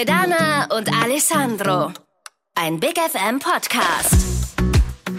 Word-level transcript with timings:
Loredana 0.00 0.66
und 0.74 0.90
Alessandro. 1.02 1.92
Ein 2.54 2.80
Big 2.80 2.94
FM 2.96 3.38
Podcast. 3.38 4.56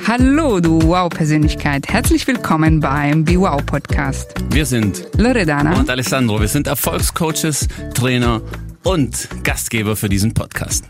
Hallo, 0.07 0.59
du 0.59 0.81
Wow-Persönlichkeit. 0.81 1.87
Herzlich 1.87 2.25
willkommen 2.25 2.79
beim 2.79 3.23
Be 3.23 3.39
Wow 3.39 3.63
Podcast. 3.63 4.33
Wir 4.49 4.65
sind 4.65 5.07
Loredana 5.17 5.77
und 5.77 5.87
Alessandro. 5.87 6.39
Wir 6.39 6.47
sind 6.47 6.65
Erfolgscoaches, 6.65 7.67
Trainer 7.93 8.41
und 8.83 9.29
Gastgeber 9.43 9.95
für 9.95 10.09
diesen 10.09 10.33
Podcast. 10.33 10.85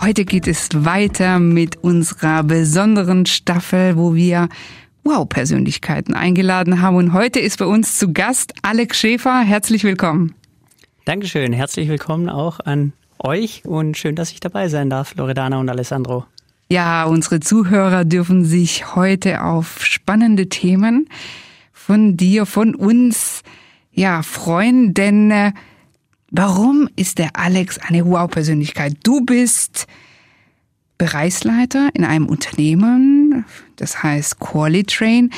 Heute 0.00 0.24
geht 0.24 0.48
es 0.48 0.68
weiter 0.72 1.38
mit 1.38 1.76
unserer 1.84 2.42
besonderen 2.42 3.26
Staffel, 3.26 3.96
wo 3.96 4.16
wir 4.16 4.48
Wow-Persönlichkeiten 5.04 6.14
eingeladen 6.14 6.82
haben. 6.82 6.96
Und 6.96 7.12
heute 7.12 7.38
ist 7.38 7.60
bei 7.60 7.66
uns 7.66 7.96
zu 7.96 8.12
Gast 8.12 8.54
Alex 8.62 8.98
Schäfer. 8.98 9.42
Herzlich 9.42 9.84
willkommen. 9.84 10.34
Dankeschön. 11.04 11.52
Herzlich 11.52 11.88
willkommen 11.88 12.28
auch 12.28 12.58
an 12.58 12.92
euch 13.24 13.64
und 13.64 13.96
schön, 13.96 14.16
dass 14.16 14.32
ich 14.32 14.40
dabei 14.40 14.68
sein 14.68 14.90
darf, 14.90 15.14
Loredana 15.14 15.58
und 15.58 15.68
Alessandro. 15.68 16.24
Ja, 16.68 17.04
unsere 17.04 17.40
Zuhörer 17.40 18.04
dürfen 18.04 18.44
sich 18.44 18.94
heute 18.94 19.42
auf 19.42 19.84
spannende 19.84 20.48
Themen 20.48 21.08
von 21.72 22.16
dir, 22.16 22.46
von 22.46 22.74
uns, 22.74 23.42
ja, 23.92 24.22
freuen, 24.22 24.94
denn 24.94 25.30
äh, 25.30 25.52
warum 26.30 26.88
ist 26.94 27.18
der 27.18 27.30
Alex 27.34 27.78
eine 27.78 28.06
Wow-Persönlichkeit? 28.06 28.96
Du 29.02 29.24
bist 29.24 29.88
Bereichsleiter 30.96 31.88
in 31.94 32.04
einem 32.04 32.26
Unternehmen, 32.26 33.44
das 33.76 34.02
heißt 34.02 34.38
Qualitrain, 34.38 35.30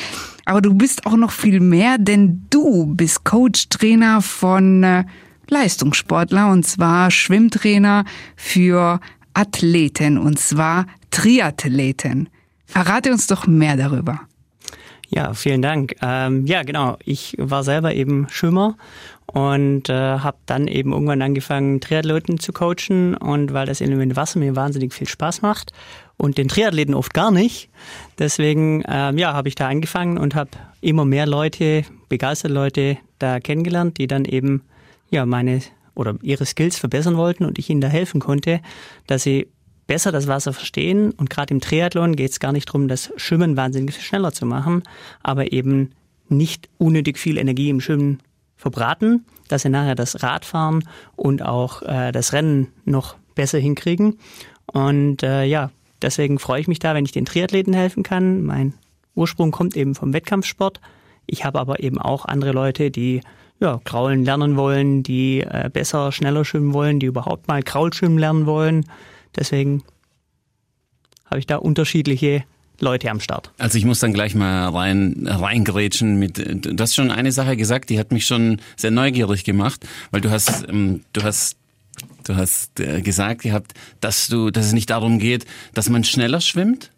aber 0.45 0.61
du 0.61 0.75
bist 0.75 1.07
auch 1.07 1.17
noch 1.17 1.31
viel 1.31 1.61
mehr, 1.61 1.97
denn 1.99 2.47
du 2.51 2.87
bist 2.95 3.25
Coach, 3.25 3.69
Trainer 3.69 4.21
von 4.21 4.83
äh, 4.83 5.05
Leistungssportler 5.53 6.51
und 6.51 6.67
zwar 6.67 7.11
Schwimmtrainer 7.11 8.05
für 8.37 9.01
Athleten 9.35 10.19
und 10.19 10.39
zwar 10.39 10.87
Triathleten. 11.11 12.29
Verrate 12.67 13.13
uns 13.13 13.27
doch 13.27 13.47
mehr 13.47 13.77
darüber. 13.77 14.21
Ja, 15.11 15.35
vielen 15.35 15.61
Dank. 15.61 15.95
Ähm, 16.01 16.47
ja, 16.47 16.63
genau. 16.63 16.97
Ich 17.05 17.37
war 17.39 17.65
selber 17.65 17.95
eben 17.95 18.29
Schwimmer 18.31 18.79
und 19.27 19.91
äh, 19.91 19.93
habe 19.93 20.39
dann 20.47 20.69
eben 20.69 20.93
irgendwann 20.93 21.21
angefangen, 21.21 21.83
Triathleten 21.83 22.41
zu 22.41 22.55
coachen 22.55 23.15
und 23.15 23.53
weil 23.53 23.67
das 23.67 23.83
Element 23.83 24.17
Wasser 24.17 24.39
mir 24.39 24.57
wahnsinnig 24.57 24.95
viel 24.95 25.07
Spaß 25.07 25.43
macht 25.43 25.73
und 26.17 26.39
den 26.39 26.49
Triathleten 26.49 26.95
oft 26.95 27.13
gar 27.13 27.31
nicht. 27.31 27.69
Deswegen 28.19 28.85
ähm, 28.89 29.19
ja, 29.19 29.35
habe 29.35 29.49
ich 29.49 29.55
da 29.55 29.69
angefangen 29.69 30.17
und 30.17 30.35
habe 30.35 30.51
immer 30.81 31.05
mehr 31.05 31.27
Leute, 31.27 31.85
begeisterte 32.09 32.55
Leute 32.55 32.97
da 33.19 33.39
kennengelernt, 33.39 33.99
die 33.99 34.07
dann 34.07 34.25
eben 34.25 34.63
ja 35.13 35.25
meine 35.27 35.61
oder 35.95 36.17
ihre 36.23 36.47
Skills 36.47 36.79
verbessern 36.79 37.17
wollten 37.17 37.45
und 37.45 37.59
ich 37.59 37.71
ihnen 37.71 37.81
da 37.81 37.89
helfen 37.89 38.21
konnte, 38.21 38.61
dass 39.07 39.23
sie 39.23 39.49
besser 39.87 40.11
das 40.11 40.27
Wasser 40.27 40.53
verstehen. 40.53 41.13
Und 41.13 41.31
gerade 41.31 41.53
im 41.53 41.61
Triathlon 41.61 42.17
geht 42.17 42.31
es 42.31 42.41
gar 42.41 42.53
nicht 42.53 42.69
darum, 42.69 42.89
das 42.89 43.13
Schwimmen 43.17 43.57
wahnsinnig 43.57 44.03
schneller 44.03 44.33
zu 44.33 44.47
machen, 44.47 44.83
aber 45.23 45.53
eben 45.53 45.91
nicht 46.29 46.69
unnötig 46.79 47.19
viel 47.19 47.37
Energie 47.37 47.69
im 47.69 47.81
Schwimmen 47.81 48.19
verbraten, 48.57 49.27
dass 49.49 49.63
sie 49.63 49.69
nachher 49.69 49.95
das 49.95 50.23
Radfahren 50.23 50.85
und 51.15 51.43
auch 51.43 51.83
äh, 51.83 52.11
das 52.13 52.33
Rennen 52.33 52.69
noch 52.85 53.17
besser 53.35 53.59
hinkriegen. 53.59 54.19
Und 54.67 55.23
äh, 55.23 55.45
ja, 55.45 55.71
deswegen 56.01 56.39
freue 56.39 56.61
ich 56.61 56.69
mich 56.69 56.79
da, 56.79 56.95
wenn 56.95 57.05
ich 57.05 57.13
den 57.13 57.27
Triathleten 57.27 57.75
helfen 57.75 58.03
kann. 58.03 58.43
Mein 58.45 58.75
Ursprung 59.15 59.51
kommt 59.51 59.77
eben 59.77 59.95
vom 59.95 60.13
Wettkampfsport. 60.13 60.81
Ich 61.27 61.45
habe 61.45 61.61
aber 61.61 61.81
eben 61.81 61.99
auch 61.99 62.25
andere 62.25 62.53
Leute, 62.53 62.91
die 62.91 63.21
ja, 63.63 63.81
Kraulen 63.85 64.25
lernen 64.25 64.57
wollen, 64.57 65.03
die 65.05 65.41
äh, 65.41 65.71
besser, 65.73 66.11
schneller 66.11 66.45
schwimmen 66.45 66.75
wollen, 66.75 66.99
die 66.99 67.07
überhaupt 67.07 67.47
mal 67.47 67.63
Kraulschwimmen 67.63 68.19
lernen 68.19 68.45
wollen. 68.45 68.85
Deswegen 69.37 69.85
habe 71.27 71.39
ich 71.39 71.47
da 71.47 71.57
unterschiedliche 71.57 72.45
Leute 72.81 73.09
am 73.09 73.21
Start. 73.21 73.53
Also 73.59 73.79
ich 73.79 73.85
muss 73.85 74.01
dann 74.01 74.13
gleich 74.13 74.35
mal 74.35 74.69
rein 74.71 75.27
reingrätschen 75.27 76.19
mit 76.19 76.39
du 76.39 76.83
hast 76.83 76.97
schon 76.97 77.13
eine 77.13 77.31
Sache 77.31 77.57
gesagt, 77.57 77.89
die 77.89 78.01
hat 78.01 78.11
mich 78.11 78.27
schon 78.27 78.61
sehr 78.77 78.91
neugierig 78.91 79.45
gemacht, 79.45 79.87
weil 80.11 80.21
du 80.21 80.31
hast 80.31 80.69
ähm, 80.69 81.03
du 81.13 81.23
hast 81.23 81.57
du 82.25 82.35
hast 82.35 82.81
äh, 82.81 83.01
gesagt 83.01 83.43
gehabt, 83.43 83.75
dass 84.01 84.27
du 84.27 84.51
dass 84.51 84.67
es 84.67 84.73
nicht 84.73 84.91
darum 84.91 85.21
geht, 85.21 85.47
dass 85.73 85.89
man 85.89 86.03
schneller 86.03 86.41
schwimmt, 86.41 86.91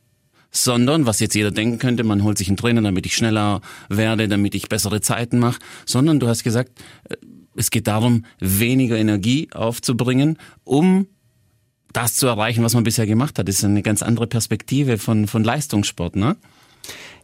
sondern, 0.54 1.04
was 1.04 1.20
jetzt 1.20 1.34
jeder 1.34 1.50
denken 1.50 1.78
könnte, 1.78 2.04
man 2.04 2.22
holt 2.22 2.38
sich 2.38 2.48
einen 2.48 2.56
Trainer, 2.56 2.80
damit 2.80 3.04
ich 3.06 3.16
schneller 3.16 3.60
werde, 3.88 4.28
damit 4.28 4.54
ich 4.54 4.68
bessere 4.68 5.00
Zeiten 5.00 5.38
mache, 5.38 5.58
sondern 5.84 6.20
du 6.20 6.28
hast 6.28 6.44
gesagt, 6.44 6.80
äh, 7.08 7.16
es 7.56 7.70
geht 7.70 7.86
darum, 7.86 8.24
weniger 8.40 8.96
Energie 8.96 9.48
aufzubringen, 9.52 10.38
um 10.64 11.06
das 11.92 12.16
zu 12.16 12.26
erreichen, 12.26 12.64
was 12.64 12.74
man 12.74 12.82
bisher 12.84 13.06
gemacht 13.06 13.38
hat. 13.38 13.46
Das 13.46 13.58
ist 13.58 13.64
eine 13.64 13.82
ganz 13.82 14.02
andere 14.02 14.26
Perspektive 14.26 14.98
von, 14.98 15.28
von 15.28 15.44
Leistungssport, 15.44 16.16
ne? 16.16 16.36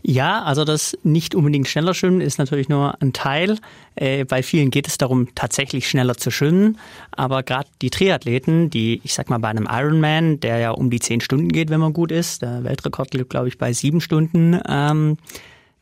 Ja, 0.03 0.43
also 0.45 0.65
das 0.65 0.97
nicht 1.03 1.35
unbedingt 1.35 1.69
schneller 1.69 1.93
schwimmen 1.93 2.21
ist 2.23 2.39
natürlich 2.39 2.69
nur 2.69 3.01
ein 3.03 3.13
Teil. 3.13 3.59
Äh, 3.97 4.25
bei 4.25 4.43
vielen 4.43 4.71
geht 4.71 4.89
es 4.89 4.97
darum, 4.97 5.29
tatsächlich 5.35 5.89
schneller 5.89 6.17
zu 6.17 6.31
schwimmen. 6.31 6.79
Aber 7.13 7.43
gerade 7.43 7.69
die 7.83 7.91
Triathleten, 7.91 8.71
die, 8.71 9.03
ich 9.05 9.13
sag 9.13 9.29
mal, 9.29 9.39
bei 9.39 9.49
einem 9.49 9.69
Ironman, 9.71 10.41
der 10.41 10.59
ja 10.59 10.71
um 10.71 10.89
die 10.89 11.01
zehn 11.01 11.21
Stunden 11.21 11.49
geht, 11.49 11.69
wenn 11.69 11.81
man 11.81 11.93
gut 11.93 12.13
ist, 12.13 12.41
der 12.41 12.65
Weltrekord 12.65 13.13
liegt, 13.13 13.31
glaube 13.31 13.49
ich, 13.49 13.59
bei 13.59 13.75
sieben 13.75 14.01
Stunden, 14.01 14.59
ähm, 14.67 15.19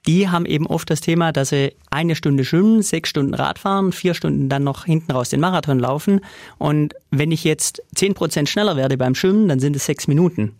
die 0.06 0.28
haben 0.28 0.46
eben 0.46 0.66
oft 0.66 0.88
das 0.90 1.00
Thema, 1.00 1.32
dass 1.32 1.50
sie 1.50 1.74
eine 1.90 2.16
Stunde 2.16 2.44
schwimmen, 2.44 2.82
sechs 2.82 3.10
Stunden 3.10 3.34
Radfahren, 3.34 3.92
vier 3.92 4.14
Stunden 4.14 4.48
dann 4.48 4.64
noch 4.64 4.84
hinten 4.86 5.12
raus 5.12 5.28
den 5.28 5.40
Marathon 5.40 5.78
laufen. 5.78 6.20
Und 6.56 6.94
wenn 7.10 7.30
ich 7.30 7.44
jetzt 7.44 7.82
zehn 7.94 8.14
Prozent 8.14 8.48
schneller 8.48 8.76
werde 8.76 8.96
beim 8.96 9.14
Schwimmen, 9.14 9.48
dann 9.48 9.60
sind 9.60 9.76
es 9.76 9.86
sechs 9.86 10.08
Minuten. 10.08 10.54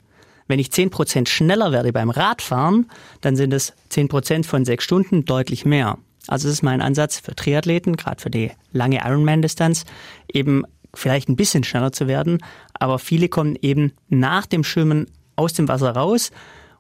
Wenn 0.49 0.59
ich 0.59 0.69
10% 0.69 1.29
schneller 1.29 1.73
werde 1.73 1.93
beim 1.93 2.11
Radfahren, 2.11 2.87
dann 3.21 3.37
sind 3.37 3.53
es 3.53 3.75
10% 3.93 4.45
von 4.45 4.65
sechs 4.65 4.85
Stunden 4.85 5.27
deutlich 5.27 5.65
mehr. 5.67 5.99
Also 6.27 6.49
das 6.49 6.55
ist 6.55 6.63
mein 6.63 6.81
Ansatz 6.81 7.19
für 7.19 7.37
Triathleten, 7.37 7.97
gerade 7.97 8.21
für 8.21 8.31
die 8.31 8.51
lange 8.73 9.01
Ironman-Distanz, 9.05 9.85
eben 10.33 10.65
vielleicht 10.95 11.29
ein 11.29 11.37
bisschen 11.37 11.65
schneller 11.65 11.93
zu 11.93 12.09
werden. 12.09 12.39
Aber 12.75 12.99
viele 12.99 13.29
kommen 13.29 13.57
eben 13.61 13.93
nach 14.09 14.47
dem 14.47 14.65
Schwimmen 14.65 15.07
aus 15.37 15.53
dem 15.53 15.69
Wasser 15.69 15.91
raus 15.91 16.31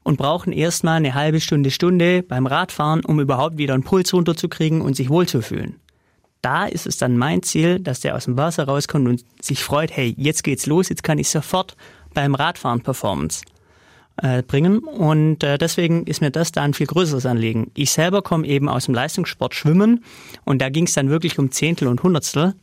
und 0.02 0.16
brauchen 0.16 0.52
erstmal 0.52 0.96
eine 0.96 1.14
halbe 1.14 1.40
Stunde, 1.40 1.70
Stunde 1.70 2.22
beim 2.22 2.46
Radfahren, 2.46 3.04
um 3.04 3.20
überhaupt 3.20 3.58
wieder 3.58 3.74
einen 3.74 3.84
Puls 3.84 4.12
runterzukriegen 4.14 4.80
und 4.80 4.96
sich 4.96 5.10
wohlzufühlen. 5.10 5.76
Da 6.40 6.66
ist 6.66 6.86
es 6.86 6.96
dann 6.96 7.18
mein 7.18 7.42
Ziel, 7.42 7.80
dass 7.80 8.00
der 8.00 8.14
aus 8.16 8.24
dem 8.24 8.36
Wasser 8.36 8.64
rauskommt 8.64 9.08
und 9.08 9.24
sich 9.42 9.62
freut, 9.62 9.94
hey, 9.94 10.14
jetzt 10.16 10.44
geht's 10.44 10.66
los, 10.66 10.88
jetzt 10.88 11.02
kann 11.02 11.18
ich 11.18 11.28
sofort 11.28 11.76
beim 12.14 12.34
Radfahren 12.34 12.80
Performance 12.80 13.42
äh, 14.22 14.42
bringen. 14.42 14.78
Und 14.80 15.42
äh, 15.42 15.58
deswegen 15.58 16.06
ist 16.06 16.20
mir 16.20 16.30
das 16.30 16.52
da 16.52 16.62
ein 16.62 16.74
viel 16.74 16.86
größeres 16.86 17.26
Anliegen. 17.26 17.70
Ich 17.74 17.90
selber 17.90 18.22
komme 18.22 18.46
eben 18.46 18.68
aus 18.68 18.86
dem 18.86 18.94
Leistungssport 18.94 19.54
Schwimmen 19.54 20.04
und 20.44 20.60
da 20.60 20.68
ging 20.68 20.86
es 20.86 20.94
dann 20.94 21.08
wirklich 21.08 21.38
um 21.38 21.50
Zehntel 21.50 21.88
und 21.88 22.02
Hundertstel. 22.02 22.54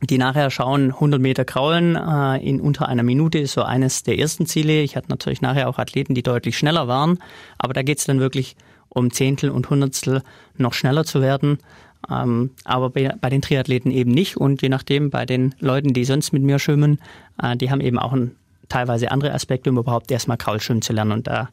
Die 0.00 0.18
nachher 0.18 0.50
schauen 0.50 0.92
100 0.92 1.20
Meter 1.20 1.44
kraulen 1.44 1.96
äh, 1.96 2.38
in 2.38 2.60
unter 2.60 2.88
einer 2.88 3.02
Minute 3.02 3.38
ist 3.38 3.52
so 3.52 3.62
eines 3.62 4.04
der 4.04 4.18
ersten 4.18 4.46
Ziele. 4.46 4.80
Ich 4.82 4.96
hatte 4.96 5.08
natürlich 5.08 5.42
nachher 5.42 5.68
auch 5.68 5.78
Athleten, 5.78 6.14
die 6.14 6.22
deutlich 6.22 6.56
schneller 6.56 6.86
waren, 6.86 7.18
aber 7.58 7.74
da 7.74 7.82
geht 7.82 7.98
es 7.98 8.04
dann 8.04 8.20
wirklich 8.20 8.56
um 8.88 9.10
Zehntel 9.10 9.50
und 9.50 9.68
Hundertstel 9.70 10.22
noch 10.56 10.72
schneller 10.72 11.04
zu 11.04 11.20
werden. 11.20 11.58
Ähm, 12.08 12.50
aber 12.64 12.90
bei, 12.90 13.12
bei, 13.20 13.28
den 13.28 13.42
Triathleten 13.42 13.90
eben 13.90 14.12
nicht 14.12 14.36
und 14.36 14.62
je 14.62 14.68
nachdem 14.68 15.10
bei 15.10 15.26
den 15.26 15.54
Leuten, 15.58 15.92
die 15.92 16.04
sonst 16.04 16.32
mit 16.32 16.42
mir 16.42 16.60
schwimmen, 16.60 17.00
äh, 17.42 17.56
die 17.56 17.70
haben 17.70 17.80
eben 17.80 17.98
auch 17.98 18.12
ein 18.12 18.36
teilweise 18.68 19.10
andere 19.10 19.32
Aspekte, 19.32 19.70
um 19.70 19.78
überhaupt 19.78 20.10
erstmal 20.10 20.36
Kraulschwimmen 20.36 20.82
zu 20.82 20.92
lernen. 20.92 21.12
Und 21.12 21.26
da 21.26 21.48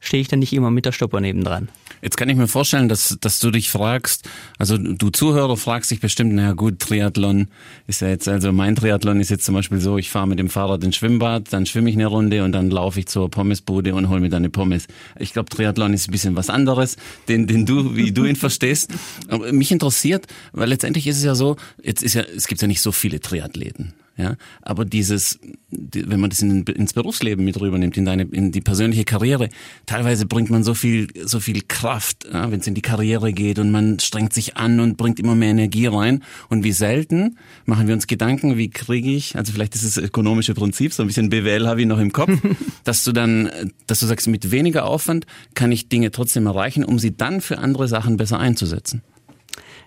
stehe 0.00 0.20
ich 0.20 0.28
dann 0.28 0.38
nicht 0.38 0.52
immer 0.52 0.70
mit 0.70 0.86
der 0.86 0.92
Stopper 0.92 1.20
nebendran. 1.20 1.68
Jetzt 2.02 2.16
kann 2.16 2.30
ich 2.30 2.36
mir 2.36 2.48
vorstellen, 2.48 2.88
dass, 2.88 3.18
dass 3.20 3.38
du 3.40 3.50
dich 3.50 3.70
fragst, 3.70 4.26
also 4.58 4.78
du 4.78 5.10
Zuhörer 5.10 5.58
fragst 5.58 5.90
dich 5.90 6.00
bestimmt, 6.00 6.32
naja 6.32 6.52
gut, 6.52 6.78
Triathlon 6.78 7.48
ist 7.86 8.00
ja 8.00 8.08
jetzt, 8.08 8.26
also 8.26 8.52
mein 8.52 8.74
Triathlon 8.74 9.20
ist 9.20 9.28
jetzt 9.28 9.44
zum 9.44 9.54
Beispiel 9.54 9.80
so, 9.80 9.98
ich 9.98 10.08
fahre 10.08 10.26
mit 10.26 10.38
dem 10.38 10.48
Fahrrad 10.48 10.82
ins 10.82 10.96
Schwimmbad, 10.96 11.52
dann 11.52 11.66
schwimme 11.66 11.90
ich 11.90 11.96
eine 11.96 12.06
Runde 12.06 12.42
und 12.42 12.52
dann 12.52 12.70
laufe 12.70 12.98
ich 12.98 13.06
zur 13.06 13.30
Pommesbude 13.30 13.94
und 13.94 14.08
hole 14.08 14.20
mir 14.20 14.30
dann 14.30 14.38
eine 14.38 14.50
Pommes. 14.50 14.86
Ich 15.18 15.34
glaube, 15.34 15.50
Triathlon 15.50 15.92
ist 15.92 16.08
ein 16.08 16.12
bisschen 16.12 16.36
was 16.36 16.48
anderes, 16.48 16.96
den, 17.28 17.46
den 17.46 17.66
du, 17.66 17.94
wie 17.94 18.12
du 18.12 18.24
ihn 18.24 18.36
verstehst. 18.36 18.90
Aber 19.28 19.52
mich 19.52 19.70
interessiert, 19.70 20.26
weil 20.52 20.70
letztendlich 20.70 21.06
ist 21.06 21.18
es 21.18 21.24
ja 21.24 21.34
so, 21.34 21.56
jetzt 21.82 22.02
ist 22.02 22.14
ja, 22.14 22.22
es 22.22 22.46
gibt 22.46 22.62
ja 22.62 22.68
nicht 22.68 22.80
so 22.80 22.92
viele 22.92 23.20
Triathleten. 23.20 23.92
Ja, 24.16 24.36
aber 24.60 24.84
dieses, 24.84 25.38
wenn 25.70 26.20
man 26.20 26.28
das 26.28 26.42
in, 26.42 26.64
ins 26.64 26.92
Berufsleben 26.92 27.42
mit 27.44 27.58
rübernimmt, 27.58 27.96
in 27.96 28.04
deine, 28.04 28.24
in 28.24 28.52
die 28.52 28.60
persönliche 28.60 29.04
Karriere, 29.04 29.48
teilweise 29.86 30.26
bringt 30.26 30.50
man 30.50 30.62
so 30.62 30.74
viel, 30.74 31.08
so 31.24 31.40
viel 31.40 31.62
Kraft, 31.66 32.26
ja, 32.30 32.50
wenn 32.50 32.60
es 32.60 32.66
in 32.66 32.74
die 32.74 32.82
Karriere 32.82 33.32
geht 33.32 33.58
und 33.58 33.70
man 33.70 33.98
strengt 33.98 34.34
sich 34.34 34.58
an 34.58 34.78
und 34.80 34.98
bringt 34.98 35.18
immer 35.20 35.34
mehr 35.34 35.50
Energie 35.50 35.86
rein. 35.86 36.22
Und 36.48 36.64
wie 36.64 36.72
selten 36.72 37.38
machen 37.64 37.86
wir 37.86 37.94
uns 37.94 38.06
Gedanken, 38.06 38.58
wie 38.58 38.68
kriege 38.68 39.10
ich, 39.10 39.36
also 39.36 39.52
vielleicht 39.52 39.74
ist 39.74 39.84
das 39.84 39.96
ökonomische 39.96 40.52
Prinzip, 40.52 40.92
so 40.92 41.02
ein 41.02 41.06
bisschen 41.06 41.30
BWL 41.30 41.66
habe 41.66 41.80
ich 41.80 41.86
noch 41.86 41.98
im 41.98 42.12
Kopf, 42.12 42.32
dass 42.84 43.04
du 43.04 43.12
dann, 43.12 43.48
dass 43.86 44.00
du 44.00 44.06
sagst, 44.06 44.28
mit 44.28 44.50
weniger 44.50 44.84
Aufwand 44.84 45.24
kann 45.54 45.72
ich 45.72 45.88
Dinge 45.88 46.10
trotzdem 46.10 46.46
erreichen, 46.46 46.84
um 46.84 46.98
sie 46.98 47.16
dann 47.16 47.40
für 47.40 47.58
andere 47.58 47.88
Sachen 47.88 48.18
besser 48.18 48.38
einzusetzen. 48.38 49.02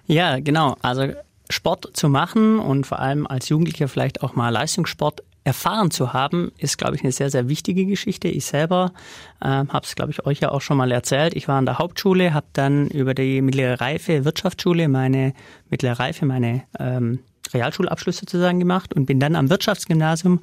Ja, 0.08 0.40
genau. 0.40 0.76
Also 0.82 1.14
Sport 1.50 1.90
zu 1.94 2.10
machen 2.10 2.60
und 2.60 2.88
vor 2.88 3.00
allem 3.00 3.28
als 3.28 3.50
Jugendlicher 3.50 3.88
vielleicht 3.88 4.24
auch 4.24 4.36
mal 4.36 4.50
Leistungssport 4.50 5.24
erfahren 5.44 5.92
zu 5.92 6.14
haben, 6.14 6.52
ist, 6.58 6.78
glaube 6.78 6.96
ich, 6.96 7.04
eine 7.04 7.12
sehr, 7.12 7.30
sehr 7.30 7.50
wichtige 7.50 7.86
Geschichte. 7.86 8.30
Ich 8.30 8.46
selber 8.46 8.94
äh, 9.42 9.48
habe 9.48 9.82
es, 9.84 9.96
glaube 9.96 10.12
ich, 10.12 10.26
euch 10.26 10.40
ja 10.40 10.52
auch 10.52 10.62
schon 10.62 10.78
mal 10.78 10.92
erzählt. 10.92 11.36
Ich 11.36 11.48
war 11.48 11.58
an 11.58 11.66
der 11.66 11.80
Hauptschule, 11.80 12.34
habe 12.34 12.46
dann 12.54 12.88
über 12.88 13.14
die 13.14 13.42
mittlere 13.42 13.82
Reife 13.82 14.24
Wirtschaftsschule 14.26 14.88
meine 14.88 15.34
mittlere 15.70 16.00
Reife, 16.00 16.26
meine 16.26 16.64
ähm, 16.80 17.20
Realschulabschluss 17.54 18.18
sozusagen 18.18 18.60
gemacht 18.60 18.94
und 18.94 19.06
bin 19.06 19.20
dann 19.20 19.36
am 19.36 19.50
Wirtschaftsgymnasium 19.50 20.40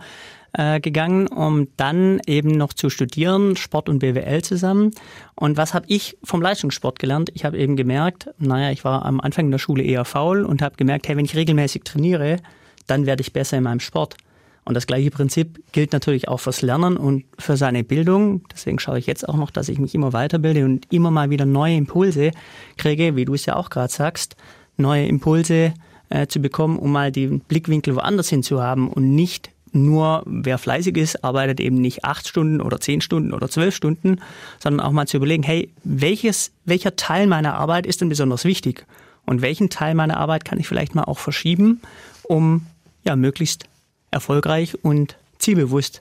äh, 0.52 0.80
gegangen, 0.80 1.26
um 1.28 1.68
dann 1.76 2.20
eben 2.26 2.50
noch 2.50 2.72
zu 2.72 2.90
studieren, 2.90 3.56
Sport 3.56 3.88
und 3.88 4.00
BWL 4.00 4.42
zusammen. 4.42 4.90
Und 5.34 5.56
was 5.56 5.74
habe 5.74 5.86
ich 5.88 6.16
vom 6.24 6.42
Leistungssport 6.42 6.98
gelernt? 6.98 7.30
Ich 7.34 7.44
habe 7.44 7.58
eben 7.58 7.76
gemerkt, 7.76 8.30
naja, 8.38 8.70
ich 8.70 8.84
war 8.84 9.04
am 9.04 9.20
Anfang 9.20 9.50
der 9.50 9.58
Schule 9.58 9.82
eher 9.82 10.04
faul 10.04 10.44
und 10.44 10.62
habe 10.62 10.76
gemerkt, 10.76 11.08
hey, 11.08 11.16
wenn 11.16 11.24
ich 11.24 11.36
regelmäßig 11.36 11.84
trainiere, 11.84 12.38
dann 12.86 13.06
werde 13.06 13.20
ich 13.20 13.32
besser 13.32 13.58
in 13.58 13.64
meinem 13.64 13.80
Sport. 13.80 14.16
Und 14.64 14.74
das 14.74 14.86
gleiche 14.86 15.10
Prinzip 15.10 15.62
gilt 15.72 15.92
natürlich 15.92 16.28
auch 16.28 16.38
fürs 16.38 16.62
Lernen 16.62 16.96
und 16.96 17.24
für 17.38 17.56
seine 17.56 17.82
Bildung. 17.82 18.42
Deswegen 18.52 18.78
schaue 18.78 18.98
ich 18.98 19.06
jetzt 19.06 19.28
auch 19.28 19.36
noch, 19.36 19.50
dass 19.50 19.68
ich 19.68 19.78
mich 19.78 19.94
immer 19.94 20.12
weiterbilde 20.12 20.64
und 20.64 20.92
immer 20.92 21.10
mal 21.10 21.30
wieder 21.30 21.46
neue 21.46 21.76
Impulse 21.76 22.30
kriege, 22.76 23.16
wie 23.16 23.24
du 23.24 23.34
es 23.34 23.46
ja 23.46 23.56
auch 23.56 23.70
gerade 23.70 23.92
sagst, 23.92 24.36
neue 24.76 25.06
Impulse 25.06 25.74
äh, 26.10 26.26
zu 26.26 26.40
bekommen, 26.40 26.78
um 26.78 26.92
mal 26.92 27.10
den 27.10 27.40
Blickwinkel 27.40 27.96
woanders 27.96 28.28
hin 28.28 28.42
zu 28.42 28.62
haben 28.62 28.88
und 28.88 29.14
nicht 29.14 29.50
nur 29.72 30.22
wer 30.26 30.58
fleißig 30.58 30.96
ist, 30.96 31.24
arbeitet 31.24 31.60
eben 31.60 31.76
nicht 31.76 32.04
acht 32.04 32.26
Stunden 32.26 32.60
oder 32.60 32.80
zehn 32.80 33.00
Stunden 33.00 33.32
oder 33.32 33.48
zwölf 33.48 33.74
Stunden, 33.74 34.20
sondern 34.58 34.84
auch 34.84 34.92
mal 34.92 35.06
zu 35.06 35.16
überlegen, 35.16 35.42
hey, 35.42 35.70
welches, 35.84 36.52
welcher 36.64 36.96
Teil 36.96 37.26
meiner 37.26 37.54
Arbeit 37.54 37.86
ist 37.86 38.00
denn 38.00 38.08
besonders 38.08 38.44
wichtig? 38.44 38.86
Und 39.26 39.42
welchen 39.42 39.70
Teil 39.70 39.94
meiner 39.94 40.16
Arbeit 40.16 40.44
kann 40.44 40.58
ich 40.58 40.66
vielleicht 40.66 40.94
mal 40.94 41.04
auch 41.04 41.18
verschieben, 41.18 41.80
um 42.24 42.66
ja 43.04 43.16
möglichst 43.16 43.64
erfolgreich 44.10 44.76
und 44.82 45.16
zielbewusst 45.38 46.00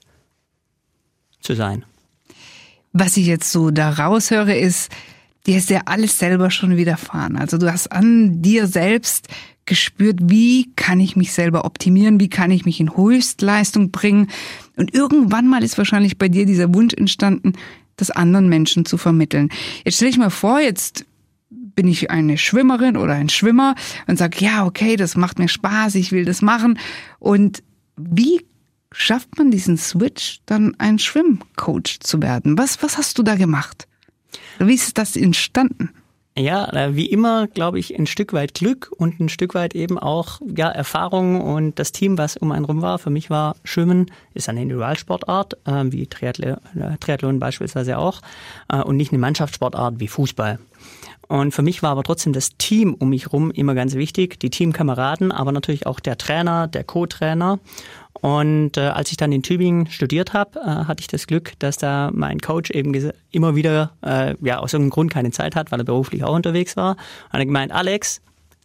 zu 1.39 1.53
sein. 1.53 1.85
Was 2.91 3.17
ich 3.17 3.27
jetzt 3.27 3.51
so 3.51 3.69
da 3.71 3.91
raushöre, 3.91 4.57
ist, 4.57 4.91
dir 5.45 5.57
ist 5.57 5.69
ja 5.69 5.81
alles 5.85 6.19
selber 6.19 6.51
schon 6.51 6.77
widerfahren. 6.77 7.37
Also 7.37 7.57
du 7.57 7.71
hast 7.71 7.91
an 7.91 8.41
dir 8.41 8.67
selbst 8.67 9.27
gespürt, 9.65 10.19
wie 10.23 10.71
kann 10.75 10.99
ich 10.99 11.15
mich 11.15 11.31
selber 11.31 11.63
optimieren, 11.63 12.19
wie 12.19 12.29
kann 12.29 12.51
ich 12.51 12.65
mich 12.65 12.79
in 12.79 12.97
Höchstleistung 12.97 13.91
bringen. 13.91 14.29
Und 14.75 14.93
irgendwann 14.93 15.47
mal 15.47 15.63
ist 15.63 15.77
wahrscheinlich 15.77 16.17
bei 16.17 16.27
dir 16.27 16.45
dieser 16.45 16.73
Wunsch 16.73 16.93
entstanden, 16.93 17.53
das 17.95 18.11
anderen 18.11 18.49
Menschen 18.49 18.85
zu 18.85 18.97
vermitteln. 18.97 19.49
Jetzt 19.85 19.95
stelle 19.95 20.11
ich 20.11 20.17
mir 20.17 20.31
vor, 20.31 20.59
jetzt 20.59 21.05
bin 21.49 21.87
ich 21.87 22.09
eine 22.09 22.37
Schwimmerin 22.37 22.97
oder 22.97 23.13
ein 23.13 23.29
Schwimmer 23.29 23.75
und 24.07 24.17
sage, 24.17 24.43
ja, 24.43 24.65
okay, 24.65 24.95
das 24.95 25.15
macht 25.15 25.39
mir 25.39 25.47
Spaß, 25.47 25.95
ich 25.95 26.11
will 26.11 26.25
das 26.25 26.41
machen. 26.41 26.79
Und 27.19 27.63
wie 27.95 28.41
schafft 28.91 29.37
man 29.37 29.51
diesen 29.51 29.77
Switch, 29.77 30.39
dann 30.45 30.75
ein 30.79 30.99
Schwimmcoach 30.99 31.99
zu 31.99 32.21
werden? 32.21 32.57
Was, 32.57 32.81
was 32.81 32.97
hast 32.97 33.17
du 33.17 33.23
da 33.23 33.35
gemacht? 33.35 33.87
Wie 34.59 34.73
ist 34.73 34.97
das 34.97 35.15
entstanden? 35.15 35.89
Ja, 36.37 36.71
äh, 36.71 36.95
wie 36.95 37.07
immer, 37.07 37.47
glaube 37.47 37.79
ich, 37.79 37.97
ein 37.99 38.07
Stück 38.07 38.31
weit 38.31 38.53
Glück 38.53 38.91
und 38.95 39.19
ein 39.19 39.27
Stück 39.27 39.55
weit 39.55 39.75
eben 39.75 39.99
auch 39.99 40.39
ja, 40.55 40.69
Erfahrung 40.69 41.41
und 41.41 41.77
das 41.79 41.91
Team, 41.91 42.17
was 42.17 42.37
um 42.37 42.51
einen 42.53 42.63
rum 42.63 42.81
war. 42.81 42.97
Für 42.97 43.09
mich 43.09 43.29
war 43.29 43.57
Schwimmen 43.65 44.09
ist 44.33 44.47
eine 44.47 44.61
Individualsportart, 44.61 45.57
äh, 45.65 45.85
wie 45.87 46.07
Triathlon, 46.07 46.57
Triathlon 47.01 47.39
beispielsweise 47.39 47.97
auch, 47.97 48.21
äh, 48.69 48.81
und 48.81 48.95
nicht 48.95 49.11
eine 49.11 49.19
Mannschaftssportart 49.19 49.99
wie 49.99 50.07
Fußball. 50.07 50.59
Und 51.27 51.53
für 51.53 51.61
mich 51.61 51.83
war 51.83 51.91
aber 51.91 52.03
trotzdem 52.03 52.33
das 52.33 52.57
Team 52.57 52.95
um 52.95 53.09
mich 53.09 53.31
rum 53.31 53.51
immer 53.51 53.75
ganz 53.75 53.93
wichtig, 53.93 54.39
die 54.39 54.49
Teamkameraden, 54.49 55.31
aber 55.31 55.51
natürlich 55.51 55.85
auch 55.85 55.99
der 55.99 56.17
Trainer, 56.17 56.67
der 56.67 56.83
Co-Trainer. 56.83 57.59
Und 58.13 58.75
äh, 58.77 58.81
als 58.81 59.11
ich 59.11 59.17
dann 59.17 59.31
in 59.31 59.43
Tübingen 59.43 59.87
studiert 59.87 60.33
habe, 60.33 60.59
äh, 60.59 60.63
hatte 60.63 61.01
ich 61.01 61.07
das 61.07 61.25
Glück, 61.25 61.53
dass 61.59 61.77
da 61.77 62.11
mein 62.13 62.39
Coach 62.39 62.69
eben 62.71 62.93
immer 63.31 63.55
wieder 63.55 63.91
äh, 64.01 64.35
ja 64.41 64.59
aus 64.59 64.73
irgendeinem 64.73 64.91
Grund 64.91 65.11
keine 65.11 65.31
Zeit 65.31 65.55
hat, 65.55 65.71
weil 65.71 65.79
er 65.79 65.85
beruflich 65.85 66.23
auch 66.23 66.35
unterwegs 66.35 66.75
war. 66.75 66.91
Und 66.91 67.33
er 67.33 67.39
hat 67.39 67.47
gemeint, 67.47 67.71
Alex, 67.71 68.21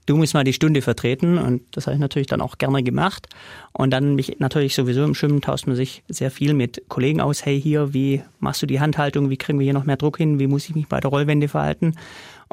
du 0.06 0.16
musst 0.16 0.34
mal 0.34 0.44
die 0.44 0.52
Stunde 0.52 0.82
vertreten 0.82 1.38
und 1.38 1.62
das 1.72 1.86
habe 1.86 1.94
ich 1.94 2.00
natürlich 2.00 2.26
dann 2.26 2.40
auch 2.40 2.58
gerne 2.58 2.82
gemacht. 2.82 3.28
Und 3.72 3.90
dann 3.90 4.16
mich 4.16 4.40
natürlich 4.40 4.74
sowieso 4.74 5.04
im 5.04 5.14
Schwimmen 5.14 5.40
tauscht 5.40 5.66
man 5.66 5.76
sich 5.76 6.02
sehr 6.08 6.30
viel 6.30 6.54
mit 6.54 6.82
Kollegen 6.88 7.20
aus. 7.20 7.44
Hey, 7.44 7.60
hier, 7.60 7.94
wie 7.94 8.22
machst 8.40 8.62
du 8.62 8.66
die 8.66 8.80
Handhaltung? 8.80 9.30
Wie 9.30 9.36
kriegen 9.36 9.58
wir 9.58 9.64
hier 9.64 9.74
noch 9.74 9.84
mehr 9.84 9.96
Druck 9.96 10.18
hin? 10.18 10.38
Wie 10.38 10.46
muss 10.46 10.68
ich 10.68 10.74
mich 10.74 10.88
bei 10.88 11.00
der 11.00 11.10
Rollwende 11.10 11.48
verhalten? 11.48 11.94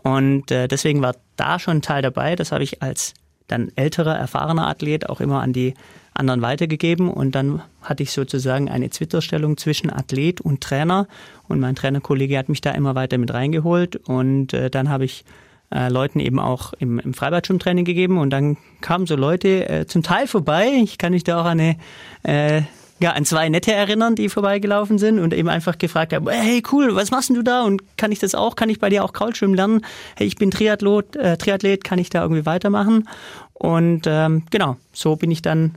Und 0.03 0.51
äh, 0.51 0.67
deswegen 0.67 1.01
war 1.01 1.15
da 1.35 1.57
schon 1.57 1.77
ein 1.77 1.81
Teil 1.81 2.01
dabei. 2.01 2.35
Das 2.35 2.51
habe 2.51 2.63
ich 2.63 2.81
als 2.81 3.13
dann 3.47 3.71
älterer, 3.75 4.15
erfahrener 4.15 4.67
Athlet 4.67 5.09
auch 5.09 5.19
immer 5.19 5.41
an 5.41 5.51
die 5.51 5.73
anderen 6.13 6.41
weitergegeben. 6.41 7.09
Und 7.09 7.35
dann 7.35 7.61
hatte 7.81 8.03
ich 8.03 8.11
sozusagen 8.11 8.69
eine 8.69 8.89
Zwitterstellung 8.89 9.57
zwischen 9.57 9.91
Athlet 9.91 10.41
und 10.41 10.61
Trainer. 10.61 11.07
Und 11.47 11.59
mein 11.59 11.75
Trainerkollege 11.75 12.37
hat 12.37 12.49
mich 12.49 12.61
da 12.61 12.71
immer 12.71 12.95
weiter 12.95 13.17
mit 13.17 13.33
reingeholt. 13.33 13.95
Und 13.95 14.53
äh, 14.53 14.69
dann 14.69 14.89
habe 14.89 15.05
ich 15.05 15.25
äh, 15.73 15.89
Leuten 15.89 16.19
eben 16.19 16.39
auch 16.39 16.73
im, 16.73 16.99
im 16.99 17.13
Freibad-Schwimmtraining 17.13 17.85
gegeben. 17.85 18.17
Und 18.17 18.31
dann 18.31 18.57
kamen 18.81 19.05
so 19.05 19.15
Leute 19.15 19.69
äh, 19.69 19.85
zum 19.87 20.03
Teil 20.03 20.27
vorbei. 20.27 20.69
Ich 20.83 20.97
kann 20.97 21.13
mich 21.13 21.23
da 21.23 21.41
auch 21.41 21.45
an 21.45 21.59
eine 21.59 21.77
äh, 22.23 22.63
ja, 23.01 23.13
an 23.13 23.25
zwei 23.25 23.49
Nette 23.49 23.73
erinnern, 23.73 24.15
die 24.15 24.29
vorbeigelaufen 24.29 24.99
sind 24.99 25.17
und 25.17 25.33
eben 25.33 25.49
einfach 25.49 25.79
gefragt 25.79 26.13
haben, 26.13 26.29
hey 26.29 26.61
cool, 26.71 26.95
was 26.95 27.09
machst 27.09 27.29
denn 27.29 27.35
du 27.35 27.41
da 27.41 27.63
und 27.63 27.97
kann 27.97 28.11
ich 28.11 28.19
das 28.19 28.35
auch, 28.35 28.55
kann 28.55 28.69
ich 28.69 28.79
bei 28.79 28.89
dir 28.89 29.03
auch 29.03 29.11
Kraulschwimmen 29.11 29.55
lernen? 29.55 29.81
Hey, 30.15 30.27
ich 30.27 30.35
bin 30.35 30.51
Triathlet, 30.51 31.15
äh, 31.15 31.35
Triathlet, 31.35 31.83
kann 31.83 31.97
ich 31.97 32.11
da 32.11 32.21
irgendwie 32.21 32.45
weitermachen? 32.45 33.09
Und 33.53 34.03
ähm, 34.05 34.43
genau, 34.51 34.77
so 34.93 35.15
bin 35.15 35.31
ich 35.31 35.41
dann 35.41 35.75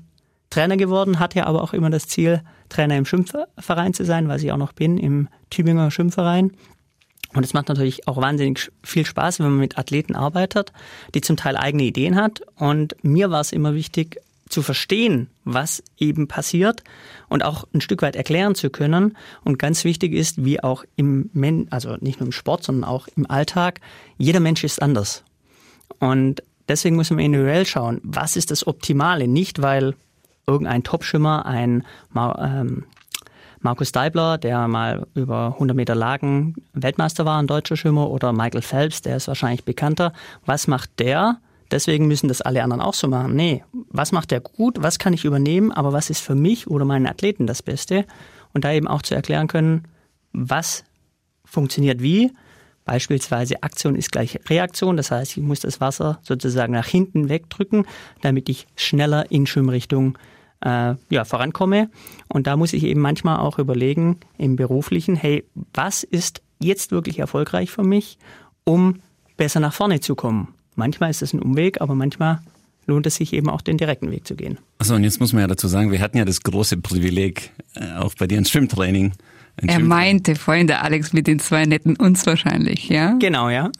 Trainer 0.54 0.76
geworden, 0.76 1.18
hatte 1.18 1.48
aber 1.48 1.62
auch 1.64 1.72
immer 1.72 1.90
das 1.90 2.06
Ziel, 2.06 2.40
Trainer 2.68 2.96
im 2.96 3.06
Schwimmverein 3.06 3.92
zu 3.92 4.04
sein, 4.04 4.28
was 4.28 4.40
ich 4.44 4.52
auch 4.52 4.56
noch 4.56 4.72
bin, 4.72 4.98
im 4.98 5.28
Tübinger 5.50 5.90
Schwimmverein. 5.90 6.52
Und 7.34 7.44
es 7.44 7.54
macht 7.54 7.68
natürlich 7.68 8.06
auch 8.06 8.18
wahnsinnig 8.18 8.70
viel 8.84 9.04
Spaß, 9.04 9.40
wenn 9.40 9.46
man 9.46 9.58
mit 9.58 9.78
Athleten 9.78 10.14
arbeitet, 10.14 10.72
die 11.12 11.22
zum 11.22 11.36
Teil 11.36 11.56
eigene 11.56 11.82
Ideen 11.82 12.14
hat. 12.14 12.42
Und 12.54 12.94
mir 13.02 13.32
war 13.32 13.40
es 13.40 13.50
immer 13.50 13.74
wichtig, 13.74 14.20
zu 14.48 14.62
verstehen, 14.62 15.28
was 15.42 15.82
eben 15.98 16.28
passiert 16.28 16.84
und 17.28 17.42
auch 17.42 17.64
ein 17.74 17.80
Stück 17.80 18.02
weit 18.02 18.14
erklären 18.14 18.54
zu 18.54 18.70
können. 18.70 19.16
Und 19.42 19.58
ganz 19.58 19.82
wichtig 19.82 20.12
ist, 20.12 20.44
wie 20.44 20.62
auch 20.62 20.84
im, 20.94 21.30
Men 21.32 21.66
also 21.70 21.96
nicht 21.98 22.20
nur 22.20 22.28
im 22.28 22.32
Sport, 22.32 22.62
sondern 22.62 22.88
auch 22.88 23.08
im 23.16 23.28
Alltag, 23.28 23.80
jeder 24.18 24.38
Mensch 24.38 24.62
ist 24.62 24.80
anders. 24.80 25.24
Und 25.98 26.44
deswegen 26.68 26.94
müssen 26.94 27.18
wir 27.18 27.24
individuell 27.24 27.66
schauen, 27.66 28.00
was 28.04 28.36
ist 28.36 28.52
das 28.52 28.64
Optimale? 28.68 29.26
Nicht, 29.26 29.60
weil 29.60 29.96
irgendein 30.46 30.82
Topschimmer, 30.82 31.46
ein 31.46 31.84
ähm, 32.14 32.84
Markus 33.60 33.92
Deibler, 33.92 34.38
der 34.38 34.68
mal 34.68 35.06
über 35.14 35.52
100 35.54 35.76
Meter 35.76 35.94
Lagen 35.94 36.54
Weltmeister 36.72 37.24
war, 37.24 37.38
ein 37.40 37.46
deutscher 37.46 37.76
Schwimmer, 37.76 38.10
oder 38.10 38.32
Michael 38.32 38.62
Phelps, 38.62 39.02
der 39.02 39.16
ist 39.16 39.28
wahrscheinlich 39.28 39.64
bekannter. 39.64 40.12
Was 40.44 40.66
macht 40.66 40.98
der? 40.98 41.38
deswegen 41.74 42.06
müssen 42.06 42.28
das 42.28 42.40
alle 42.40 42.62
anderen 42.62 42.80
auch 42.80 42.94
so 42.94 43.08
machen. 43.08 43.34
Nee, 43.34 43.64
was 43.90 44.12
macht 44.12 44.30
der 44.30 44.40
gut, 44.40 44.80
was 44.80 44.98
kann 44.98 45.12
ich 45.12 45.24
übernehmen, 45.24 45.72
aber 45.72 45.92
was 45.92 46.08
ist 46.08 46.20
für 46.20 46.34
mich 46.34 46.68
oder 46.68 46.84
meinen 46.84 47.06
Athleten 47.06 47.46
das 47.46 47.62
Beste? 47.62 48.06
Und 48.52 48.64
da 48.64 48.72
eben 48.72 48.86
auch 48.86 49.02
zu 49.02 49.14
erklären 49.14 49.48
können, 49.48 49.82
was 50.32 50.84
funktioniert 51.44 52.00
wie. 52.00 52.32
Beispielsweise 52.84 53.62
Aktion 53.62 53.96
ist 53.96 54.12
gleich 54.12 54.38
Reaktion, 54.48 54.96
das 54.96 55.10
heißt, 55.10 55.36
ich 55.36 55.42
muss 55.42 55.60
das 55.60 55.80
Wasser 55.80 56.18
sozusagen 56.22 56.72
nach 56.72 56.86
hinten 56.86 57.28
wegdrücken, 57.28 57.86
damit 58.20 58.48
ich 58.48 58.66
schneller 58.76 59.30
in 59.30 59.46
Schwimmrichtung 59.46 60.18
ja, 60.64 61.24
vorankomme. 61.24 61.90
Und 62.28 62.46
da 62.46 62.56
muss 62.56 62.72
ich 62.72 62.84
eben 62.84 63.00
manchmal 63.00 63.38
auch 63.38 63.58
überlegen 63.58 64.18
im 64.38 64.56
beruflichen, 64.56 65.14
hey, 65.14 65.44
was 65.72 66.02
ist 66.02 66.42
jetzt 66.58 66.90
wirklich 66.90 67.18
erfolgreich 67.18 67.70
für 67.70 67.84
mich, 67.84 68.18
um 68.64 69.00
besser 69.36 69.60
nach 69.60 69.74
vorne 69.74 70.00
zu 70.00 70.14
kommen? 70.14 70.54
Manchmal 70.74 71.10
ist 71.10 71.22
es 71.22 71.32
ein 71.32 71.40
Umweg, 71.40 71.80
aber 71.80 71.94
manchmal 71.94 72.40
lohnt 72.86 73.06
es 73.06 73.16
sich 73.16 73.32
eben 73.32 73.48
auch 73.48 73.60
den 73.60 73.78
direkten 73.78 74.10
Weg 74.10 74.26
zu 74.26 74.34
gehen. 74.34 74.58
Achso, 74.78 74.94
und 74.94 75.04
jetzt 75.04 75.20
muss 75.20 75.32
man 75.32 75.42
ja 75.42 75.46
dazu 75.46 75.68
sagen, 75.68 75.90
wir 75.90 76.00
hatten 76.00 76.16
ja 76.16 76.24
das 76.24 76.42
große 76.42 76.78
Privileg, 76.78 77.52
äh, 77.74 77.94
auch 77.96 78.14
bei 78.14 78.26
dir 78.26 78.38
ein 78.38 78.44
Schwimmtraining 78.44 79.12
er 79.56 79.78
meinte 79.78 80.34
vorhin 80.34 80.66
der 80.66 80.82
Alex 80.82 81.12
mit 81.12 81.26
den 81.26 81.38
zwei 81.38 81.64
netten 81.64 81.96
uns 81.96 82.26
wahrscheinlich, 82.26 82.88
ja? 82.88 83.16
Genau, 83.20 83.48
ja. 83.48 83.70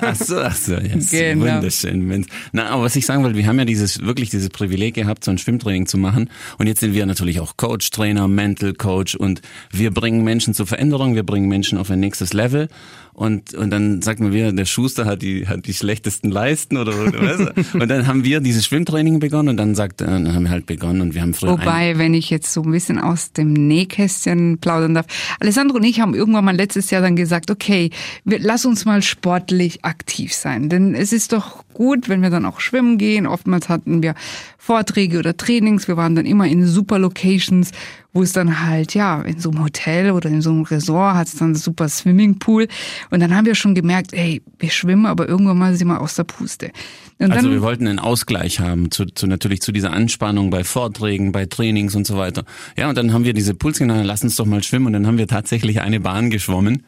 Ach 0.00 0.14
so, 0.16 0.40
ach 0.40 0.56
so, 0.56 0.74
yes. 0.74 1.10
genau. 1.10 1.54
wunderschön. 1.54 2.26
Na, 2.52 2.68
aber 2.70 2.82
was 2.82 2.96
ich 2.96 3.06
sagen 3.06 3.22
wollte, 3.22 3.36
wir 3.36 3.46
haben 3.46 3.58
ja 3.58 3.64
dieses 3.64 4.02
wirklich 4.02 4.30
dieses 4.30 4.48
Privileg 4.48 4.94
gehabt, 4.94 5.24
so 5.24 5.30
ein 5.30 5.38
Schwimmtraining 5.38 5.86
zu 5.86 5.98
machen. 5.98 6.30
Und 6.58 6.66
jetzt 6.66 6.80
sind 6.80 6.94
wir 6.94 7.06
natürlich 7.06 7.40
auch 7.40 7.56
Coach, 7.56 7.90
Trainer, 7.90 8.26
Mental 8.28 8.72
Coach 8.74 9.14
und 9.14 9.40
wir 9.70 9.92
bringen 9.92 10.24
Menschen 10.24 10.54
zur 10.54 10.66
Veränderung, 10.66 11.14
wir 11.14 11.24
bringen 11.24 11.48
Menschen 11.48 11.78
auf 11.78 11.90
ein 11.90 12.00
nächstes 12.00 12.32
Level. 12.32 12.68
Und, 13.12 13.54
und 13.54 13.70
dann 13.70 14.00
sagt 14.02 14.20
man 14.20 14.32
wieder, 14.32 14.50
der 14.52 14.64
Schuster 14.64 15.04
hat 15.04 15.20
die, 15.20 15.46
hat 15.46 15.66
die 15.66 15.74
schlechtesten 15.74 16.30
Leisten 16.30 16.76
oder, 16.76 16.92
oder 16.94 17.20
was. 17.20 17.74
Und 17.74 17.88
dann 17.88 18.06
haben 18.06 18.24
wir 18.24 18.40
dieses 18.40 18.64
Schwimmtraining 18.64 19.18
begonnen 19.18 19.50
und 19.50 19.56
dann 19.56 19.74
sagt, 19.74 20.00
dann 20.00 20.32
haben 20.32 20.44
wir 20.44 20.50
halt 20.50 20.64
begonnen 20.64 21.02
und 21.02 21.14
wir 21.14 21.20
haben 21.20 21.34
früher. 21.34 21.50
Wobei, 21.50 21.98
wenn 21.98 22.14
ich 22.14 22.30
jetzt 22.30 22.52
so 22.52 22.62
ein 22.62 22.70
bisschen 22.70 22.98
aus 22.98 23.32
dem 23.32 23.52
Nähkästchen 23.52 24.58
plaudern 24.58 24.94
darf. 24.94 25.06
Alessandro 25.40 25.76
und 25.76 25.84
ich 25.84 26.00
haben 26.00 26.14
irgendwann 26.14 26.44
mal 26.44 26.56
letztes 26.56 26.90
Jahr 26.90 27.02
dann 27.02 27.16
gesagt, 27.16 27.50
okay, 27.50 27.90
wir, 28.24 28.38
lass 28.38 28.64
uns 28.64 28.84
mal 28.84 29.02
sportlich 29.02 29.84
aktiv 29.84 30.34
sein. 30.34 30.68
Denn 30.68 30.94
es 30.94 31.12
ist 31.12 31.32
doch 31.32 31.64
gut, 31.74 32.08
wenn 32.08 32.22
wir 32.22 32.30
dann 32.30 32.46
auch 32.46 32.60
schwimmen 32.60 32.98
gehen. 32.98 33.26
Oftmals 33.26 33.68
hatten 33.68 34.02
wir 34.02 34.14
Vorträge 34.58 35.18
oder 35.18 35.36
Trainings. 35.36 35.88
Wir 35.88 35.96
waren 35.96 36.14
dann 36.14 36.26
immer 36.26 36.46
in 36.46 36.66
super 36.66 36.98
Locations, 36.98 37.72
wo 38.12 38.22
es 38.22 38.32
dann 38.32 38.66
halt, 38.66 38.94
ja, 38.94 39.22
in 39.22 39.38
so 39.38 39.50
einem 39.50 39.64
Hotel 39.64 40.10
oder 40.10 40.28
in 40.28 40.42
so 40.42 40.50
einem 40.50 40.62
Resort 40.62 41.14
hat 41.14 41.28
es 41.28 41.36
dann 41.36 41.54
super 41.54 41.88
Swimmingpool. 41.88 42.66
Und 43.10 43.20
dann 43.20 43.34
haben 43.34 43.46
wir 43.46 43.54
schon 43.54 43.74
gemerkt, 43.74 44.12
ey, 44.12 44.42
wir 44.58 44.70
schwimmen, 44.70 45.06
aber 45.06 45.28
irgendwann 45.28 45.58
mal 45.58 45.74
sind 45.76 45.88
wir 45.88 46.00
aus 46.00 46.16
der 46.16 46.24
Puste. 46.24 46.72
Und 47.18 47.32
also 47.32 47.44
dann, 47.44 47.52
wir 47.52 47.62
wollten 47.62 47.86
einen 47.86 47.98
Ausgleich 47.98 48.60
haben 48.60 48.90
zu, 48.90 49.04
zu 49.06 49.26
natürlich 49.26 49.60
zu 49.60 49.72
dieser 49.72 49.92
Anspannung 49.92 50.50
bei 50.50 50.64
Vorträgen, 50.64 51.32
bei 51.32 51.46
Trainings 51.46 51.94
und 51.94 52.06
so 52.06 52.16
weiter. 52.16 52.44
Ja, 52.76 52.88
und 52.88 52.98
dann 52.98 53.12
haben 53.12 53.24
wir 53.24 53.34
diese 53.34 53.54
Puls 53.54 53.78
genommen, 53.78 54.04
lass 54.04 54.24
uns 54.24 54.36
doch 54.36 54.46
mal 54.46 54.62
schwimmen 54.62 54.86
und 54.86 54.94
dann 54.94 55.06
haben 55.06 55.18
wir 55.18 55.28
tatsächlich 55.28 55.80
eine 55.80 56.00
Bahn 56.00 56.30
geschwommen. 56.30 56.82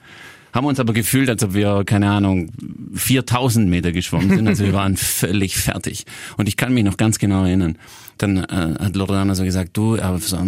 Haben 0.53 0.67
uns 0.67 0.79
aber 0.79 0.93
gefühlt, 0.93 1.31
als 1.31 1.43
ob 1.43 1.55
wir, 1.55 1.83
keine 1.85 2.11
Ahnung, 2.11 2.51
4000 2.95 3.69
Meter 3.69 3.93
geschwommen 3.93 4.29
sind. 4.29 4.47
Also 4.47 4.65
wir 4.65 4.75
waren 4.75 4.97
völlig 4.99 5.57
fertig. 5.57 6.05
Und 6.37 6.47
ich 6.47 6.57
kann 6.57 6.75
mich 6.75 6.85
noch 6.85 6.97
ganz 6.97 7.19
genau 7.19 7.45
erinnern. 7.45 7.79
Dann 8.19 8.37
äh, 8.37 8.75
hat 8.79 8.95
Loredana 8.95 9.35
so 9.35 9.45
gesagt, 9.45 9.77
du, 9.77 9.99
aber 10.01 10.19
so, 10.19 10.39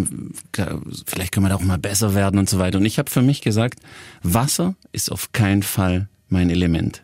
vielleicht 1.06 1.32
können 1.32 1.46
wir 1.46 1.50
da 1.50 1.54
auch 1.56 1.62
mal 1.62 1.78
besser 1.78 2.14
werden 2.14 2.38
und 2.38 2.50
so 2.50 2.58
weiter. 2.58 2.78
Und 2.78 2.84
ich 2.84 2.98
habe 2.98 3.10
für 3.10 3.22
mich 3.22 3.40
gesagt, 3.40 3.80
Wasser 4.22 4.74
ist 4.92 5.10
auf 5.10 5.32
keinen 5.32 5.62
Fall 5.62 6.08
mein 6.28 6.50
Element. 6.50 7.02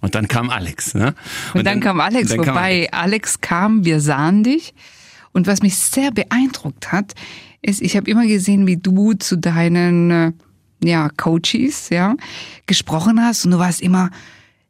Und 0.00 0.14
dann 0.14 0.28
kam 0.28 0.50
Alex. 0.50 0.94
Ne? 0.94 1.08
Und, 1.52 1.60
und 1.60 1.64
dann, 1.64 1.64
dann, 1.64 1.80
kam 1.80 2.00
Alex, 2.00 2.28
dann 2.30 2.38
wobei 2.38 2.86
kam 2.86 3.00
Alex 3.00 3.40
kam, 3.40 3.84
wir 3.84 4.00
sahen 4.00 4.44
dich. 4.44 4.74
Und 5.32 5.46
was 5.46 5.60
mich 5.60 5.76
sehr 5.76 6.12
beeindruckt 6.12 6.92
hat, 6.92 7.14
ist, 7.62 7.82
ich 7.82 7.96
habe 7.96 8.08
immer 8.10 8.26
gesehen, 8.26 8.66
wie 8.66 8.76
du 8.76 9.14
zu 9.14 9.36
deinen 9.36 10.10
äh, 10.10 10.32
ja, 10.82 11.08
Coaches, 11.16 11.90
ja, 11.90 12.16
gesprochen 12.66 13.22
hast 13.22 13.44
und 13.44 13.52
du 13.52 13.58
warst 13.58 13.80
immer 13.80 14.10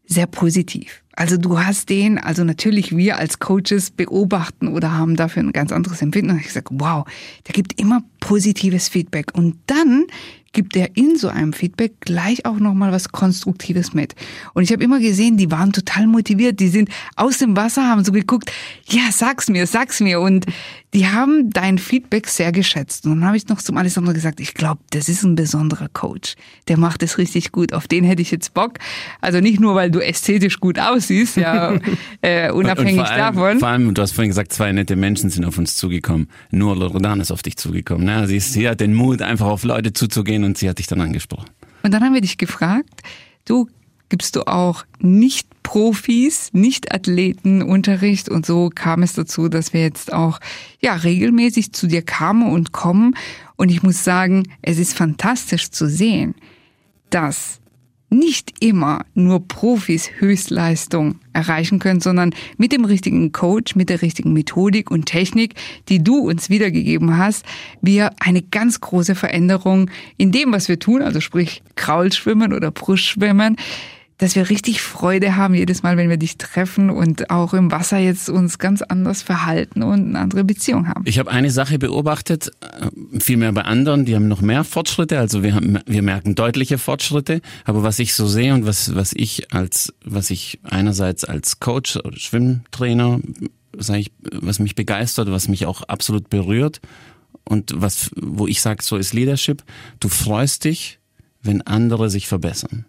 sehr 0.07 0.27
positiv. 0.27 1.03
Also 1.19 1.37
du 1.37 1.59
hast 1.59 1.89
den, 1.89 2.17
also 2.17 2.45
natürlich 2.45 2.97
wir 2.97 3.19
als 3.19 3.41
Coaches 3.41 3.91
beobachten 3.91 4.69
oder 4.69 4.93
haben 4.93 5.17
dafür 5.17 5.43
ein 5.43 5.53
ganz 5.53 5.73
anderes 5.73 6.01
Empfinden. 6.01 6.31
Und 6.31 6.39
ich 6.39 6.53
sage, 6.53 6.71
wow, 6.71 7.05
der 7.47 7.55
gibt 7.55 7.79
immer 7.81 8.03
positives 8.21 8.89
Feedback. 8.89 9.35
Und 9.35 9.57
dann 9.67 10.07
gibt 10.53 10.77
er 10.77 10.97
in 10.97 11.17
so 11.17 11.27
einem 11.27 11.53
Feedback 11.53 12.01
gleich 12.01 12.47
auch 12.47 12.61
nochmal 12.61 12.93
was 12.93 13.11
Konstruktives 13.11 13.95
mit. 13.95 14.15
Und 14.55 14.63
ich 14.63 14.73
habe 14.73 14.85
immer 14.85 15.01
gesehen, 15.01 15.37
die 15.37 15.51
waren 15.51 15.73
total 15.73 16.07
motiviert. 16.07 16.61
Die 16.61 16.69
sind 16.69 16.89
aus 17.17 17.39
dem 17.39 17.57
Wasser, 17.57 17.87
haben 17.87 18.05
so 18.05 18.13
geguckt, 18.13 18.53
ja, 18.89 19.11
sag's 19.11 19.49
mir, 19.49 19.67
sag's 19.67 20.01
mir. 20.01 20.21
Und 20.21 20.47
die 20.95 21.07
haben 21.07 21.51
dein 21.51 21.79
Feedback 21.79 22.29
sehr 22.29 22.51
geschätzt. 22.51 23.05
Und 23.05 23.17
dann 23.17 23.25
habe 23.27 23.37
ich 23.37 23.47
noch 23.49 23.61
zum 23.61 23.77
Alessandro 23.77 24.15
gesagt, 24.15 24.41
ich 24.41 24.55
glaube, 24.55 24.81
das 24.91 25.09
ist 25.09 25.23
ein 25.23 25.35
besonderer 25.35 25.89
Coach. 25.89 26.35
Der 26.67 26.79
macht 26.79 27.03
es 27.03 27.19
richtig 27.19 27.53
gut. 27.53 27.75
Auf 27.75 27.87
den 27.87 28.05
hätte 28.05 28.23
ich 28.23 28.31
jetzt 28.31 28.55
Bock. 28.55 28.79
Also 29.21 29.41
nicht 29.41 29.61
nur, 29.61 29.75
weil 29.75 29.91
du 29.91 30.01
ästhetisch 30.01 30.61
gut 30.61 30.79
aussiehst, 30.79 31.37
ja, 31.37 31.79
äh, 32.23 32.51
unabhängig 32.51 32.99
und 32.99 33.07
vor 33.07 33.11
allem, 33.11 33.35
davon. 33.35 33.59
Vor 33.59 33.69
allem, 33.69 33.95
du 33.95 34.01
hast 34.01 34.13
vorhin 34.13 34.31
gesagt, 34.31 34.53
zwei 34.53 34.73
nette 34.73 34.97
Menschen 34.97 35.29
sind 35.29 35.45
auf 35.45 35.59
uns 35.59 35.77
zugekommen. 35.77 36.29
Nur 36.51 36.75
Loredan 36.75 37.21
ist 37.21 37.31
auf 37.31 37.43
dich 37.43 37.57
zugekommen. 37.57 38.07
Ne? 38.07 38.27
Sie, 38.27 38.39
ist, 38.39 38.55
sie 38.55 38.67
hat 38.69 38.81
den 38.81 38.95
Mut, 38.95 39.21
einfach 39.21 39.47
auf 39.47 39.65
Leute 39.65 39.93
zuzugehen 39.93 40.45
und 40.45 40.57
sie 40.57 40.71
hat 40.71 40.79
dich 40.79 40.87
dann 40.87 41.03
angesprochen. 41.03 41.51
Und 41.83 41.93
dann 41.93 42.03
haben 42.03 42.15
wir 42.15 42.23
dich 42.23 42.39
gefragt, 42.39 43.03
du 43.45 43.69
gibst 44.09 44.37
du 44.37 44.47
auch 44.47 44.85
Nicht-Profis, 45.01 46.51
Nicht-Athleten-Unterricht 46.53 48.29
und 48.29 48.47
so 48.47 48.71
kam 48.75 49.03
es 49.03 49.13
dazu, 49.13 49.49
dass 49.49 49.73
wir 49.73 49.83
jetzt 49.83 50.13
auch 50.13 50.41
ja 50.81 50.95
regelmäßig 50.95 51.73
zu 51.73 51.87
dir 51.87 52.03
kamen 52.03 52.51
und 52.51 52.73
kommen. 52.73 53.17
Und 53.57 53.71
ich 53.71 53.83
muss 53.83 54.05
sagen, 54.05 54.45
es 54.63 54.79
ist 54.79 54.97
fantastisch 54.97 55.71
zu 55.71 55.89
sehen, 55.89 56.35
dass 57.11 57.61
nicht 58.11 58.55
immer 58.61 59.05
nur 59.15 59.47
Profis 59.47 60.11
Höchstleistung 60.19 61.21
erreichen 61.33 61.79
können, 61.79 62.01
sondern 62.01 62.35
mit 62.57 62.73
dem 62.73 62.85
richtigen 62.85 63.33
Coach, 63.33 63.77
mit 63.77 63.91
der 63.91 64.03
richtigen 64.03 64.33
Methodik 64.33 64.91
und 64.91 65.07
Technik, 65.07 65.55
die 65.89 66.03
du 66.03 66.19
uns 66.19 66.49
wiedergegeben 66.49 67.19
hast, 67.19 67.45
wir 67.83 68.11
eine 68.19 68.43
ganz 68.43 68.81
große 68.81 69.15
Veränderung 69.15 69.91
in 70.17 70.33
dem, 70.33 70.53
was 70.53 70.69
wir 70.69 70.79
tun, 70.79 71.03
also 71.03 71.21
sprich 71.21 71.63
Kraulschwimmen 71.77 72.53
oder 72.55 72.71
Brustschwimmen, 72.71 73.57
dass 74.19 74.35
wir 74.35 74.51
richtig 74.51 74.83
Freude 74.83 75.37
haben 75.37 75.55
jedes 75.55 75.83
Mal, 75.83 75.97
wenn 75.97 76.11
wir 76.11 76.17
dich 76.17 76.37
treffen 76.37 76.91
und 76.91 77.31
auch 77.31 77.55
im 77.55 77.71
Wasser 77.71 77.99
jetzt 77.99 78.29
uns 78.29 78.59
ganz 78.59 78.83
anders 78.83 79.23
verhalten 79.23 79.83
und 79.83 80.09
eine 80.09 80.19
andere 80.19 80.45
Beziehung 80.45 80.89
haben. 80.89 81.05
Ich 81.07 81.19
habe 81.21 81.31
eine 81.31 81.51
Sache 81.51 81.79
beobachtet, 81.79 82.51
äh, 82.61 83.21
vielmehr 83.21 83.53
bei 83.53 83.63
anderen, 83.63 84.05
die 84.05 84.17
haben 84.17 84.29
noch 84.29 84.41
mehr 84.41 84.65
Fortschritte, 84.65 85.19
also 85.19 85.43
wir, 85.43 85.55
haben, 85.55 85.79
wir 85.87 86.03
merken 86.03 86.35
deutliche 86.35 86.79
Fortschritte, 86.79 87.41
aber 87.65 87.85
was 87.85 88.01
ich 88.01 88.15
so 88.15 88.27
sehe 88.27 88.53
und 88.53 88.67
was, 88.67 88.95
was 88.95 89.13
ich 89.13 89.55
als, 89.55 89.95
was 90.05 90.31
ich 90.31 90.59
einerseits 90.65 91.25
als 91.25 91.61
Coach 91.61 91.97
oder 91.97 92.17
Schwimmtrainer, 92.17 93.21
sag 93.77 93.99
ich, 93.99 94.11
was 94.33 94.59
mich 94.59 94.75
begeistert, 94.75 95.31
was 95.31 95.47
mich 95.47 95.65
auch 95.67 95.83
absolut 95.83 96.29
berührt 96.29 96.81
und 97.45 97.73
was, 97.77 98.11
wo 98.21 98.49
ich 98.49 98.61
sage, 98.61 98.83
so 98.83 98.97
ist 98.97 99.13
Leadership, 99.13 99.63
du 100.01 100.09
freust 100.09 100.65
dich, 100.65 100.99
wenn 101.41 101.63
andere 101.63 102.11
sich 102.11 102.27
verbessern. 102.27 102.85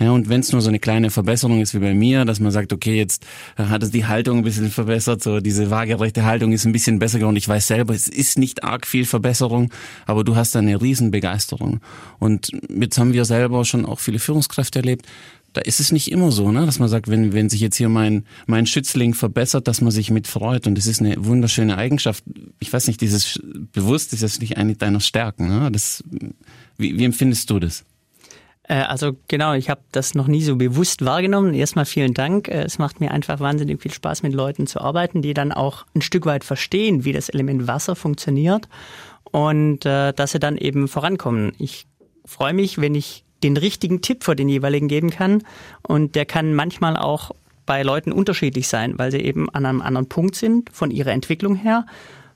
Ja, 0.00 0.12
und 0.12 0.30
wenn 0.30 0.40
es 0.40 0.50
nur 0.50 0.62
so 0.62 0.70
eine 0.70 0.78
kleine 0.78 1.10
Verbesserung 1.10 1.60
ist 1.60 1.74
wie 1.74 1.78
bei 1.78 1.92
mir, 1.92 2.24
dass 2.24 2.40
man 2.40 2.50
sagt, 2.50 2.72
okay, 2.72 2.96
jetzt 2.96 3.26
hat 3.56 3.82
es 3.82 3.90
die 3.90 4.06
Haltung 4.06 4.38
ein 4.38 4.44
bisschen 4.44 4.70
verbessert, 4.70 5.22
so 5.22 5.40
diese 5.40 5.70
waagerechte 5.70 6.24
Haltung 6.24 6.52
ist 6.52 6.64
ein 6.64 6.72
bisschen 6.72 6.98
besser 6.98 7.18
geworden. 7.18 7.36
Ich 7.36 7.46
weiß 7.46 7.66
selber, 7.66 7.92
es 7.94 8.08
ist 8.08 8.38
nicht 8.38 8.64
arg 8.64 8.86
viel 8.86 9.04
Verbesserung, 9.04 9.70
aber 10.06 10.24
du 10.24 10.36
hast 10.36 10.56
eine 10.56 10.80
riesen 10.80 11.10
Begeisterung. 11.10 11.80
Und 12.18 12.50
jetzt 12.70 12.96
haben 12.96 13.12
wir 13.12 13.26
selber 13.26 13.66
schon 13.66 13.84
auch 13.84 14.00
viele 14.00 14.18
Führungskräfte 14.18 14.78
erlebt. 14.78 15.06
Da 15.52 15.60
ist 15.60 15.80
es 15.80 15.92
nicht 15.92 16.10
immer 16.10 16.32
so, 16.32 16.50
ne, 16.50 16.64
dass 16.64 16.78
man 16.78 16.88
sagt, 16.88 17.08
wenn, 17.08 17.34
wenn 17.34 17.50
sich 17.50 17.60
jetzt 17.60 17.76
hier 17.76 17.90
mein, 17.90 18.24
mein 18.46 18.66
Schützling 18.66 19.12
verbessert, 19.12 19.68
dass 19.68 19.82
man 19.82 19.90
sich 19.90 20.10
mit 20.10 20.26
freut. 20.26 20.66
Und 20.66 20.78
das 20.78 20.86
ist 20.86 21.00
eine 21.00 21.22
wunderschöne 21.22 21.76
Eigenschaft. 21.76 22.24
Ich 22.58 22.72
weiß 22.72 22.86
nicht, 22.86 23.02
dieses 23.02 23.38
bewusst 23.72 24.14
ist 24.14 24.22
das 24.22 24.40
nicht 24.40 24.56
eine 24.56 24.76
deiner 24.76 25.00
Stärken. 25.00 25.48
Ne? 25.48 25.70
Das, 25.70 26.04
wie, 26.78 26.96
wie 26.98 27.04
empfindest 27.04 27.50
du 27.50 27.58
das? 27.58 27.84
Äh, 28.70 28.84
also 28.84 29.16
genau, 29.26 29.54
ich 29.54 29.68
habe 29.68 29.80
das 29.90 30.14
noch 30.14 30.28
nie 30.28 30.42
so 30.42 30.56
bewusst 30.56 31.04
wahrgenommen. 31.04 31.52
Erstmal 31.54 31.84
vielen 31.84 32.14
Dank. 32.14 32.48
Äh, 32.48 32.62
es 32.62 32.78
macht 32.78 33.00
mir 33.00 33.10
einfach 33.10 33.40
wahnsinnig 33.40 33.82
viel 33.82 33.92
Spaß, 33.92 34.22
mit 34.22 34.32
Leuten 34.32 34.66
zu 34.66 34.80
arbeiten, 34.80 35.22
die 35.22 35.34
dann 35.34 35.52
auch 35.52 35.84
ein 35.94 36.02
Stück 36.02 36.24
weit 36.24 36.44
verstehen, 36.44 37.04
wie 37.04 37.12
das 37.12 37.28
Element 37.28 37.66
Wasser 37.66 37.96
funktioniert 37.96 38.68
und 39.24 39.84
äh, 39.84 40.12
dass 40.12 40.32
sie 40.32 40.38
dann 40.38 40.56
eben 40.56 40.86
vorankommen. 40.86 41.52
Ich 41.58 41.86
freue 42.24 42.54
mich, 42.54 42.78
wenn 42.78 42.94
ich 42.94 43.24
den 43.42 43.56
richtigen 43.56 44.02
Tipp 44.02 44.22
für 44.22 44.36
den 44.36 44.48
jeweiligen 44.48 44.86
geben 44.86 45.10
kann 45.10 45.42
und 45.82 46.14
der 46.14 46.26
kann 46.26 46.54
manchmal 46.54 46.96
auch 46.96 47.32
bei 47.66 47.82
Leuten 47.82 48.12
unterschiedlich 48.12 48.68
sein, 48.68 48.98
weil 48.98 49.10
sie 49.10 49.20
eben 49.20 49.48
an 49.50 49.66
einem 49.66 49.80
anderen 49.80 50.08
Punkt 50.08 50.36
sind 50.36 50.70
von 50.72 50.90
ihrer 50.90 51.10
Entwicklung 51.10 51.56
her, 51.56 51.86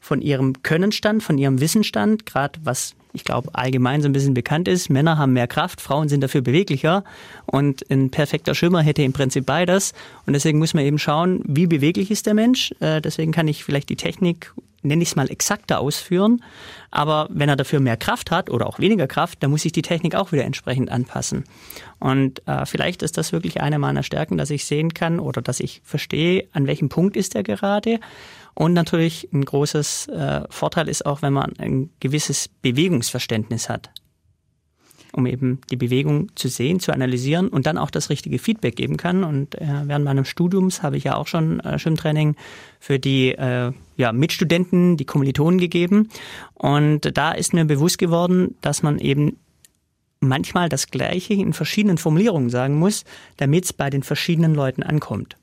von 0.01 0.21
ihrem 0.21 0.63
Könnenstand, 0.63 1.23
von 1.23 1.39
ihrem 1.39 1.61
Wissensstand, 1.61 2.27
gerade 2.27 2.59
was 2.65 2.95
ich 3.15 3.25
glaube, 3.25 3.49
allgemein 3.53 4.03
so 4.03 4.09
ein 4.09 4.13
bisschen 4.13 4.35
bekannt 4.35 4.67
ist. 4.67 4.91
Männer 4.91 5.17
haben 5.17 5.33
mehr 5.33 5.47
Kraft, 5.47 5.81
Frauen 5.81 6.09
sind 6.09 6.21
dafür 6.21 6.43
beweglicher. 6.43 7.05
Und 7.47 7.89
ein 7.89 8.11
perfekter 8.11 8.55
Schwimmer 8.55 8.83
hätte 8.83 9.03
im 9.03 9.13
Prinzip 9.13 9.47
beides. 9.47 9.95
Und 10.27 10.33
deswegen 10.33 10.59
muss 10.59 10.75
man 10.75 10.85
eben 10.85 10.99
schauen, 10.99 11.41
wie 11.47 11.69
beweglich 11.69 12.11
ist 12.11 12.27
der 12.27 12.35
Mensch. 12.35 12.75
Äh, 12.81 13.01
deswegen 13.01 13.31
kann 13.31 13.47
ich 13.47 13.63
vielleicht 13.63 13.89
die 13.89 13.97
Technik, 13.97 14.53
nenne 14.83 15.03
ich 15.03 15.11
es 15.11 15.17
mal, 15.17 15.31
exakter 15.31 15.79
ausführen. 15.79 16.43
Aber 16.91 17.29
wenn 17.31 17.49
er 17.49 17.55
dafür 17.55 17.79
mehr 17.79 17.97
Kraft 17.97 18.33
hat 18.33 18.51
oder 18.51 18.67
auch 18.67 18.81
weniger 18.81 19.07
Kraft, 19.07 19.43
dann 19.45 19.53
muss 19.53 19.65
ich 19.65 19.73
die 19.73 19.83
Technik 19.83 20.17
auch 20.17 20.33
wieder 20.33 20.45
entsprechend 20.45 20.91
anpassen. 20.91 21.45
Und 22.01 22.43
äh, 22.49 22.67
vielleicht 22.67 23.05
ist 23.05 23.17
das 23.17 23.33
wirklich 23.33 23.61
eine 23.61 23.79
meiner 23.79 24.03
Stärken, 24.03 24.37
dass 24.39 24.51
ich 24.51 24.65
sehen 24.65 24.93
kann 24.93 25.21
oder 25.21 25.41
dass 25.41 25.61
ich 25.61 25.83
verstehe, 25.85 26.49
an 26.53 26.67
welchem 26.67 26.89
Punkt 26.89 27.17
ist 27.17 27.37
er 27.37 27.45
gerade 27.45 28.01
und 28.55 28.73
natürlich 28.73 29.29
ein 29.33 29.45
großes 29.45 30.09
äh, 30.09 30.43
Vorteil 30.49 30.89
ist 30.89 31.07
auch, 31.07 31.23
wenn 31.23 31.33
man 31.33 31.53
ein 31.59 31.91
gewisses 32.01 32.49
Bewegungsverständnis 32.49 33.69
hat, 33.69 33.91
um 35.13 35.27
eben 35.27 35.61
die 35.71 35.77
Bewegung 35.77 36.35
zu 36.37 36.49
sehen, 36.49 36.79
zu 36.79 36.93
analysieren 36.93 37.49
und 37.49 37.67
dann 37.67 37.79
auch 37.79 37.91
das 37.91 38.11
richtige 38.11 38.39
Feedback 38.39 38.77
geben 38.77 38.97
kann. 38.97 39.25
Und 39.25 39.57
äh, 39.57 39.67
während 39.85 40.05
meines 40.05 40.29
Studiums 40.29 40.83
habe 40.83 40.97
ich 40.97 41.05
ja 41.05 41.17
auch 41.17 41.27
schon 41.27 41.61
äh, 41.61 41.79
Schwimmtraining 41.81 42.37
für 42.79 43.01
die 43.01 43.33
äh, 43.33 43.73
ja, 43.97 44.13
Mitstudenten, 44.13 44.97
die 44.97 45.05
Kommilitonen 45.05 45.59
gegeben. 45.59 46.09
Und 46.55 47.17
da 47.17 47.33
ist 47.33 47.55
mir 47.55 47.65
bewusst 47.65 47.99
geworden, 47.99 48.55
dass 48.61 48.85
man 48.85 48.99
eben 49.01 49.39
manchmal 50.21 50.69
das 50.69 50.87
Gleiche 50.87 51.35
in 51.35 51.53
verschiedenen 51.53 51.99
Formulierungen 51.99 52.51
sagen 52.51 52.79
muss, 52.79 53.05
damit 53.37 53.65
es 53.65 53.73
bei 53.73 53.91
den 53.91 54.05
verschiedenen 54.05 54.55
Leuten 54.55 54.83
ankommt. 54.83 55.37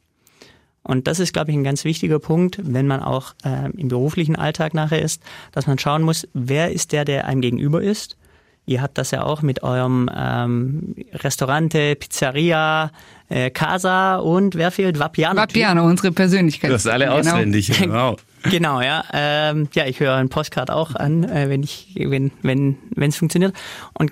Und 0.84 1.08
das 1.08 1.20
ist, 1.20 1.34
glaube 1.34 1.52
ich, 1.52 1.58
ein 1.58 1.64
ganz 1.64 1.86
wichtiger 1.86 2.20
Punkt, 2.20 2.60
wenn 2.64 2.88
man 2.88 3.02
auch 3.02 3.34
äh, 3.44 3.70
im 3.78 3.88
beruflichen 3.88 4.36
Alltag 4.36 4.74
nachher 4.74 5.02
ist, 5.02 5.22
dass 5.52 5.68
man 5.68 5.78
schauen 5.78 6.02
muss, 6.02 6.28
wer 6.34 6.72
ist 6.72 6.92
der, 6.92 7.06
der 7.06 7.28
einem 7.28 7.42
gegenüber 7.42 7.82
ist. 7.82 8.18
Ihr 8.66 8.82
habt 8.82 8.98
das 8.98 9.12
ja 9.12 9.24
auch 9.24 9.42
mit 9.42 9.64
eurem 9.64 10.10
ähm, 10.16 10.96
Restaurante, 11.14 11.96
Pizzeria, 11.96 12.92
äh, 13.28 13.50
Casa 13.50 14.18
und 14.18 14.56
wer 14.56 14.72
fehlt? 14.72 15.00
Vapiano. 15.00 15.36
Vapiano, 15.36 15.84
unsere 15.84 16.12
Persönlichkeit. 16.12 16.72
Das 16.72 16.86
ist 16.86 16.92
alle 16.92 17.06
genau. 17.06 17.18
auswendig, 17.18 17.72
genau. 17.80 18.18
genau, 18.44 18.82
ja. 18.82 19.04
Ähm, 19.14 19.68
ja, 19.74 19.86
ich 19.86 20.00
höre 20.00 20.16
einen 20.16 20.30
Postcard 20.30 20.70
auch 20.70 20.96
an, 20.96 21.24
äh, 21.24 21.50
wenn 21.50 21.64
ich, 21.64 21.96
wenn, 21.96 22.32
wenn, 22.44 22.78
wenn 22.96 23.10
es 23.10 23.18
funktioniert. 23.18 23.56
Und 23.94 24.12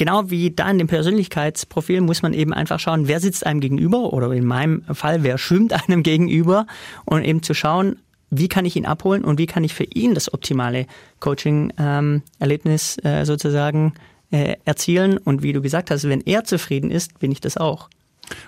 genau 0.00 0.30
wie 0.30 0.50
da 0.50 0.70
in 0.70 0.78
dem 0.78 0.86
Persönlichkeitsprofil 0.86 2.00
muss 2.00 2.22
man 2.22 2.32
eben 2.32 2.54
einfach 2.54 2.80
schauen, 2.80 3.06
wer 3.06 3.20
sitzt 3.20 3.44
einem 3.44 3.60
gegenüber 3.60 4.14
oder 4.14 4.32
in 4.32 4.46
meinem 4.46 4.82
Fall, 4.94 5.22
wer 5.22 5.36
schwimmt 5.36 5.74
einem 5.74 6.02
gegenüber 6.02 6.66
und 7.04 7.22
eben 7.22 7.42
zu 7.42 7.52
schauen, 7.52 7.98
wie 8.30 8.48
kann 8.48 8.64
ich 8.64 8.76
ihn 8.76 8.86
abholen 8.86 9.24
und 9.24 9.38
wie 9.38 9.44
kann 9.44 9.62
ich 9.62 9.74
für 9.74 9.84
ihn 9.84 10.14
das 10.14 10.32
optimale 10.32 10.86
Coaching-Erlebnis 11.18 12.96
ähm, 13.04 13.10
äh, 13.12 13.26
sozusagen 13.26 13.92
äh, 14.30 14.54
erzielen. 14.64 15.18
Und 15.18 15.42
wie 15.42 15.52
du 15.52 15.60
gesagt 15.60 15.90
hast, 15.90 16.08
wenn 16.08 16.22
er 16.22 16.44
zufrieden 16.44 16.90
ist, 16.90 17.18
bin 17.18 17.30
ich 17.30 17.42
das 17.42 17.58
auch. 17.58 17.90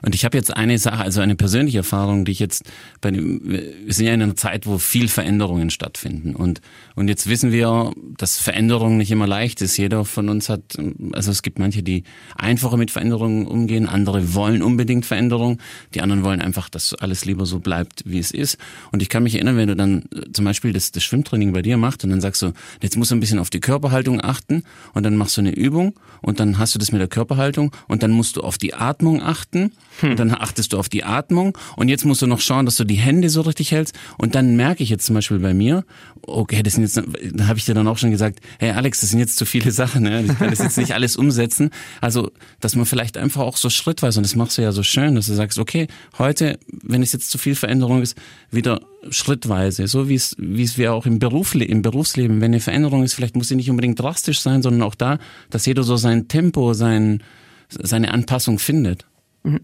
Und 0.02 0.14
ich 0.14 0.24
habe 0.24 0.36
jetzt 0.36 0.56
eine 0.56 0.78
Sache, 0.78 1.02
also 1.02 1.20
eine 1.20 1.34
persönliche 1.34 1.78
Erfahrung, 1.78 2.24
die 2.24 2.32
ich 2.32 2.38
jetzt 2.38 2.64
bei 3.00 3.10
dem, 3.10 3.40
wir 3.44 3.92
sind 3.92 4.06
ja 4.06 4.14
in 4.14 4.22
einer 4.22 4.36
Zeit, 4.36 4.66
wo 4.66 4.78
viel 4.78 5.08
Veränderungen 5.08 5.70
stattfinden. 5.70 6.34
Und, 6.34 6.60
und 6.94 7.08
jetzt 7.08 7.28
wissen 7.28 7.52
wir, 7.52 7.92
dass 8.16 8.38
Veränderung 8.38 8.96
nicht 8.96 9.10
immer 9.10 9.26
leicht 9.26 9.62
ist. 9.62 9.76
Jeder 9.76 10.04
von 10.04 10.28
uns 10.28 10.48
hat, 10.48 10.76
also 11.12 11.30
es 11.30 11.42
gibt 11.42 11.58
manche, 11.58 11.82
die 11.82 12.04
einfacher 12.36 12.76
mit 12.76 12.90
Veränderungen 12.90 13.46
umgehen, 13.46 13.88
andere 13.88 14.34
wollen 14.34 14.62
unbedingt 14.62 15.06
Veränderung, 15.06 15.58
die 15.94 16.00
anderen 16.00 16.24
wollen 16.24 16.40
einfach, 16.40 16.68
dass 16.68 16.94
alles 16.94 17.24
lieber 17.24 17.46
so 17.46 17.58
bleibt, 17.58 18.02
wie 18.06 18.18
es 18.18 18.30
ist. 18.30 18.58
Und 18.90 19.02
ich 19.02 19.08
kann 19.08 19.22
mich 19.22 19.34
erinnern, 19.34 19.56
wenn 19.56 19.68
du 19.68 19.76
dann 19.76 20.04
zum 20.32 20.44
Beispiel 20.44 20.72
das, 20.72 20.92
das 20.92 21.02
Schwimmtraining 21.02 21.52
bei 21.52 21.62
dir 21.62 21.76
machst 21.76 22.04
und 22.04 22.10
dann 22.10 22.20
sagst 22.20 22.42
du, 22.42 22.52
jetzt 22.80 22.96
musst 22.96 23.10
du 23.10 23.16
ein 23.16 23.20
bisschen 23.20 23.38
auf 23.38 23.50
die 23.50 23.60
Körperhaltung 23.60 24.22
achten 24.22 24.62
und 24.94 25.02
dann 25.04 25.16
machst 25.16 25.36
du 25.36 25.40
eine 25.40 25.54
Übung 25.54 25.94
und 26.20 26.40
dann 26.40 26.58
hast 26.58 26.74
du 26.74 26.78
das 26.78 26.92
mit 26.92 27.00
der 27.00 27.08
Körperhaltung 27.08 27.72
und 27.88 28.02
dann 28.02 28.10
musst 28.10 28.36
du 28.36 28.42
auf 28.42 28.58
die 28.58 28.74
Atmung 28.74 29.22
achten 29.22 29.71
hm. 30.00 30.12
Und 30.12 30.18
dann 30.18 30.30
achtest 30.32 30.72
du 30.72 30.78
auf 30.78 30.88
die 30.88 31.04
Atmung 31.04 31.56
und 31.76 31.88
jetzt 31.88 32.04
musst 32.04 32.22
du 32.22 32.26
noch 32.26 32.40
schauen, 32.40 32.66
dass 32.66 32.76
du 32.76 32.84
die 32.84 32.96
Hände 32.96 33.30
so 33.30 33.42
richtig 33.42 33.72
hältst. 33.72 33.94
Und 34.18 34.34
dann 34.34 34.56
merke 34.56 34.82
ich 34.82 34.90
jetzt 34.90 35.06
zum 35.06 35.14
Beispiel 35.14 35.38
bei 35.38 35.54
mir, 35.54 35.84
okay, 36.22 36.62
das 36.62 36.74
sind 36.74 36.82
jetzt, 36.82 37.00
da 37.32 37.46
habe 37.46 37.58
ich 37.58 37.64
dir 37.64 37.74
dann 37.74 37.86
auch 37.86 37.98
schon 37.98 38.10
gesagt, 38.10 38.40
hey 38.58 38.70
Alex, 38.70 39.00
das 39.00 39.10
sind 39.10 39.18
jetzt 39.18 39.36
zu 39.36 39.44
viele 39.44 39.70
Sachen, 39.70 40.02
ne? 40.02 40.22
ich 40.22 40.38
kann 40.38 40.50
das 40.50 40.58
jetzt 40.60 40.78
nicht 40.78 40.94
alles 40.94 41.16
umsetzen. 41.16 41.70
Also, 42.00 42.30
dass 42.60 42.74
man 42.74 42.86
vielleicht 42.86 43.16
einfach 43.16 43.42
auch 43.42 43.56
so 43.56 43.70
schrittweise, 43.70 44.18
und 44.18 44.24
das 44.24 44.34
machst 44.34 44.58
du 44.58 44.62
ja 44.62 44.72
so 44.72 44.82
schön, 44.82 45.14
dass 45.14 45.26
du 45.26 45.34
sagst, 45.34 45.58
okay, 45.58 45.86
heute, 46.18 46.58
wenn 46.82 47.02
es 47.02 47.12
jetzt 47.12 47.30
zu 47.30 47.38
viel 47.38 47.54
Veränderung 47.54 48.02
ist, 48.02 48.16
wieder 48.50 48.80
schrittweise, 49.10 49.86
so 49.88 50.08
wie 50.08 50.14
es, 50.14 50.36
wie 50.38 50.62
es 50.62 50.78
wir 50.78 50.94
auch 50.94 51.06
im, 51.06 51.18
Beruf, 51.18 51.54
im 51.54 51.82
Berufsleben, 51.82 52.40
wenn 52.40 52.52
eine 52.52 52.60
Veränderung 52.60 53.02
ist, 53.02 53.14
vielleicht 53.14 53.36
muss 53.36 53.48
sie 53.48 53.56
nicht 53.56 53.70
unbedingt 53.70 54.00
drastisch 54.00 54.40
sein, 54.40 54.62
sondern 54.62 54.82
auch 54.82 54.94
da, 54.94 55.18
dass 55.50 55.66
jeder 55.66 55.82
so 55.82 55.96
sein 55.96 56.28
Tempo, 56.28 56.72
sein, 56.72 57.22
seine 57.68 58.12
Anpassung 58.12 58.58
findet. 58.58 59.06
Mhm. 59.42 59.60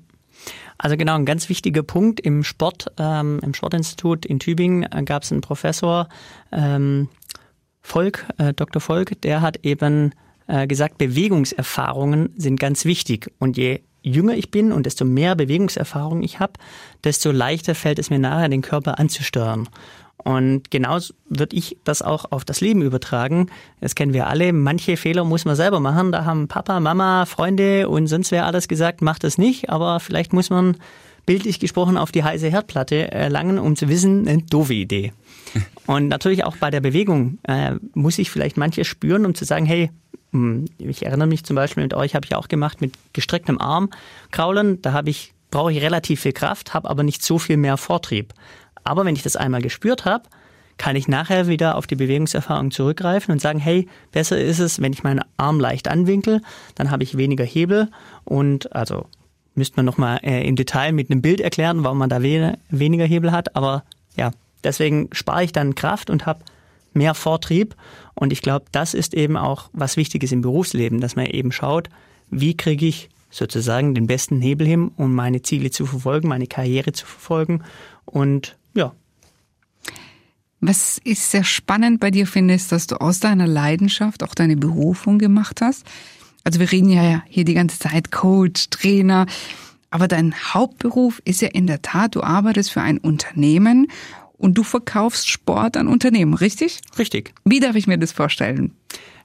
Also 0.79 0.97
genau, 0.97 1.17
ein 1.17 1.27
ganz 1.27 1.49
wichtiger 1.49 1.83
Punkt 1.83 2.21
im 2.21 2.45
Sport, 2.45 2.87
ähm, 2.99 3.41
im 3.43 3.53
Sportinstitut 3.53 4.25
in 4.25 4.39
Tübingen 4.39 4.85
äh, 4.85 5.03
gab 5.03 5.25
es 5.25 5.33
einen 5.33 5.41
Professor, 5.41 6.09
ähm, 6.53 7.09
Volk, 7.81 8.27
äh, 8.39 8.53
Dr. 8.55 8.81
Volk, 8.81 9.21
der 9.23 9.41
hat 9.41 9.65
eben 9.65 10.13
äh, 10.47 10.67
gesagt, 10.67 10.99
Bewegungserfahrungen 10.99 12.31
sind 12.37 12.61
ganz 12.61 12.85
wichtig. 12.85 13.33
Und 13.39 13.57
je 13.57 13.81
jünger 14.03 14.35
ich 14.35 14.51
bin 14.51 14.73
und 14.73 14.87
desto 14.87 15.05
mehr 15.05 15.35
Bewegungserfahrung 15.35 16.23
ich 16.23 16.39
habe, 16.39 16.55
desto 17.05 17.31
leichter 17.33 17.75
fällt 17.75 17.99
es 17.99 18.11
mir 18.11 18.19
nachher, 18.19 18.49
den 18.49 18.63
Körper 18.63 18.99
anzusteuern. 18.99 19.69
Und 20.25 20.71
genauso 20.71 21.15
würde 21.29 21.57
ich 21.57 21.77
das 21.85 22.03
auch 22.03 22.33
auf 22.33 22.45
das 22.45 22.61
Leben 22.61 22.83
übertragen. 22.83 23.51
Das 23.81 23.95
kennen 23.95 24.13
wir 24.13 24.27
alle. 24.27 24.53
Manche 24.53 24.97
Fehler 24.97 25.25
muss 25.25 25.45
man 25.45 25.57
selber 25.57 25.81
machen. 25.81 26.13
Da 26.13 26.25
haben 26.25 26.49
Papa, 26.49 26.81
Mama, 26.81 27.25
Freunde 27.25 27.89
und 27.89 28.09
sonst 28.09 28.33
wer 28.33 28.45
alles 28.45 28.69
gesagt, 28.69 29.01
macht 29.01 29.25
das 29.25 29.39
nicht. 29.39 29.71
Aber 29.71 30.01
vielleicht 30.01 30.33
muss 30.33 30.51
man 30.51 30.77
bildlich 31.25 31.61
gesprochen 31.61 31.97
auf 31.97 32.11
die 32.11 32.25
heiße 32.25 32.49
Herdplatte 32.49 33.13
erlangen, 33.13 33.59
um 33.59 33.77
zu 33.77 33.89
wissen, 33.89 34.27
eine 34.27 34.43
doofe 34.43 34.75
Idee. 34.75 35.13
Und 35.87 36.09
natürlich 36.09 36.45
auch 36.45 36.57
bei 36.57 36.71
der 36.71 36.81
Bewegung 36.81 37.39
äh, 37.43 37.75
muss 37.95 38.19
ich 38.19 38.31
vielleicht 38.31 38.57
manches 38.57 38.87
spüren, 38.87 39.27
um 39.27 39.35
zu 39.35 39.45
sagen, 39.45 39.67
hey, 39.67 39.91
hm, 40.33 40.67
ich 40.79 41.05
erinnere 41.05 41.29
mich 41.29 41.45
zum 41.45 41.57
Beispiel 41.57 41.83
mit 41.83 41.95
euch, 41.95 42.15
habe 42.15 42.25
ich 42.25 42.35
auch 42.35 42.49
gemacht 42.49 42.81
mit 42.81 42.95
gestrecktem 43.13 43.61
Arm 43.61 43.91
kraulen. 44.31 44.81
Da 44.83 44.93
habe 44.93 45.11
ich 45.11 45.35
brauche 45.51 45.73
ich 45.73 45.81
relativ 45.81 46.21
viel 46.21 46.33
Kraft, 46.33 46.75
habe 46.75 46.89
aber 46.89 47.03
nicht 47.03 47.23
so 47.23 47.39
viel 47.39 47.57
mehr 47.57 47.77
Vortrieb. 47.77 48.35
Aber 48.89 49.05
wenn 49.05 49.15
ich 49.15 49.23
das 49.23 49.37
einmal 49.37 49.63
gespürt 49.63 50.05
habe, 50.05 50.25
kann 50.79 50.97
ich 50.97 51.09
nachher 51.09 51.47
wieder 51.47 51.77
auf 51.77 51.87
die 51.87 51.97
Bewegungserfahrung 51.97 52.71
zurückgreifen 52.71 53.33
und 53.33 53.41
sagen, 53.41 53.59
hey, 53.59 53.89
besser 54.13 54.39
ist 54.39 54.61
es, 54.61 54.81
wenn 54.81 54.93
ich 54.93 55.03
meinen 55.03 55.21
Arm 55.37 55.61
leicht 55.61 55.89
anwinkel, 55.89 56.41
dann 56.75 56.91
habe 56.91 57.03
ich 57.03 57.17
weniger 57.17 57.45
Hebel 57.45 57.91
und 58.25 58.75
also 58.75 59.07
müsste 59.55 59.77
man 59.77 59.87
nochmal 59.87 60.21
äh, 60.23 60.47
im 60.47 60.57
Detail 60.57 60.93
mit 60.93 61.11
einem 61.11 61.21
Bild 61.21 61.41
erklären, 61.41 61.85
warum 61.85 61.99
man 61.99 62.09
da 62.09 62.23
we 62.23 62.57
weniger 62.71 63.05
Hebel 63.05 63.33
hat, 63.33 63.57
aber 63.57 63.83
ja, 64.17 64.31
deswegen 64.65 65.09
spare 65.13 65.45
ich 65.45 65.53
dann 65.53 65.75
Kraft 65.75 66.11
und 66.11 66.27
habe 66.27 66.45
mehr 66.95 67.15
Vortrieb. 67.15 67.75
Und 68.15 68.33
ich 68.33 68.41
glaube, 68.41 68.67
das 68.73 68.95
ist 68.95 69.15
eben 69.15 69.37
auch 69.37 69.69
was 69.73 69.97
Wichtiges 69.97 70.33
im 70.33 70.43
Berufsleben, 70.43 71.01
dass 71.01 71.17
man 71.17 71.27
eben 71.27 71.53
schaut, 71.53 71.89
wie 72.31 72.57
kriege 72.57 72.87
ich 72.87 73.11
sozusagen 73.31 73.95
den 73.95 74.07
besten 74.07 74.41
Hebel 74.41 74.67
hin, 74.67 74.91
um 74.97 75.15
meine 75.15 75.43
Ziele 75.43 75.71
zu 75.71 75.87
verfolgen, 75.87 76.29
meine 76.29 76.47
Karriere 76.47 76.93
zu 76.93 77.05
verfolgen 77.05 77.63
und 78.05 78.57
ja. 78.75 78.93
Was 80.61 81.01
ich 81.05 81.21
sehr 81.21 81.45
spannend 81.45 82.01
bei 82.01 82.11
dir 82.11 82.27
finde, 82.27 82.55
ist, 82.55 82.73
dass 82.73 82.89
du 82.89 83.01
aus 83.01 83.21
deiner 83.21 83.47
Leidenschaft 83.47 84.25
auch 84.25 84.35
deine 84.35 84.57
Berufung 84.57 85.19
gemacht 85.19 85.61
hast. 85.61 85.87
Also 86.43 86.59
wir 86.59 86.73
reden 86.73 86.91
ja 86.91 87.23
hier 87.29 87.45
die 87.45 87.55
ganze 87.55 87.79
Zeit 87.79 88.11
Coach, 88.11 88.71
Trainer, 88.71 89.27
aber 89.91 90.09
dein 90.09 90.35
Hauptberuf 90.35 91.21
ist 91.25 91.41
ja 91.41 91.49
in 91.49 91.67
der 91.67 91.83
Tat, 91.83 92.15
du 92.15 92.23
arbeitest 92.23 92.73
für 92.73 92.83
ein 92.83 92.99
Unternehmen 92.99 93.87
und 94.37 94.55
du 94.59 94.63
verkaufst 94.63 95.29
Sport 95.29 95.77
an 95.77 95.89
Unternehmen, 95.89 96.35
richtig? 96.35 96.81
Richtig. 96.99 97.35
Wie 97.45 97.61
darf 97.61 97.77
ich 97.77 97.87
mir 97.87 97.99
das 97.99 98.13
vorstellen? 98.13 98.73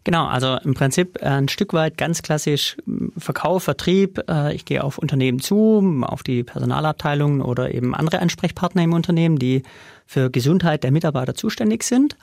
Genau, 0.04 0.26
also 0.26 0.58
im 0.58 0.74
Prinzip 0.74 1.22
äh, 1.22 1.26
ein 1.26 1.48
Stück 1.48 1.74
weit 1.74 1.98
ganz 1.98 2.22
klassisch 2.22 2.76
Verkauf, 3.18 3.64
Vertrieb. 3.64 4.22
Äh, 4.30 4.54
ich 4.54 4.66
gehe 4.66 4.84
auf 4.84 4.98
Unternehmen 4.98 5.40
zu, 5.40 6.04
auf 6.04 6.24
die 6.24 6.44
Personalabteilungen 6.44 7.42
oder 7.42 7.74
eben 7.74 7.96
andere 7.96 8.20
Ansprechpartner 8.20 8.84
im 8.84 8.94
Unternehmen, 8.94 9.40
die 9.40 9.64
für 10.06 10.30
Gesundheit 10.30 10.84
der 10.84 10.92
Mitarbeiter 10.92 11.36
zuständig 11.36 11.84
sind. 11.84 12.18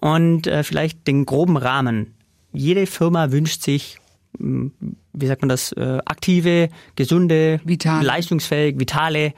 Und 0.00 0.46
äh, 0.46 0.62
vielleicht 0.62 1.06
den 1.06 1.24
groben 1.24 1.56
Rahmen. 1.56 2.14
Jede 2.52 2.86
Firma 2.86 3.32
wünscht 3.32 3.62
sich, 3.62 3.98
wie 4.38 5.26
sagt 5.26 5.42
man 5.42 5.48
das, 5.48 5.74
aktive, 5.74 6.68
gesunde, 6.94 7.60
Vital. 7.64 8.02
leistungsfähig, 8.02 8.78
vitale 8.78 9.34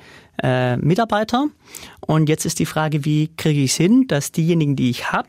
Mitarbeiter. 0.81 1.47
Und 2.01 2.29
jetzt 2.29 2.47
ist 2.47 2.61
die 2.61 2.67
Frage, 2.67 3.05
wie 3.05 3.29
kriege 3.37 3.61
ich 3.61 3.73
es 3.73 3.77
hin, 3.77 4.07
dass 4.07 4.31
diejenigen, 4.31 4.77
die 4.77 4.91
ich 4.91 5.11
habe, 5.11 5.29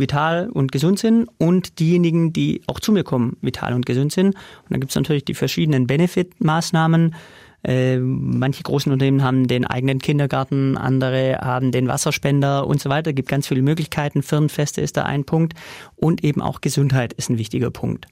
vital 0.00 0.48
und 0.50 0.72
gesund 0.72 0.98
sind 0.98 1.28
und 1.38 1.78
diejenigen, 1.78 2.32
die 2.32 2.62
auch 2.66 2.80
zu 2.80 2.92
mir 2.92 3.04
kommen, 3.04 3.36
vital 3.40 3.74
und 3.74 3.86
gesund 3.86 4.12
sind. 4.12 4.28
Und 4.34 4.70
dann 4.70 4.80
gibt 4.80 4.90
es 4.90 4.96
natürlich 4.96 5.24
die 5.24 5.34
verschiedenen 5.34 5.86
Benefit-Maßnahmen. 5.86 7.14
Äh, 7.62 7.98
manche 7.98 8.62
großen 8.62 8.90
Unternehmen 8.90 9.22
haben 9.22 9.46
den 9.46 9.66
eigenen 9.66 9.98
Kindergarten, 9.98 10.76
andere 10.76 11.38
haben 11.42 11.72
den 11.72 11.88
Wasserspender 11.88 12.66
und 12.66 12.80
so 12.80 12.88
weiter. 12.88 13.10
Es 13.10 13.16
gibt 13.16 13.28
ganz 13.28 13.46
viele 13.46 13.62
Möglichkeiten. 13.62 14.22
Firmenfeste 14.22 14.80
ist 14.80 14.96
da 14.96 15.04
ein 15.04 15.24
Punkt. 15.24 15.54
Und 15.96 16.24
eben 16.24 16.40
auch 16.40 16.60
Gesundheit 16.60 17.12
ist 17.12 17.30
ein 17.30 17.38
wichtiger 17.38 17.70
Punkt. 17.70 18.06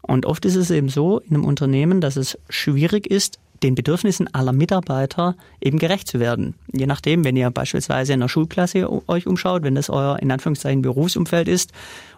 Und 0.00 0.26
oft 0.26 0.44
ist 0.44 0.56
es 0.56 0.70
eben 0.70 0.88
so 0.88 1.20
in 1.20 1.34
einem 1.34 1.44
Unternehmen, 1.44 2.00
dass 2.00 2.16
es 2.16 2.38
schwierig 2.48 3.06
ist, 3.06 3.38
den 3.64 3.74
Bedürfnissen 3.74 4.32
aller 4.32 4.52
Mitarbeiter 4.52 5.34
eben 5.60 5.78
gerecht 5.78 6.06
zu 6.06 6.20
werden. 6.20 6.54
Je 6.72 6.86
nachdem, 6.86 7.24
wenn 7.24 7.34
ihr 7.34 7.50
beispielsweise 7.50 8.12
in 8.12 8.20
einer 8.20 8.28
Schulklasse 8.28 8.88
euch 9.08 9.26
umschaut, 9.26 9.62
wenn 9.62 9.74
das 9.74 9.88
euer 9.88 10.18
in 10.20 10.30
Anführungszeichen 10.30 10.82
Berufsumfeld 10.82 11.48
ist, 11.48 11.72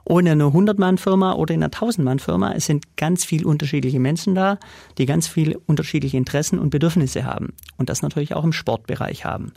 ohne 0.05 0.33
eine 0.33 0.45
100-Mann-Firma 0.45 1.35
oder 1.35 1.55
in 1.55 1.63
einer 1.63 1.73
1000-Mann-Firma, 1.73 2.53
es 2.53 2.67
sind 2.67 2.97
ganz 2.97 3.25
viele 3.25 3.47
unterschiedliche 3.47 4.01
Menschen 4.01 4.35
da, 4.35 4.59
die 4.99 5.07
ganz 5.07 5.29
viele 5.29 5.59
unterschiedliche 5.67 6.17
Interessen 6.17 6.59
und 6.59 6.71
Bedürfnisse 6.71 7.25
haben 7.25 7.53
und 7.77 7.89
das 7.89 8.03
natürlich 8.03 8.35
auch 8.35 8.45
im 8.45 8.53
Sportbereich 8.53 9.25
haben. 9.25 9.53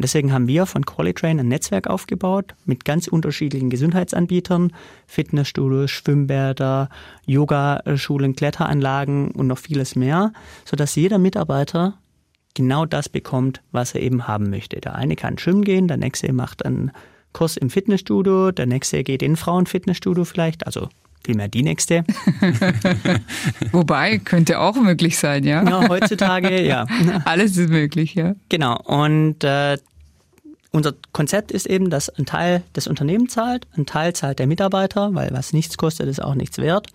Und 0.00 0.04
deswegen 0.04 0.32
haben 0.32 0.48
wir 0.48 0.64
von 0.64 0.86
Qualitrain 0.86 1.38
ein 1.38 1.48
Netzwerk 1.48 1.86
aufgebaut 1.86 2.54
mit 2.64 2.86
ganz 2.86 3.06
unterschiedlichen 3.06 3.68
Gesundheitsanbietern, 3.68 4.72
Fitnessstudios, 5.06 5.90
Schwimmbäder, 5.90 6.88
Yogaschulen, 7.26 8.34
Kletteranlagen 8.34 9.30
und 9.32 9.46
noch 9.46 9.58
vieles 9.58 9.96
mehr, 9.96 10.32
sodass 10.64 10.94
jeder 10.94 11.18
Mitarbeiter 11.18 11.98
genau 12.54 12.86
das 12.86 13.10
bekommt, 13.10 13.60
was 13.72 13.94
er 13.94 14.00
eben 14.00 14.26
haben 14.26 14.48
möchte. 14.48 14.80
Der 14.80 14.94
eine 14.94 15.16
kann 15.16 15.36
schwimmen 15.36 15.64
gehen, 15.64 15.86
der 15.86 15.98
nächste 15.98 16.32
macht 16.32 16.64
einen 16.64 16.92
Kurs 17.34 17.58
im 17.58 17.68
Fitnessstudio, 17.68 18.52
der 18.52 18.64
nächste 18.64 19.04
geht 19.04 19.22
in 19.22 19.32
ein 19.32 19.36
Frauenfitnessstudio 19.36 20.24
vielleicht, 20.24 20.64
also 20.64 20.88
vielmehr 21.24 21.48
die 21.48 21.62
nächste. 21.62 22.04
Wobei, 23.72 24.18
könnte 24.18 24.58
auch 24.58 24.76
möglich 24.76 25.18
sein, 25.18 25.44
ja? 25.44 25.62
Ja, 25.62 25.88
heutzutage, 25.88 26.62
ja. 26.62 26.86
Alles 27.24 27.56
ist 27.56 27.70
möglich, 27.70 28.14
ja. 28.14 28.34
Genau. 28.48 28.80
Und 28.82 29.44
äh, 29.44 29.76
unser 30.72 30.94
Konzept 31.12 31.50
ist 31.50 31.66
eben, 31.66 31.90
dass 31.90 32.08
ein 32.08 32.26
Teil 32.26 32.62
des 32.76 32.86
Unternehmens 32.86 33.32
zahlt, 33.32 33.66
ein 33.76 33.86
Teil 33.86 34.12
zahlt 34.12 34.38
der 34.38 34.46
Mitarbeiter, 34.46 35.12
weil 35.14 35.32
was 35.32 35.52
nichts 35.52 35.76
kostet, 35.76 36.06
ist 36.06 36.22
auch 36.22 36.36
nichts 36.36 36.58
wert. 36.58 36.86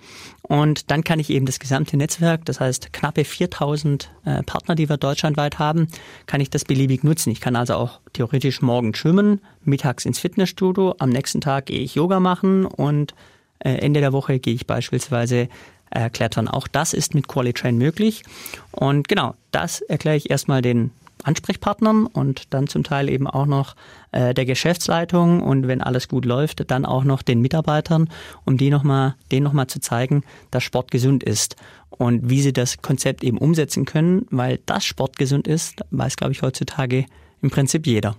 Und 0.44 0.92
dann 0.92 1.04
kann 1.04 1.20
ich 1.20 1.30
eben 1.30 1.46
das 1.46 1.60
gesamte 1.60 1.98
Netzwerk, 1.98 2.46
das 2.46 2.62
heißt 2.62 2.94
knappe 2.94 3.26
4000 3.26 4.10
äh, 4.24 4.44
Partner, 4.44 4.76
die 4.76 4.88
wir 4.88 4.96
deutschlandweit 4.96 5.60
haben, 5.60 5.88
kann 6.26 6.40
ich 6.40 6.50
das 6.50 6.64
beliebig 6.64 7.04
nutzen. 7.04 7.32
Ich 7.32 7.42
kann 7.42 7.58
also 7.58 7.76
auch 7.76 8.00
theoretisch 8.14 8.62
morgen 8.62 8.96
schwimmen, 8.96 9.42
mittags 9.66 10.06
ins 10.06 10.20
Fitnessstudio, 10.20 10.96
am 11.00 11.10
nächsten 11.10 11.42
Tag 11.42 11.66
gehe 11.66 11.82
ich 11.82 11.96
Yoga 11.96 12.22
machen 12.22 12.66
und 12.66 13.14
Ende 13.60 14.00
der 14.00 14.13
Woche 14.13 14.39
gehe 14.39 14.54
ich 14.54 14.68
beispielsweise 14.68 15.50
äh, 15.91 16.10
klettern. 16.10 16.48
Auch 16.48 16.68
das 16.68 16.94
ist 16.94 17.15
mit 17.15 17.28
Qualitrain 17.28 17.78
möglich. 17.78 18.24
Und 18.72 19.08
genau, 19.08 19.36
das 19.52 19.82
erkläre 19.82 20.18
ich 20.18 20.30
erstmal 20.30 20.62
den 20.62 20.91
Ansprechpartnern 21.24 22.06
und 22.06 22.54
dann 22.54 22.68
zum 22.68 22.84
Teil 22.84 23.10
eben 23.10 23.28
auch 23.28 23.46
noch 23.46 23.76
äh, 24.12 24.34
der 24.34 24.46
Geschäftsleitung 24.46 25.41
und 25.41 25.68
wenn 25.68 25.82
alles 25.82 26.08
gut 26.08 26.26
läuft, 26.26 26.70
dann 26.70 26.86
auch 26.86 27.04
noch 27.04 27.22
den 27.22 27.41
Mitarbeitern, 27.41 28.10
um 28.46 28.58
die 28.58 28.70
noch 28.70 28.84
mal, 28.84 29.15
denen 29.32 29.44
nochmal 29.44 29.68
zu 29.68 29.80
zeigen, 29.80 30.24
dass 30.52 30.63
Sport 30.63 30.91
gesund 30.91 31.24
ist 31.24 31.56
und 31.89 32.30
wie 32.30 32.41
sie 32.41 32.54
das 32.54 32.82
Konzept 32.82 33.24
eben 33.24 33.38
umsetzen 33.38 33.86
können, 33.86 34.28
weil 34.30 34.60
das 34.65 34.86
Sport 34.86 35.18
gesund 35.18 35.48
ist, 35.48 35.82
weiß, 35.91 36.18
glaube 36.18 36.34
ich, 36.34 36.41
heutzutage 36.41 37.06
im 37.41 37.50
Prinzip 37.50 37.88
jeder. 37.88 38.15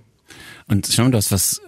Und 0.67 0.89
schau, 0.91 1.09
du 1.09 1.17
hast 1.17 1.31
was 1.31 1.61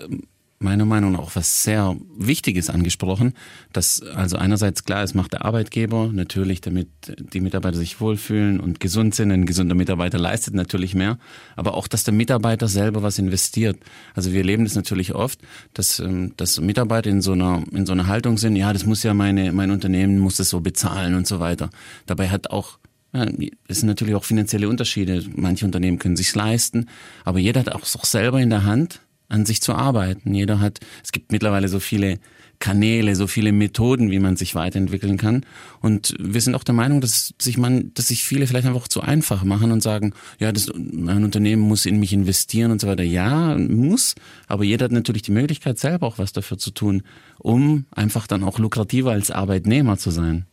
meiner 0.58 0.84
Meinung 0.84 1.12
nach 1.12 1.20
auch 1.20 1.36
was 1.36 1.62
sehr 1.62 1.96
Wichtiges 2.16 2.70
angesprochen, 2.70 3.34
dass 3.72 4.02
also 4.02 4.36
einerseits 4.36 4.84
klar 4.84 5.04
ist, 5.04 5.14
macht 5.14 5.32
der 5.32 5.44
Arbeitgeber 5.44 6.10
natürlich, 6.12 6.60
damit 6.60 6.88
die 7.18 7.40
Mitarbeiter 7.40 7.76
sich 7.76 8.00
wohlfühlen 8.00 8.58
und 8.58 8.80
gesund 8.80 9.14
sind. 9.14 9.30
Ein 9.30 9.46
gesunder 9.46 9.74
Mitarbeiter 9.74 10.18
leistet 10.18 10.54
natürlich 10.54 10.94
mehr, 10.94 11.18
aber 11.56 11.74
auch, 11.74 11.86
dass 11.86 12.04
der 12.04 12.14
Mitarbeiter 12.14 12.66
selber 12.68 13.02
was 13.02 13.18
investiert. 13.18 13.78
Also 14.14 14.32
wir 14.32 14.38
erleben 14.38 14.64
das 14.64 14.74
natürlich 14.74 15.14
oft, 15.14 15.40
dass, 15.74 16.00
ähm, 16.00 16.34
dass 16.36 16.60
Mitarbeiter 16.60 17.10
in 17.10 17.22
so 17.22 17.32
einer 17.32 17.62
in 17.72 17.86
so 17.86 17.92
einer 17.92 18.06
Haltung 18.06 18.38
sind, 18.38 18.56
ja, 18.56 18.72
das 18.72 18.84
muss 18.84 19.02
ja 19.02 19.14
meine 19.14 19.52
mein 19.52 19.70
Unternehmen 19.70 20.18
muss 20.18 20.36
das 20.36 20.48
so 20.48 20.60
bezahlen 20.60 21.14
und 21.14 21.26
so 21.26 21.40
weiter. 21.40 21.70
Dabei 22.06 22.28
hat 22.28 22.50
auch 22.50 22.78
ja, 23.12 23.26
es 23.68 23.80
sind 23.80 23.88
natürlich 23.88 24.14
auch 24.14 24.24
finanzielle 24.24 24.68
Unterschiede. 24.68 25.24
Manche 25.34 25.64
Unternehmen 25.64 25.98
können 25.98 26.16
sich 26.16 26.34
leisten, 26.34 26.88
aber 27.24 27.38
jeder 27.38 27.60
hat 27.60 27.72
auch 27.72 28.04
selber 28.04 28.40
in 28.40 28.50
der 28.50 28.64
Hand, 28.64 29.00
an 29.28 29.46
sich 29.46 29.60
zu 29.60 29.74
arbeiten. 29.74 30.34
Jeder 30.34 30.60
hat, 30.60 30.80
es 31.04 31.12
gibt 31.12 31.32
mittlerweile 31.32 31.68
so 31.68 31.80
viele 31.80 32.18
Kanäle, 32.58 33.14
so 33.14 33.26
viele 33.26 33.52
Methoden, 33.52 34.10
wie 34.10 34.18
man 34.18 34.36
sich 34.36 34.54
weiterentwickeln 34.54 35.16
kann. 35.16 35.44
Und 35.80 36.14
wir 36.18 36.40
sind 36.40 36.54
auch 36.54 36.64
der 36.64 36.74
Meinung, 36.74 37.00
dass 37.00 37.34
sich 37.40 37.56
man, 37.56 37.92
dass 37.94 38.08
sich 38.08 38.24
viele 38.24 38.46
vielleicht 38.46 38.66
einfach 38.66 38.88
zu 38.88 39.00
einfach 39.00 39.44
machen 39.44 39.70
und 39.70 39.82
sagen, 39.82 40.12
ja, 40.38 40.50
das, 40.50 40.70
mein 40.74 41.24
Unternehmen 41.24 41.62
muss 41.62 41.86
in 41.86 42.00
mich 42.00 42.12
investieren 42.12 42.72
und 42.72 42.80
so 42.80 42.88
weiter. 42.88 43.04
Ja, 43.04 43.56
muss, 43.56 44.14
aber 44.48 44.64
jeder 44.64 44.86
hat 44.86 44.92
natürlich 44.92 45.22
die 45.22 45.32
Möglichkeit, 45.32 45.78
selber 45.78 46.06
auch 46.06 46.18
was 46.18 46.32
dafür 46.32 46.58
zu 46.58 46.70
tun, 46.70 47.02
um 47.38 47.84
einfach 47.92 48.26
dann 48.26 48.42
auch 48.42 48.58
lukrativer 48.58 49.12
als 49.12 49.30
Arbeitnehmer 49.30 49.96
zu 49.96 50.10
sein. 50.10 50.46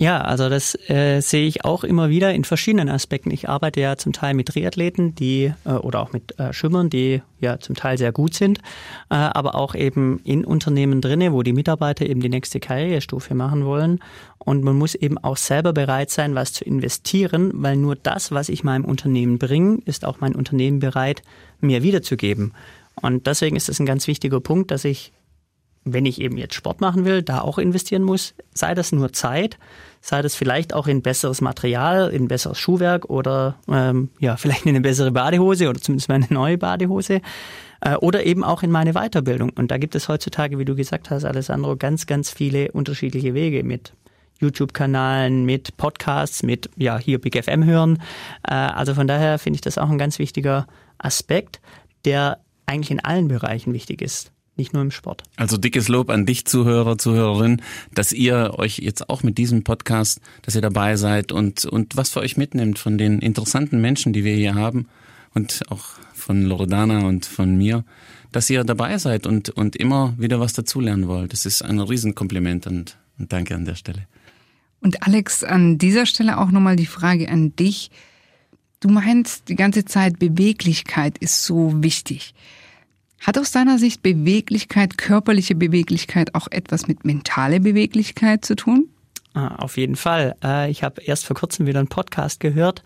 Ja, 0.00 0.20
also 0.20 0.48
das 0.48 0.78
äh, 0.88 1.20
sehe 1.20 1.48
ich 1.48 1.64
auch 1.64 1.82
immer 1.82 2.08
wieder 2.08 2.32
in 2.32 2.44
verschiedenen 2.44 2.88
Aspekten. 2.88 3.32
Ich 3.32 3.48
arbeite 3.48 3.80
ja 3.80 3.96
zum 3.96 4.12
Teil 4.12 4.32
mit 4.32 4.46
Triathleten, 4.46 5.16
die 5.16 5.52
äh, 5.64 5.70
oder 5.70 5.98
auch 5.98 6.12
mit 6.12 6.38
äh, 6.38 6.52
Schwimmern, 6.52 6.88
die 6.88 7.20
ja 7.40 7.58
zum 7.58 7.74
Teil 7.74 7.98
sehr 7.98 8.12
gut 8.12 8.32
sind, 8.32 8.58
äh, 9.10 9.16
aber 9.16 9.56
auch 9.56 9.74
eben 9.74 10.20
in 10.22 10.44
Unternehmen 10.44 11.00
drinne, 11.00 11.32
wo 11.32 11.42
die 11.42 11.52
Mitarbeiter 11.52 12.06
eben 12.06 12.20
die 12.20 12.28
nächste 12.28 12.60
Karrierestufe 12.60 13.34
machen 13.34 13.64
wollen. 13.64 13.98
Und 14.38 14.62
man 14.62 14.76
muss 14.76 14.94
eben 14.94 15.18
auch 15.18 15.36
selber 15.36 15.72
bereit 15.72 16.10
sein, 16.10 16.36
was 16.36 16.52
zu 16.52 16.64
investieren, 16.64 17.50
weil 17.54 17.74
nur 17.74 17.96
das, 17.96 18.30
was 18.30 18.50
ich 18.50 18.62
meinem 18.62 18.84
Unternehmen 18.84 19.38
bringe, 19.40 19.80
ist 19.84 20.04
auch 20.04 20.20
mein 20.20 20.36
Unternehmen 20.36 20.78
bereit, 20.78 21.22
mir 21.60 21.82
wiederzugeben. 21.82 22.54
Und 22.94 23.26
deswegen 23.26 23.56
ist 23.56 23.68
es 23.68 23.80
ein 23.80 23.86
ganz 23.86 24.06
wichtiger 24.06 24.38
Punkt, 24.38 24.70
dass 24.70 24.84
ich 24.84 25.12
wenn 25.92 26.06
ich 26.06 26.20
eben 26.20 26.36
jetzt 26.36 26.54
Sport 26.54 26.80
machen 26.80 27.04
will, 27.04 27.22
da 27.22 27.40
auch 27.40 27.58
investieren 27.58 28.02
muss, 28.02 28.34
sei 28.54 28.74
das 28.74 28.92
nur 28.92 29.12
Zeit, 29.12 29.58
sei 30.00 30.22
das 30.22 30.34
vielleicht 30.34 30.74
auch 30.74 30.86
in 30.86 31.02
besseres 31.02 31.40
Material, 31.40 32.10
in 32.10 32.28
besseres 32.28 32.58
Schuhwerk 32.58 33.10
oder 33.10 33.56
ähm, 33.68 34.10
ja, 34.20 34.36
vielleicht 34.36 34.64
in 34.64 34.70
eine 34.70 34.80
bessere 34.80 35.12
Badehose 35.12 35.68
oder 35.68 35.80
zumindest 35.80 36.08
mal 36.08 36.16
eine 36.16 36.26
neue 36.30 36.58
Badehose 36.58 37.20
äh, 37.80 37.94
oder 37.96 38.24
eben 38.24 38.44
auch 38.44 38.62
in 38.62 38.70
meine 38.70 38.92
Weiterbildung. 38.92 39.50
Und 39.50 39.70
da 39.70 39.78
gibt 39.78 39.94
es 39.94 40.08
heutzutage, 40.08 40.58
wie 40.58 40.64
du 40.64 40.74
gesagt 40.74 41.10
hast, 41.10 41.24
Alessandro, 41.24 41.76
ganz, 41.76 42.06
ganz 42.06 42.30
viele 42.30 42.72
unterschiedliche 42.72 43.34
Wege 43.34 43.64
mit 43.64 43.92
YouTube-Kanalen, 44.40 45.44
mit 45.44 45.76
Podcasts, 45.76 46.42
mit 46.42 46.70
ja 46.76 46.98
hier 46.98 47.20
Big 47.20 47.42
FM 47.42 47.64
hören. 47.64 48.02
Äh, 48.46 48.54
also 48.54 48.94
von 48.94 49.06
daher 49.06 49.38
finde 49.38 49.56
ich 49.56 49.62
das 49.62 49.78
auch 49.78 49.90
ein 49.90 49.98
ganz 49.98 50.18
wichtiger 50.18 50.66
Aspekt, 50.98 51.60
der 52.04 52.38
eigentlich 52.66 52.90
in 52.90 53.00
allen 53.00 53.28
Bereichen 53.28 53.72
wichtig 53.72 54.02
ist 54.02 54.32
nicht 54.58 54.72
nur 54.72 54.82
im 54.82 54.90
Sport. 54.90 55.22
Also 55.36 55.56
dickes 55.56 55.88
Lob 55.88 56.10
an 56.10 56.26
dich, 56.26 56.44
Zuhörer, 56.44 56.98
Zuhörerin, 56.98 57.62
dass 57.94 58.12
ihr 58.12 58.54
euch 58.56 58.78
jetzt 58.78 59.08
auch 59.08 59.22
mit 59.22 59.38
diesem 59.38 59.64
Podcast, 59.64 60.20
dass 60.42 60.54
ihr 60.54 60.60
dabei 60.60 60.96
seid 60.96 61.32
und, 61.32 61.64
und 61.64 61.96
was 61.96 62.10
für 62.10 62.20
euch 62.20 62.36
mitnimmt 62.36 62.78
von 62.78 62.98
den 62.98 63.20
interessanten 63.20 63.80
Menschen, 63.80 64.12
die 64.12 64.24
wir 64.24 64.34
hier 64.34 64.54
haben 64.54 64.88
und 65.34 65.62
auch 65.70 65.84
von 66.12 66.42
Loredana 66.42 67.06
und 67.06 67.24
von 67.24 67.56
mir, 67.56 67.84
dass 68.32 68.50
ihr 68.50 68.64
dabei 68.64 68.98
seid 68.98 69.26
und, 69.26 69.50
und 69.50 69.76
immer 69.76 70.14
wieder 70.18 70.40
was 70.40 70.52
dazulernen 70.52 71.08
wollt. 71.08 71.32
Das 71.32 71.46
ist 71.46 71.62
ein 71.62 71.80
Riesenkompliment 71.80 72.66
und, 72.66 72.98
und 73.18 73.32
danke 73.32 73.54
an 73.54 73.64
der 73.64 73.76
Stelle. 73.76 74.06
Und 74.80 75.02
Alex, 75.06 75.44
an 75.44 75.78
dieser 75.78 76.06
Stelle 76.06 76.38
auch 76.38 76.50
nochmal 76.50 76.76
die 76.76 76.86
Frage 76.86 77.28
an 77.28 77.56
dich. 77.56 77.90
Du 78.80 78.88
meinst 78.88 79.48
die 79.48 79.56
ganze 79.56 79.84
Zeit, 79.84 80.18
Beweglichkeit 80.18 81.18
ist 81.18 81.44
so 81.44 81.82
wichtig. 81.82 82.34
Hat 83.20 83.38
aus 83.38 83.50
deiner 83.50 83.78
Sicht 83.78 84.02
Beweglichkeit, 84.02 84.96
körperliche 84.96 85.54
Beweglichkeit 85.54 86.34
auch 86.34 86.48
etwas 86.50 86.86
mit 86.86 87.04
mentaler 87.04 87.58
Beweglichkeit 87.58 88.44
zu 88.44 88.54
tun? 88.54 88.88
Ah, 89.34 89.56
auf 89.56 89.76
jeden 89.76 89.96
Fall. 89.96 90.34
Äh, 90.42 90.70
ich 90.70 90.82
habe 90.82 91.02
erst 91.02 91.26
vor 91.26 91.36
kurzem 91.36 91.66
wieder 91.66 91.78
einen 91.78 91.88
Podcast 91.88 92.40
gehört. 92.40 92.82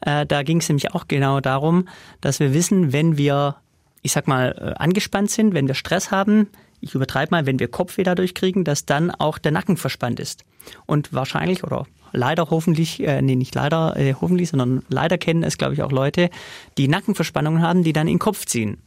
Äh, 0.00 0.26
da 0.26 0.42
ging 0.42 0.58
es 0.58 0.68
nämlich 0.68 0.92
auch 0.92 1.08
genau 1.08 1.40
darum, 1.40 1.88
dass 2.20 2.40
wir 2.40 2.52
wissen, 2.52 2.92
wenn 2.92 3.16
wir, 3.16 3.56
ich 4.02 4.12
sag 4.12 4.28
mal, 4.28 4.54
äh, 4.58 4.82
angespannt 4.82 5.30
sind, 5.30 5.54
wenn 5.54 5.66
wir 5.66 5.74
Stress 5.74 6.10
haben, 6.10 6.48
ich 6.80 6.94
übertreibe 6.94 7.30
mal, 7.30 7.46
wenn 7.46 7.58
wir 7.58 7.68
Kopfweh 7.68 8.02
dadurch 8.02 8.34
kriegen, 8.34 8.64
dass 8.64 8.86
dann 8.86 9.10
auch 9.10 9.38
der 9.38 9.52
Nacken 9.52 9.76
verspannt 9.76 10.20
ist. 10.20 10.44
Und 10.84 11.12
wahrscheinlich 11.12 11.64
oder 11.64 11.86
leider 12.12 12.50
hoffentlich, 12.50 13.02
äh, 13.02 13.22
nee, 13.22 13.36
nicht 13.36 13.54
leider, 13.54 13.96
äh, 13.96 14.14
hoffentlich, 14.20 14.50
sondern 14.50 14.82
leider 14.88 15.18
kennen 15.18 15.42
es, 15.42 15.58
glaube 15.58 15.74
ich, 15.74 15.82
auch 15.82 15.92
Leute, 15.92 16.30
die 16.76 16.88
Nackenverspannungen 16.88 17.62
haben, 17.62 17.82
die 17.82 17.92
dann 17.92 18.06
in 18.06 18.14
den 18.14 18.18
Kopf 18.20 18.46
ziehen. 18.46 18.78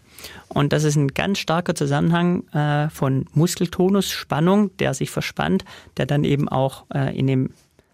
Und 0.47 0.73
das 0.73 0.83
ist 0.83 0.95
ein 0.95 1.09
ganz 1.09 1.39
starker 1.39 1.75
Zusammenhang 1.75 2.47
äh, 2.49 2.89
von 2.89 3.25
Muskeltonus, 3.33 4.09
Spannung, 4.09 4.75
der 4.77 4.93
sich 4.93 5.11
verspannt, 5.11 5.65
der 5.97 6.05
dann 6.05 6.23
eben 6.23 6.49
auch 6.49 6.85
äh, 6.93 7.17
in 7.17 7.29
eine 7.29 7.49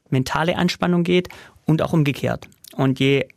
mentale 0.09 0.57
Anspannung 0.57 1.03
geht 1.03 1.29
und 1.65 1.81
auch 1.81 1.93
umgekehrt. 1.93 2.47
Und 2.75 2.99
je 2.99 3.27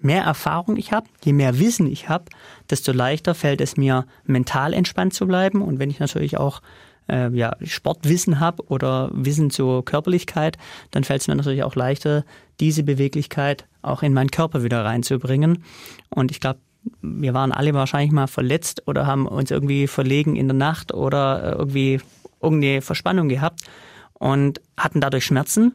mehr 0.00 0.22
Erfahrung 0.22 0.76
ich 0.76 0.92
habe, 0.92 1.08
je 1.24 1.32
mehr 1.32 1.58
Wissen 1.58 1.86
ich 1.86 2.08
habe, 2.08 2.26
desto 2.70 2.92
leichter 2.92 3.34
fällt 3.34 3.60
es 3.60 3.76
mir, 3.76 4.06
mental 4.24 4.72
entspannt 4.72 5.14
zu 5.14 5.26
bleiben. 5.26 5.62
Und 5.62 5.78
wenn 5.78 5.90
ich 5.90 5.98
natürlich 5.98 6.36
auch 6.36 6.60
äh, 7.08 7.30
ja, 7.30 7.56
Sportwissen 7.62 8.40
habe 8.40 8.64
oder 8.68 9.10
Wissen 9.12 9.50
zur 9.50 9.84
Körperlichkeit, 9.84 10.58
dann 10.90 11.04
fällt 11.04 11.22
es 11.22 11.28
mir 11.28 11.36
natürlich 11.36 11.62
auch 11.62 11.74
leichter, 11.74 12.24
diese 12.60 12.82
Beweglichkeit 12.82 13.66
auch 13.82 14.02
in 14.02 14.12
meinen 14.12 14.30
Körper 14.30 14.62
wieder 14.62 14.84
reinzubringen. 14.84 15.64
Und 16.10 16.30
ich 16.30 16.40
glaube, 16.40 16.60
wir 17.02 17.34
waren 17.34 17.52
alle 17.52 17.74
wahrscheinlich 17.74 18.12
mal 18.12 18.26
verletzt 18.26 18.82
oder 18.86 19.06
haben 19.06 19.26
uns 19.26 19.50
irgendwie 19.50 19.86
verlegen 19.86 20.36
in 20.36 20.48
der 20.48 20.56
Nacht 20.56 20.92
oder 20.94 21.56
irgendwie 21.58 22.00
irgendeine 22.40 22.82
Verspannung 22.82 23.28
gehabt 23.28 23.62
und 24.14 24.60
hatten 24.76 25.00
dadurch 25.00 25.24
Schmerzen. 25.24 25.74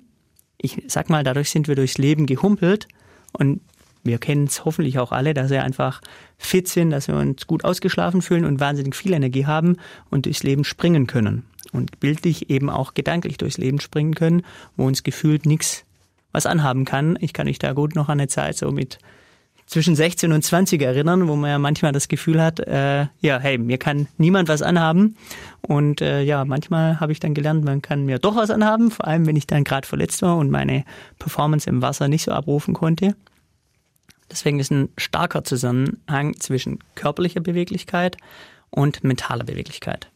Ich 0.57 0.83
sag 0.87 1.09
mal, 1.09 1.23
dadurch 1.23 1.49
sind 1.49 1.67
wir 1.67 1.75
durchs 1.75 1.97
Leben 1.97 2.25
gehumpelt 2.25 2.87
und 3.33 3.61
wir 4.03 4.17
kennen 4.17 4.45
es 4.45 4.65
hoffentlich 4.65 4.99
auch 4.99 5.11
alle, 5.11 5.33
dass 5.33 5.49
wir 5.49 5.63
einfach 5.63 6.01
fit 6.37 6.67
sind, 6.67 6.89
dass 6.89 7.07
wir 7.07 7.15
uns 7.15 7.47
gut 7.47 7.63
ausgeschlafen 7.63 8.21
fühlen 8.21 8.45
und 8.45 8.59
wahnsinnig 8.59 8.95
viel 8.95 9.13
Energie 9.13 9.45
haben 9.45 9.77
und 10.09 10.25
durchs 10.25 10.43
Leben 10.43 10.65
springen 10.65 11.07
können. 11.07 11.45
Und 11.71 11.99
bildlich 11.99 12.49
eben 12.49 12.69
auch 12.69 12.93
gedanklich 12.93 13.37
durchs 13.37 13.57
Leben 13.57 13.79
springen 13.79 14.13
können, 14.13 14.43
wo 14.75 14.85
uns 14.85 15.03
gefühlt 15.03 15.45
nichts 15.45 15.85
was 16.31 16.45
anhaben 16.45 16.85
kann. 16.85 17.17
Ich 17.19 17.33
kann 17.33 17.47
mich 17.47 17.59
da 17.59 17.73
gut 17.73 17.95
noch 17.95 18.09
an 18.09 18.19
eine 18.19 18.27
Zeit 18.27 18.57
so 18.57 18.71
mit 18.71 18.99
zwischen 19.73 19.95
16 19.95 20.31
und 20.31 20.43
20 20.43 20.83
erinnern, 20.83 21.27
wo 21.27 21.35
man 21.35 21.49
ja 21.49 21.57
manchmal 21.57 21.91
das 21.93 22.07
Gefühl 22.07 22.39
hat, 22.39 22.59
äh, 22.59 23.07
ja, 23.21 23.39
hey, 23.39 23.57
mir 23.57 23.79
kann 23.79 24.07
niemand 24.19 24.47
was 24.47 24.61
anhaben. 24.61 25.17
Und 25.61 25.99
äh, 25.99 26.21
ja, 26.21 26.45
manchmal 26.45 26.99
habe 26.99 27.11
ich 27.11 27.19
dann 27.19 27.33
gelernt, 27.33 27.65
man 27.65 27.81
kann 27.81 28.05
mir 28.05 28.19
doch 28.19 28.35
was 28.35 28.51
anhaben, 28.51 28.91
vor 28.91 29.07
allem 29.07 29.25
wenn 29.25 29.35
ich 29.35 29.47
dann 29.47 29.63
gerade 29.63 29.87
verletzt 29.87 30.21
war 30.21 30.37
und 30.37 30.51
meine 30.51 30.85
Performance 31.17 31.67
im 31.67 31.81
Wasser 31.81 32.07
nicht 32.07 32.23
so 32.23 32.31
abrufen 32.31 32.75
konnte. 32.75 33.15
Deswegen 34.29 34.59
ist 34.59 34.71
ein 34.71 34.89
starker 34.95 35.43
Zusammenhang 35.43 36.39
zwischen 36.39 36.77
körperlicher 36.93 37.41
Beweglichkeit 37.41 38.17
und 38.69 39.03
mentaler 39.03 39.43
Beweglichkeit. 39.43 40.07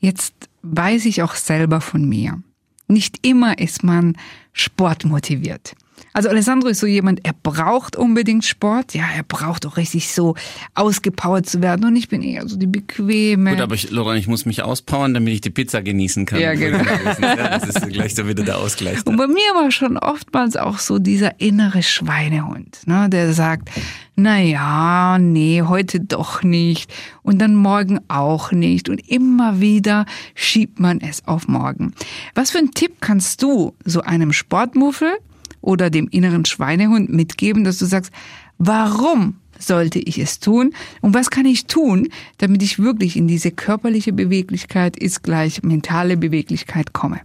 Jetzt 0.00 0.34
weiß 0.60 1.06
ich 1.06 1.22
auch 1.22 1.34
selber 1.34 1.80
von 1.80 2.06
mir. 2.06 2.42
Nicht 2.88 3.26
immer 3.26 3.58
ist 3.58 3.84
man 3.84 4.18
sportmotiviert. 4.52 5.76
Also 6.12 6.28
Alessandro 6.28 6.68
ist 6.68 6.80
so 6.80 6.86
jemand, 6.86 7.24
er 7.24 7.34
braucht 7.42 7.96
unbedingt 7.96 8.44
Sport. 8.44 8.94
Ja, 8.94 9.04
er 9.14 9.22
braucht 9.22 9.66
auch 9.66 9.76
richtig 9.76 10.12
so 10.12 10.34
ausgepowert 10.74 11.46
zu 11.46 11.62
werden. 11.62 11.84
Und 11.84 11.96
ich 11.96 12.08
bin 12.08 12.22
eher 12.22 12.46
so 12.48 12.56
die 12.56 12.66
bequeme. 12.66 13.50
Gut, 13.50 13.60
aber 13.60 13.74
ich, 13.74 13.90
Laura, 13.90 14.14
ich 14.14 14.28
muss 14.28 14.46
mich 14.46 14.62
auspowern, 14.62 15.14
damit 15.14 15.34
ich 15.34 15.40
die 15.40 15.50
Pizza 15.50 15.82
genießen 15.82 16.26
kann. 16.26 16.40
Ja, 16.40 16.54
genau. 16.54 16.78
ja, 17.20 17.58
das 17.58 17.68
ist 17.68 17.88
gleich 17.88 18.14
so 18.14 18.26
wieder 18.26 18.44
der 18.44 18.58
Ausgleich. 18.58 19.06
Und 19.06 19.16
bei 19.16 19.26
mir 19.26 19.54
war 19.54 19.70
schon 19.70 19.96
oftmals 19.96 20.56
auch 20.56 20.78
so 20.78 20.98
dieser 20.98 21.40
innere 21.40 21.82
Schweinehund, 21.82 22.86
ne, 22.86 23.08
der 23.08 23.32
sagt, 23.32 23.70
naja, 24.14 25.18
nee, 25.18 25.62
heute 25.62 26.00
doch 26.00 26.42
nicht 26.42 26.92
und 27.22 27.38
dann 27.38 27.54
morgen 27.54 28.00
auch 28.08 28.52
nicht 28.52 28.88
und 28.88 29.08
immer 29.08 29.60
wieder 29.60 30.04
schiebt 30.34 30.80
man 30.80 31.00
es 31.00 31.26
auf 31.26 31.48
morgen. 31.48 31.94
Was 32.34 32.50
für 32.50 32.58
einen 32.58 32.72
Tipp 32.72 32.96
kannst 33.00 33.42
du 33.42 33.74
so 33.84 34.02
einem 34.02 34.32
Sportmuffel 34.32 35.12
oder 35.62 35.88
dem 35.88 36.08
inneren 36.08 36.44
Schweinehund 36.44 37.08
mitgeben, 37.08 37.64
dass 37.64 37.78
du 37.78 37.86
sagst, 37.86 38.12
warum 38.58 39.36
sollte 39.58 39.98
ich 39.98 40.18
es 40.18 40.40
tun 40.40 40.74
und 41.00 41.14
was 41.14 41.30
kann 41.30 41.46
ich 41.46 41.66
tun, 41.66 42.08
damit 42.38 42.62
ich 42.62 42.78
wirklich 42.78 43.16
in 43.16 43.28
diese 43.28 43.50
körperliche 43.50 44.12
Beweglichkeit 44.12 44.96
ist 44.96 45.22
gleich 45.22 45.62
mentale 45.62 46.16
Beweglichkeit 46.16 46.92
komme? 46.92 47.20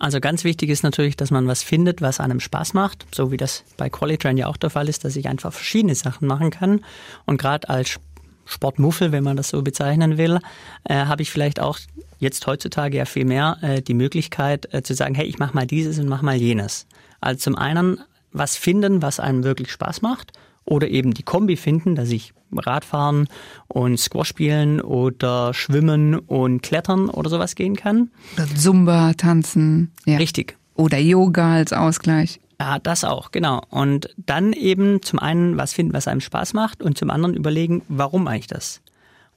Also 0.00 0.20
ganz 0.20 0.44
wichtig 0.44 0.70
ist 0.70 0.84
natürlich, 0.84 1.16
dass 1.16 1.30
man 1.30 1.48
was 1.48 1.62
findet, 1.62 2.00
was 2.00 2.20
einem 2.20 2.38
Spaß 2.38 2.72
macht, 2.72 3.06
so 3.12 3.32
wie 3.32 3.36
das 3.36 3.64
bei 3.76 3.90
Qualitrain 3.90 4.36
ja 4.36 4.46
auch 4.46 4.56
der 4.56 4.70
Fall 4.70 4.88
ist, 4.88 5.04
dass 5.04 5.16
ich 5.16 5.28
einfach 5.28 5.52
verschiedene 5.52 5.94
Sachen 5.94 6.28
machen 6.28 6.50
kann. 6.50 6.80
Und 7.26 7.40
gerade 7.40 7.68
als 7.68 7.98
Sportmuffel, 8.44 9.10
wenn 9.10 9.24
man 9.24 9.36
das 9.36 9.48
so 9.48 9.62
bezeichnen 9.62 10.16
will, 10.16 10.38
äh, 10.84 10.94
habe 10.94 11.22
ich 11.22 11.30
vielleicht 11.30 11.60
auch 11.60 11.78
jetzt 12.20 12.46
heutzutage 12.46 12.96
ja 12.96 13.04
viel 13.04 13.24
mehr 13.24 13.58
äh, 13.60 13.82
die 13.82 13.94
Möglichkeit 13.94 14.72
äh, 14.72 14.82
zu 14.82 14.94
sagen, 14.94 15.16
hey, 15.16 15.26
ich 15.26 15.38
mache 15.38 15.54
mal 15.54 15.66
dieses 15.66 15.98
und 15.98 16.08
mache 16.08 16.24
mal 16.24 16.36
jenes. 16.36 16.86
Also 17.20 17.38
zum 17.38 17.56
einen 17.56 18.00
was 18.32 18.56
finden, 18.56 19.02
was 19.02 19.20
einem 19.20 19.44
wirklich 19.44 19.72
Spaß 19.72 20.02
macht 20.02 20.32
oder 20.64 20.88
eben 20.88 21.14
die 21.14 21.22
Kombi 21.22 21.56
finden, 21.56 21.94
dass 21.94 22.10
ich 22.10 22.34
Radfahren 22.54 23.28
und 23.68 23.98
Squash 23.98 24.28
spielen 24.28 24.80
oder 24.80 25.52
Schwimmen 25.54 26.18
und 26.18 26.62
Klettern 26.62 27.08
oder 27.08 27.30
sowas 27.30 27.54
gehen 27.54 27.76
kann. 27.76 28.10
Zumba, 28.56 29.12
tanzen. 29.14 29.92
Ja. 30.06 30.18
Richtig. 30.18 30.56
Oder 30.74 30.98
Yoga 30.98 31.54
als 31.54 31.72
Ausgleich. 31.72 32.40
Ja, 32.60 32.78
das 32.78 33.04
auch, 33.04 33.30
genau. 33.30 33.62
Und 33.70 34.14
dann 34.16 34.52
eben 34.52 35.02
zum 35.02 35.18
einen 35.18 35.56
was 35.56 35.72
finden, 35.72 35.92
was 35.92 36.08
einem 36.08 36.20
Spaß 36.20 36.54
macht 36.54 36.82
und 36.82 36.98
zum 36.98 37.10
anderen 37.10 37.34
überlegen, 37.34 37.82
warum 37.88 38.26
eigentlich 38.26 38.48
das? 38.48 38.80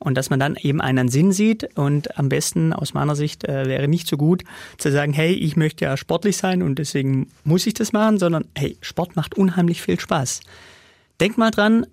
Und 0.04 0.16
dass 0.16 0.32
man 0.32 0.40
dann 0.40 0.56
eben 0.56 0.82
einen 0.82 1.10
Sinn 1.10 1.32
sieht 1.32 1.78
und 1.78 2.18
am 2.18 2.28
besten 2.28 2.74
aus 2.74 2.96
meiner 2.96 3.16
Sicht 3.16 3.48
äh, 3.48 3.68
wäre 3.68 3.88
nicht 3.88 4.08
so 4.08 4.18
gut 4.18 4.44
zu 4.80 4.92
sagen, 4.92 5.14
hey, 5.14 5.32
ich 5.32 5.56
möchte 5.56 5.86
ja 5.86 5.96
sportlich 5.96 6.38
sein 6.38 6.64
und 6.64 6.80
deswegen 6.80 7.28
muss 7.44 7.68
ich 7.68 7.76
das 7.76 7.94
machen, 7.94 8.18
sondern 8.18 8.46
hey, 8.56 8.78
Sport 8.82 9.16
macht 9.16 9.38
unheimlich 9.38 9.82
viel 9.84 10.00
Spaß. 10.00 10.42
Denk 11.20 11.38
mal 11.38 11.52
dran, 11.52 11.86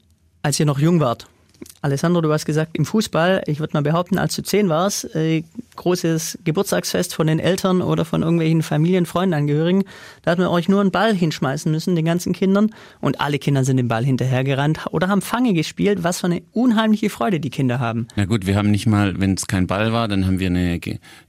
als 0.43 0.59
ihr 0.59 0.65
noch 0.65 0.79
jung 0.79 1.01
wart. 1.01 1.27
Alessandro, 1.81 2.21
du 2.21 2.33
hast 2.33 2.45
gesagt, 2.45 2.77
im 2.77 2.85
Fußball, 2.85 3.43
ich 3.47 3.61
würde 3.61 3.75
mal 3.75 3.83
behaupten, 3.83 4.19
als 4.19 4.35
du 4.35 4.43
zehn 4.43 4.69
warst, 4.69 5.15
äh, 5.15 5.45
großes 5.77 6.39
Geburtstagsfest 6.43 7.15
von 7.15 7.29
den 7.29 7.39
Eltern 7.39 7.83
oder 7.83 8.05
von 8.05 8.23
irgendwelchen 8.23 8.63
Familien, 8.63 9.07
Freundenangehörigen, 9.07 9.85
da 10.23 10.33
hat 10.33 10.39
man 10.39 10.49
euch 10.49 10.69
nur 10.69 10.81
einen 10.81 10.91
Ball 10.91 11.15
hinschmeißen 11.15 11.71
müssen, 11.71 11.95
den 11.95 12.05
ganzen 12.05 12.33
Kindern, 12.33 12.71
und 13.01 13.21
alle 13.21 13.39
Kinder 13.39 13.65
sind 13.65 13.77
den 13.77 13.87
Ball 13.87 14.05
hinterhergerannt 14.05 14.87
oder 14.91 15.09
haben 15.09 15.23
Fange 15.23 15.53
gespielt, 15.53 16.03
was 16.03 16.21
für 16.21 16.27
eine 16.27 16.43
unheimliche 16.53 17.11
Freude 17.11 17.39
die 17.39 17.51
Kinder 17.51 17.79
haben. 17.79 18.09
Na 18.17 18.25
gut, 18.25 18.47
wir 18.47 18.57
haben 18.57 18.73
nicht 18.73 18.87
mal, 18.87 19.21
wenn 19.21 19.35
es 19.35 19.47
kein 19.47 19.69
Ball 19.69 19.93
war, 19.93 20.09
dann 20.09 20.27
haben 20.27 20.41
wir 20.41 20.49
eine, 20.49 20.81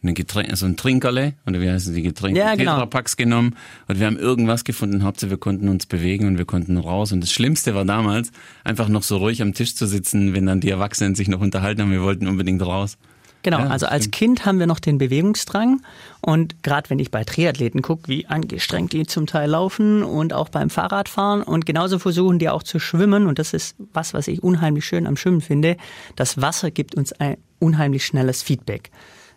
eine 0.02 0.14
Getränk, 0.14 0.56
so 0.58 0.66
ein 0.66 0.78
Trinkerle, 0.78 1.34
oder 1.46 1.62
wie 1.62 1.70
heißen 1.70 1.94
die 1.94 2.02
Getränke, 2.02 2.40
ja, 2.40 2.56
genau. 2.56 2.74
Tetrapacks 2.74 3.18
genommen, 3.18 3.56
und 3.88 4.00
wir 4.00 4.08
haben 4.08 4.18
irgendwas 4.18 4.64
gefunden, 4.64 5.04
Hauptsache 5.04 5.30
wir 5.30 5.38
konnten 5.38 5.70
uns 5.70 5.86
bewegen 5.86 6.26
und 6.26 6.40
wir 6.40 6.46
konnten 6.46 6.78
raus, 6.78 7.12
und 7.12 7.22
das 7.22 7.32
Schlimmste 7.32 7.76
war 7.76 7.86
damals, 7.86 8.32
einfach 8.64 8.90
noch 8.90 9.04
so 9.04 9.18
ruhig 9.18 9.44
am 9.44 9.54
Tisch 9.54 9.76
zu 9.76 9.86
sitzen, 9.86 10.34
wenn 10.40 10.46
dann 10.46 10.62
die 10.62 10.70
Erwachsenen 10.70 11.16
sich 11.16 11.28
noch 11.28 11.42
unterhalten 11.42 11.82
haben, 11.82 11.92
wir 11.92 12.02
wollten 12.02 12.26
unbedingt 12.26 12.66
raus. 12.66 12.98
Genau, 13.44 13.60
ja, 13.60 13.68
also 13.68 13.88
als 13.88 14.06
stimmt. 14.06 14.16
Kind 14.16 14.46
haben 14.46 14.60
wir 14.60 14.68
noch 14.68 14.80
den 14.80 14.98
Bewegungsdrang 14.98 15.82
und 16.22 16.64
gerade 16.64 16.90
wenn 16.90 17.00
ich 17.00 17.12
bei 17.12 17.26
Triathleten 17.26 17.82
gucke, 17.82 18.08
wie 18.08 18.26
angestrengt 18.26 18.94
die 18.94 19.06
zum 19.06 19.28
Teil 19.28 19.50
laufen 19.50 20.02
und 20.04 20.34
auch 20.34 20.48
beim 20.48 20.70
Fahrradfahren 20.70 21.44
und 21.44 21.66
genauso 21.66 22.00
versuchen 22.00 22.40
die 22.40 22.50
auch 22.50 22.64
zu 22.64 22.80
schwimmen 22.80 23.28
und 23.28 23.38
das 23.38 23.54
ist 23.54 23.76
was, 23.94 24.14
was 24.14 24.30
ich 24.30 24.44
unheimlich 24.44 24.86
schön 24.86 25.08
am 25.08 25.18
Schwimmen 25.18 25.42
finde. 25.42 25.76
Das 26.16 26.42
Wasser 26.42 26.72
gibt 26.72 26.96
uns 26.96 27.12
ein 27.14 27.38
unheimlich 27.60 28.06
schnelles 28.06 28.42
Feedback. 28.42 28.92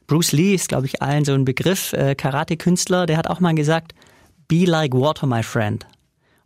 Bruce 0.07 0.33
Lee 0.33 0.55
ist, 0.55 0.69
glaube 0.69 0.87
ich, 0.87 1.03
allen 1.03 1.25
so 1.25 1.33
ein 1.33 1.45
Begriff, 1.45 1.93
äh, 1.93 2.15
Karate-Künstler, 2.15 3.07
der 3.07 3.17
hat 3.17 3.29
auch 3.29 3.41
mal 3.41 3.55
gesagt, 3.55 3.93
be 4.47 4.65
like 4.65 4.95
water, 4.95 5.27
my 5.27 5.43
friend. 5.43 5.87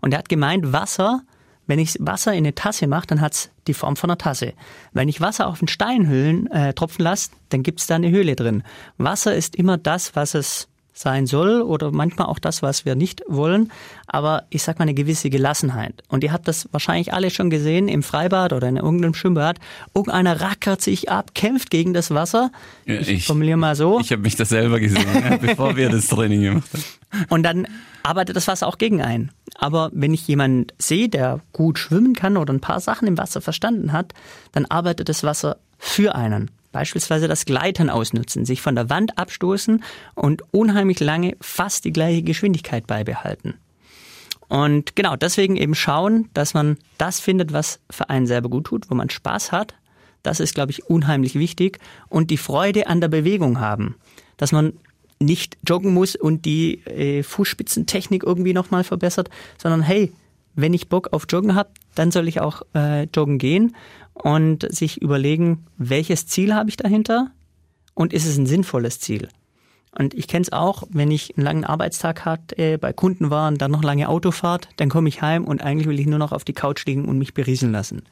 Und 0.01 0.13
er 0.13 0.19
hat 0.19 0.29
gemeint, 0.29 0.73
Wasser 0.73 1.23
wenn 1.67 1.79
ich 1.79 1.97
Wasser 2.01 2.33
in 2.33 2.39
eine 2.39 2.55
Tasse 2.55 2.87
mache, 2.87 3.07
dann 3.09 3.21
hat's 3.21 3.51
die 3.67 3.75
Form 3.75 3.97
von 3.97 4.11
einer 4.11 4.19
Tasse. 4.19 4.55
Wenn 4.93 5.09
ich 5.09 5.21
Wasser 5.21 5.49
auf 5.49 5.61
einen 5.61 5.69
Stein 5.69 6.09
hüllen, 6.09 6.47
äh, 6.51 6.75
tropfen 6.75 7.03
lasse, 7.03 7.31
dann 7.49 7.63
gibt's 7.63 7.87
da 7.87 7.97
eine 7.97 8.11
Höhle 8.11 8.37
drin. 8.37 8.63
Wasser 8.99 9.35
ist 9.35 9.57
immer 9.57 9.77
das, 9.77 10.15
was 10.15 10.35
es 10.35 10.69
sein 10.99 11.27
soll 11.27 11.63
oder 11.63 11.93
manchmal 11.93 12.27
auch 12.27 12.39
das, 12.39 12.63
was 12.63 12.85
wir 12.85 12.95
nicht 12.95 13.23
wollen. 13.29 13.71
Aber 14.07 14.45
ich 14.51 14.63
sag 14.63 14.79
mal 14.79 14.85
eine 14.85 14.95
gewisse 14.95 15.31
Gelassenheit. 15.31 16.03
Und 16.09 16.25
ihr 16.25 16.33
habt 16.33 16.49
das 16.49 16.69
wahrscheinlich 16.73 17.13
alle 17.13 17.31
schon 17.31 17.51
gesehen 17.51 17.89
im 17.89 18.03
Freibad 18.03 18.53
oder 18.53 18.69
in 18.69 18.77
irgendeinem 18.77 19.15
Schwimmbad. 19.15 19.59
Irgendeiner 19.95 20.41
rackert 20.41 20.81
sich 20.81 21.11
ab, 21.11 21.35
kämpft 21.35 21.71
gegen 21.71 21.93
das 21.93 22.11
Wasser. 22.13 22.51
Ich, 22.85 23.09
ich 23.09 23.27
formuliere 23.27 23.57
mal 23.57 23.77
so. 23.77 24.01
Ich 24.01 24.13
habe 24.13 24.23
mich 24.23 24.37
das 24.37 24.49
selber 24.49 24.81
gesehen, 24.81 25.07
bevor 25.41 25.77
wir 25.77 25.91
das 25.91 26.07
Training 26.09 26.41
gemacht 26.41 26.71
haben. 26.73 27.27
Und 27.29 27.43
dann 27.43 27.67
arbeitet 28.03 28.37
das 28.37 28.49
Wasser 28.49 28.67
auch 28.67 28.79
gegen 28.79 29.03
einen. 29.03 29.33
Aber 29.57 29.91
wenn 29.93 30.15
ich 30.15 30.27
jemanden 30.27 30.69
sehe, 30.79 31.09
der 31.09 31.41
gut 31.53 31.79
schwimmen 31.79 32.15
kann 32.15 32.37
oder 32.37 32.53
ein 32.53 32.61
paar 32.61 32.81
Sachen 32.81 33.09
im 33.09 33.19
Wasser 33.19 33.41
verstanden 33.41 33.93
hat, 33.93 34.13
dann 34.53 34.67
arbeitet 34.67 35.09
das 35.09 35.25
Wasser 35.25 35.59
für 35.79 36.15
einen. 36.15 36.51
Beispielsweise 36.77 37.27
das 37.27 37.47
Gleitern 37.47 37.89
ausnutzen, 37.89 38.45
sich 38.45 38.61
von 38.61 38.75
der 38.75 38.91
Wand 38.91 39.17
abstoßen 39.17 39.83
und 40.15 40.43
unheimlich 40.51 41.01
lange 41.01 41.35
fast 41.41 41.87
die 41.87 41.91
gleiche 41.91 42.23
Geschwindigkeit 42.23 42.87
beibehalten. 42.87 43.55
Und 44.49 44.95
genau 44.95 45.17
deswegen 45.17 45.57
eben 45.57 45.75
schauen, 45.75 46.29
dass 46.35 46.53
man 46.53 46.77
das 46.99 47.19
findet, 47.19 47.55
was 47.55 47.81
für 47.89 48.11
einen 48.11 48.27
selber 48.27 48.51
gut 48.51 48.67
tut, 48.67 48.91
wo 48.91 48.95
man 48.95 49.09
Spaß 49.09 49.53
hat. 49.53 49.75
Das 50.23 50.39
ist, 50.39 50.55
glaube 50.55 50.71
ich, 50.71 50.85
unheimlich 50.85 51.35
wichtig. 51.37 51.79
Und 52.11 52.31
die 52.31 52.37
Freude 52.37 52.89
an 52.89 53.01
der 53.01 53.09
Bewegung 53.09 53.59
haben. 53.59 53.95
Dass 54.37 54.53
man 54.53 54.75
nicht 55.19 55.57
joggen 55.67 55.95
muss 55.95 56.15
und 56.15 56.45
die 56.45 56.85
äh, 56.85 57.23
Fußspitzentechnik 57.23 58.23
irgendwie 58.23 58.53
nochmal 58.53 58.85
verbessert, 58.85 59.31
sondern 59.57 59.81
hey, 59.81 60.13
wenn 60.55 60.75
ich 60.75 60.91
Bock 60.91 61.15
auf 61.15 61.25
Joggen 61.27 61.55
habe, 61.55 61.71
dann 61.95 62.11
soll 62.11 62.29
ich 62.29 62.41
auch 62.43 62.61
äh, 62.75 63.05
joggen 63.05 63.39
gehen 63.39 63.75
und 64.23 64.67
sich 64.75 65.01
überlegen, 65.03 65.67
welches 65.77 66.27
Ziel 66.27 66.55
habe 66.55 66.69
ich 66.69 66.77
dahinter 66.77 67.31
und 67.95 68.13
ist 68.13 68.27
es 68.27 68.37
ein 68.37 68.47
sinnvolles 68.47 69.01
Ziel. 69.01 69.29
Und 69.99 70.13
ich 70.13 70.29
kenne 70.29 70.43
es 70.43 70.53
auch, 70.53 70.85
wenn 70.91 71.11
ich 71.11 71.37
einen 71.37 71.45
langen 71.45 71.65
Arbeitstag 71.65 72.25
hatte, 72.25 72.77
bei 72.77 72.93
Kunden 72.93 73.31
war 73.31 73.49
und 73.49 73.63
dann 73.63 73.71
noch 73.71 73.83
lange 73.83 74.09
Autofahrt, 74.09 74.69
dann 74.77 74.91
komme 74.91 75.09
ich 75.09 75.23
heim 75.23 75.45
und 75.45 75.63
eigentlich 75.63 75.89
will 75.89 75.99
ich 75.99 76.07
nur 76.07 76.19
noch 76.19 76.33
auf 76.33 76.45
die 76.45 76.53
Couch 76.53 76.85
liegen 76.85 77.07
und 77.07 77.19
mich 77.19 77.33
berieseln 77.33 77.73
lassen. 77.73 78.03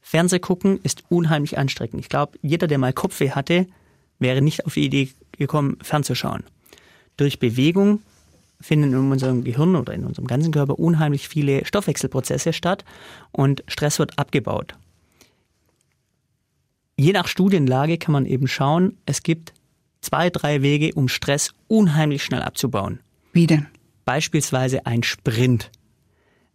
Fernseh 0.00 0.38
gucken 0.38 0.78
ist 0.84 1.02
unheimlich 1.08 1.58
anstrengend. 1.58 2.00
Ich 2.00 2.08
glaube, 2.08 2.38
jeder, 2.40 2.68
der 2.68 2.78
mal 2.78 2.92
Kopfweh 2.92 3.30
hatte, 3.30 3.66
wäre 4.20 4.42
nicht 4.42 4.64
auf 4.64 4.74
die 4.74 4.84
Idee 4.84 5.10
gekommen, 5.32 5.78
fernzuschauen. 5.82 6.44
Durch 7.16 7.40
Bewegung 7.40 8.00
finden 8.60 8.92
in 8.92 9.10
unserem 9.12 9.44
Gehirn 9.44 9.76
oder 9.76 9.92
in 9.94 10.04
unserem 10.04 10.26
ganzen 10.26 10.52
Körper 10.52 10.78
unheimlich 10.78 11.28
viele 11.28 11.64
Stoffwechselprozesse 11.64 12.52
statt 12.52 12.84
und 13.32 13.64
Stress 13.66 13.98
wird 13.98 14.18
abgebaut. 14.18 14.74
Je 17.00 17.12
nach 17.12 17.28
Studienlage 17.28 17.96
kann 17.96 18.12
man 18.12 18.26
eben 18.26 18.48
schauen, 18.48 18.98
es 19.06 19.22
gibt 19.22 19.54
zwei, 20.00 20.30
drei 20.30 20.62
Wege, 20.62 20.92
um 20.94 21.06
Stress 21.06 21.54
unheimlich 21.68 22.24
schnell 22.24 22.42
abzubauen. 22.42 22.98
Wie 23.32 23.46
denn? 23.46 23.68
Beispielsweise 24.04 24.84
ein 24.84 25.04
Sprint. 25.04 25.70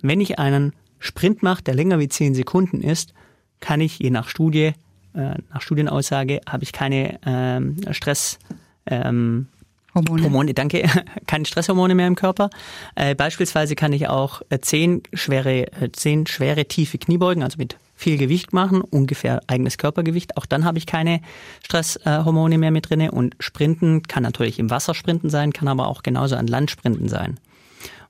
Wenn 0.02 0.20
ich 0.20 0.40
einen 0.40 0.74
Sprint 1.00 1.44
mache, 1.44 1.64
der 1.64 1.76
länger 1.76 1.98
wie 2.00 2.10
zehn 2.10 2.36
Sekunden 2.36 2.82
ist, 2.82 3.14
kann 3.62 3.80
ich 3.80 4.00
je 4.00 4.10
nach 4.10 4.28
Studie, 4.28 4.74
äh, 5.14 5.36
nach 5.54 5.62
Studienaussage, 5.62 6.42
habe 6.48 6.64
ich 6.64 6.74
keine 6.74 7.20
ähm, 7.26 7.78
Stress, 7.92 8.38
ähm, 8.86 9.48
Hormone. 9.96 10.24
Hormone, 10.24 10.54
danke. 10.54 10.90
Keine 11.28 11.46
Stresshormone 11.46 11.94
mehr 11.94 12.08
im 12.08 12.16
Körper. 12.16 12.50
Äh, 12.96 13.14
beispielsweise 13.14 13.76
kann 13.76 13.94
ich 13.94 14.08
auch 14.08 14.42
äh, 14.50 14.60
zehn 14.60 15.04
schwere, 15.14 15.72
äh, 15.72 15.92
zehn 15.92 16.26
schwere 16.26 16.66
tiefe 16.66 16.98
Kniebeugen, 16.98 17.44
also 17.44 17.58
mit 17.60 17.78
viel 18.04 18.18
Gewicht 18.18 18.54
machen, 18.54 18.82
ungefähr 18.82 19.42
eigenes 19.48 19.78
Körpergewicht. 19.78 20.38
Auch 20.38 20.46
dann 20.46 20.66
habe 20.66 20.78
ich 20.78 20.86
keine 20.86 21.22
Stresshormone 21.64 22.58
mehr 22.58 22.72
mit 22.72 22.90
drinne. 22.90 23.12
Und 23.12 23.36
Sprinten 23.40 24.04
kann 24.04 24.24
natürlich 24.24 24.60
im 24.60 24.70
Wasser 24.70 24.94
sprinten 24.94 25.30
sein, 25.30 25.54
kann 25.54 25.70
aber 25.70 25.88
auch 25.88 26.04
genauso 26.04 26.36
an 26.36 26.48
Land 26.48 26.70
sprinten 26.70 27.08
sein. 27.08 27.40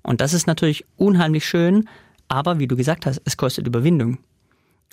Und 0.01 0.19
das 0.19 0.33
ist 0.33 0.47
natürlich 0.47 0.83
unheimlich 0.97 1.45
schön, 1.45 1.87
aber 2.27 2.59
wie 2.59 2.67
du 2.67 2.75
gesagt 2.75 3.05
hast, 3.05 3.21
es 3.23 3.37
kostet 3.37 3.67
Überwindung. 3.67 4.17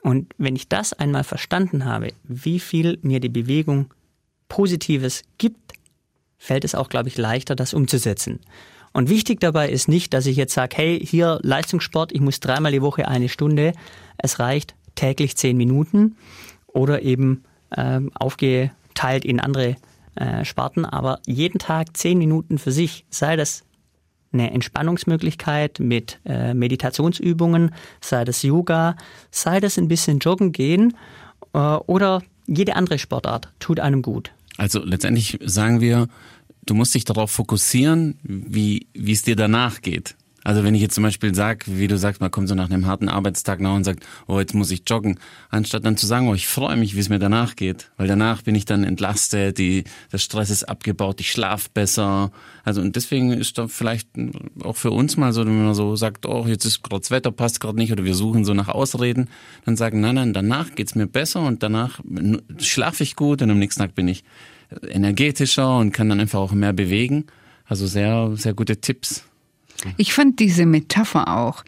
Und 0.02 0.34
wenn 0.38 0.54
ich 0.54 0.68
das 0.68 0.92
einmal 0.92 1.24
verstanden 1.24 1.84
habe, 1.84 2.12
wie 2.24 2.60
viel 2.60 2.98
mir 3.02 3.20
die 3.20 3.28
Bewegung 3.28 3.92
Positives 4.48 5.22
gibt, 5.38 5.72
fällt 6.38 6.64
es 6.64 6.74
auch, 6.74 6.88
glaube 6.88 7.08
ich, 7.08 7.18
leichter, 7.18 7.54
das 7.54 7.74
umzusetzen. 7.74 8.40
Und 8.92 9.08
wichtig 9.08 9.40
dabei 9.40 9.70
ist 9.70 9.88
nicht, 9.88 10.12
dass 10.14 10.26
ich 10.26 10.36
jetzt 10.36 10.54
sage, 10.54 10.76
hey, 10.76 11.00
hier 11.04 11.38
Leistungssport, 11.42 12.12
ich 12.12 12.20
muss 12.20 12.40
dreimal 12.40 12.72
die 12.72 12.82
Woche 12.82 13.06
eine 13.06 13.28
Stunde. 13.28 13.72
Es 14.18 14.38
reicht 14.38 14.74
täglich 14.94 15.37
zehn 15.37 15.57
Minuten 15.57 16.16
oder 16.66 17.03
eben 17.03 17.44
ähm, 17.76 18.11
aufgeteilt 18.14 19.24
in 19.24 19.40
andere 19.40 19.76
äh, 20.16 20.44
Sparten, 20.44 20.85
aber 20.85 21.20
jeden 21.26 21.59
Tag 21.59 21.96
zehn 21.96 22.18
Minuten 22.18 22.59
für 22.59 22.72
sich, 22.72 23.05
sei 23.11 23.37
das 23.37 23.64
eine 24.33 24.50
Entspannungsmöglichkeit 24.53 25.81
mit 25.81 26.20
äh, 26.24 26.55
Meditationsübungen, 26.55 27.74
sei 28.00 28.24
das 28.24 28.42
Yoga, 28.42 28.96
sei 29.31 29.61
das 29.61 29.79
ein 29.79 29.88
bisschen 29.88 30.18
joggen 30.18 30.53
gehen 30.53 30.96
äh, 31.53 31.59
oder 31.59 32.22
jede 32.46 32.76
andere 32.76 32.98
Sportart 32.98 33.48
tut 33.59 33.81
einem 33.81 34.03
gut. 34.03 34.33
Also 34.57 34.85
letztendlich 34.85 35.38
sagen 35.44 35.81
wir, 35.81 36.09
du 36.66 36.74
musst 36.74 36.94
dich 36.94 37.05
darauf 37.05 37.31
fokussieren, 37.31 38.18
wie, 38.22 38.88
wie 38.92 39.12
es 39.12 39.22
dir 39.22 39.37
danach 39.37 39.81
geht. 39.81 40.16
Also 40.42 40.64
wenn 40.64 40.74
ich 40.74 40.81
jetzt 40.81 40.94
zum 40.94 41.05
Beispiel 41.05 41.35
sage, 41.35 41.66
wie 41.66 41.87
du 41.87 41.98
sagst, 41.98 42.20
man 42.20 42.31
kommt 42.31 42.48
so 42.48 42.55
nach 42.55 42.70
einem 42.70 42.87
harten 42.87 43.09
Arbeitstag 43.09 43.61
nach 43.61 43.74
und 43.74 43.85
sagt, 43.85 44.07
oh, 44.26 44.40
jetzt 44.40 44.55
muss 44.55 44.70
ich 44.70 44.83
joggen, 44.87 45.18
anstatt 45.50 45.85
dann 45.85 45.96
zu 45.96 46.07
sagen, 46.07 46.29
oh, 46.29 46.35
ich 46.35 46.48
freue 46.48 46.76
mich, 46.76 46.94
wie 46.94 47.00
es 47.00 47.09
mir 47.09 47.18
danach 47.18 47.57
geht, 47.57 47.90
weil 47.98 48.09
danach 48.09 48.42
bin 48.42 48.55
ich 48.55 48.64
dann 48.64 48.85
entlastet, 48.85 49.59
die, 49.59 49.85
der 50.12 50.18
Stress 50.18 50.50
ist 50.50 50.64
abgebaut, 50.64 51.20
ich 51.20 51.31
schlafe 51.31 51.68
besser. 51.72 52.31
Also 52.64 52.81
und 52.81 52.96
deswegen 52.96 53.33
ist 53.33 53.59
da 53.59 53.68
vielleicht 53.68 54.09
auch 54.62 54.76
für 54.76 54.90
uns 54.90 55.16
mal 55.16 55.33
so, 55.33 55.44
wenn 55.44 55.64
man 55.64 55.74
so 55.74 55.94
sagt, 55.96 56.26
oh, 56.26 56.46
jetzt 56.46 56.64
ist 56.64 56.83
gerade 56.83 57.00
das 57.00 57.11
Wetter 57.11 57.33
passt 57.33 57.61
gerade 57.61 57.76
nicht 57.76 57.92
oder 57.92 58.05
wir 58.05 58.14
suchen 58.14 58.44
so 58.44 58.55
nach 58.55 58.68
Ausreden, 58.68 59.29
dann 59.66 59.76
sagen, 59.76 60.00
nein, 60.00 60.14
nein, 60.14 60.33
danach 60.33 60.74
geht's 60.74 60.94
mir 60.94 61.07
besser 61.07 61.42
und 61.42 61.62
danach 61.62 62.00
schlafe 62.59 63.03
ich 63.03 63.16
gut 63.16 63.42
und 63.42 63.50
am 63.50 63.59
nächsten 63.59 63.81
Tag 63.81 63.94
bin 63.94 64.09
ich 64.09 64.24
energetischer 64.88 65.79
und 65.79 65.92
kann 65.92 66.09
dann 66.09 66.20
einfach 66.20 66.38
auch 66.40 66.53
mehr 66.53 66.72
bewegen. 66.72 67.26
Also 67.64 67.87
sehr, 67.87 68.33
sehr 68.35 68.55
gute 68.55 68.81
Tipps. 68.81 69.24
Ich 69.97 70.12
fand 70.12 70.38
diese 70.38 70.66
Metapher 70.66 71.29
auch. 71.29 71.64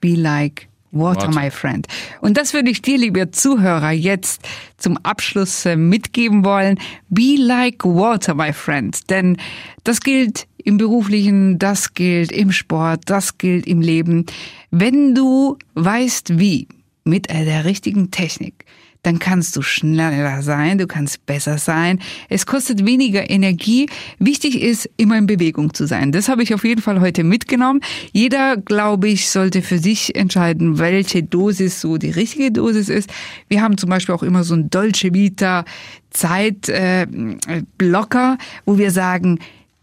Be 0.00 0.14
like 0.14 0.68
water, 0.92 1.28
my 1.28 1.50
friend. 1.50 1.86
Und 2.20 2.36
das 2.36 2.52
würde 2.52 2.70
ich 2.70 2.82
dir, 2.82 2.98
lieber 2.98 3.32
Zuhörer, 3.32 3.90
jetzt 3.90 4.42
zum 4.76 4.98
Abschluss 4.98 5.64
äh, 5.64 5.76
mitgeben 5.76 6.44
wollen. 6.44 6.78
Be 7.08 7.36
like 7.38 7.84
water, 7.84 8.34
my 8.34 8.52
friend. 8.52 9.10
Denn 9.10 9.36
das 9.84 10.00
gilt 10.00 10.46
im 10.58 10.76
beruflichen, 10.76 11.58
das 11.58 11.94
gilt 11.94 12.30
im 12.30 12.52
Sport, 12.52 13.02
das 13.06 13.38
gilt 13.38 13.66
im 13.66 13.80
Leben. 13.80 14.26
Wenn 14.70 15.14
du 15.14 15.58
weißt 15.74 16.38
wie, 16.38 16.68
mit 17.04 17.28
der 17.30 17.64
richtigen 17.64 18.10
Technik, 18.10 18.64
dann 19.02 19.18
kannst 19.18 19.56
du 19.56 19.62
schneller 19.62 20.42
sein, 20.42 20.78
du 20.78 20.86
kannst 20.86 21.26
besser 21.26 21.58
sein. 21.58 21.98
Es 22.28 22.46
kostet 22.46 22.86
weniger 22.86 23.28
Energie. 23.28 23.88
Wichtig 24.18 24.62
ist, 24.62 24.88
immer 24.96 25.18
in 25.18 25.26
Bewegung 25.26 25.74
zu 25.74 25.86
sein. 25.86 26.12
Das 26.12 26.28
habe 26.28 26.44
ich 26.44 26.54
auf 26.54 26.64
jeden 26.64 26.80
Fall 26.80 27.00
heute 27.00 27.24
mitgenommen. 27.24 27.80
Jeder, 28.12 28.56
glaube 28.56 29.08
ich, 29.08 29.28
sollte 29.28 29.62
für 29.62 29.78
sich 29.78 30.14
entscheiden, 30.14 30.78
welche 30.78 31.24
Dosis 31.24 31.80
so 31.80 31.98
die 31.98 32.10
richtige 32.10 32.52
Dosis 32.52 32.88
ist. 32.88 33.10
Wir 33.48 33.60
haben 33.60 33.76
zum 33.76 33.90
Beispiel 33.90 34.14
auch 34.14 34.22
immer 34.22 34.44
so 34.44 34.54
ein 34.54 34.70
Dolce 34.70 35.12
Vita 35.12 35.64
Zeitblocker, 36.10 38.38
äh, 38.38 38.44
wo 38.66 38.78
wir 38.78 38.90
sagen, 38.90 39.38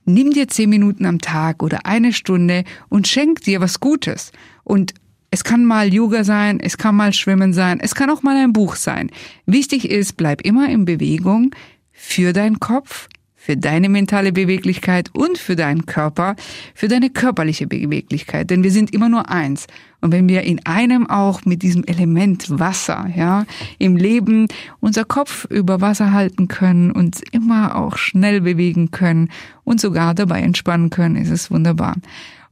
nimm 0.05 0.31
dir 0.31 0.47
zehn 0.47 0.69
Minuten 0.69 1.05
am 1.05 1.19
Tag 1.19 1.61
oder 1.61 1.85
eine 1.85 2.13
Stunde 2.13 2.63
und 2.87 3.07
schenk 3.07 3.41
dir 3.41 3.61
was 3.61 3.79
Gutes. 3.79 4.31
Und 4.63 4.93
es 5.31 5.43
kann 5.43 5.65
mal 5.65 5.93
Yoga 5.93 6.23
sein, 6.23 6.59
es 6.59 6.77
kann 6.77 6.95
mal 6.95 7.13
Schwimmen 7.13 7.53
sein, 7.53 7.79
es 7.79 7.95
kann 7.95 8.09
auch 8.09 8.23
mal 8.23 8.37
ein 8.37 8.53
Buch 8.53 8.75
sein. 8.75 9.09
Wichtig 9.45 9.89
ist, 9.89 10.17
bleib 10.17 10.41
immer 10.41 10.69
in 10.69 10.85
Bewegung 10.85 11.51
für 11.91 12.33
deinen 12.33 12.59
Kopf, 12.59 13.07
für 13.35 13.55
deine 13.55 13.89
mentale 13.89 14.31
Beweglichkeit 14.31 15.09
und 15.13 15.37
für 15.37 15.55
deinen 15.55 15.85
Körper, 15.85 16.35
für 16.75 16.87
deine 16.87 17.09
körperliche 17.09 17.67
Beweglichkeit. 17.67 18.49
Denn 18.49 18.63
wir 18.63 18.71
sind 18.71 18.93
immer 18.93 19.07
nur 19.07 19.29
eins. 19.29 19.67
Und 20.01 20.11
wenn 20.11 20.27
wir 20.27 20.43
in 20.43 20.65
einem 20.65 21.07
auch 21.09 21.45
mit 21.45 21.61
diesem 21.61 21.83
Element 21.85 22.59
Wasser, 22.59 23.09
ja, 23.15 23.45
im 23.77 23.95
Leben 23.95 24.47
unser 24.81 25.05
Kopf 25.05 25.45
über 25.49 25.81
Wasser 25.81 26.11
halten 26.11 26.47
können, 26.47 26.91
uns 26.91 27.21
immer 27.31 27.75
auch 27.75 27.97
schnell 27.97 28.41
bewegen 28.41 28.91
können 28.91 29.29
und 29.63 29.79
sogar 29.79 30.13
dabei 30.13 30.41
entspannen 30.41 30.89
können, 30.89 31.15
ist 31.15 31.31
es 31.31 31.49
wunderbar. 31.49 31.95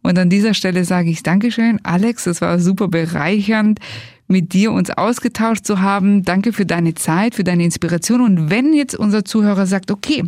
Und 0.01 0.17
an 0.17 0.29
dieser 0.29 0.53
Stelle 0.53 0.86
sage 0.86 1.10
ich 1.10 1.23
Dankeschön, 1.23 1.79
Alex. 1.83 2.27
Es 2.27 2.41
war 2.41 2.60
super 2.60 2.88
bereichernd, 2.88 3.79
mit 4.27 4.53
dir 4.53 4.71
uns 4.71 4.89
ausgetauscht 4.89 5.65
zu 5.65 5.81
haben. 5.81 6.23
Danke 6.23 6.53
für 6.53 6.65
deine 6.65 6.95
Zeit, 6.95 7.36
für 7.36 7.43
deine 7.43 7.63
Inspiration. 7.63 8.21
Und 8.21 8.49
wenn 8.49 8.73
jetzt 8.73 8.95
unser 8.95 9.25
Zuhörer 9.25 9.65
sagt, 9.65 9.91
okay, 9.91 10.23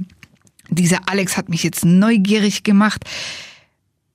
dieser 0.69 1.09
Alex 1.09 1.37
hat 1.37 1.49
mich 1.49 1.63
jetzt 1.63 1.85
neugierig 1.85 2.63
gemacht, 2.63 3.05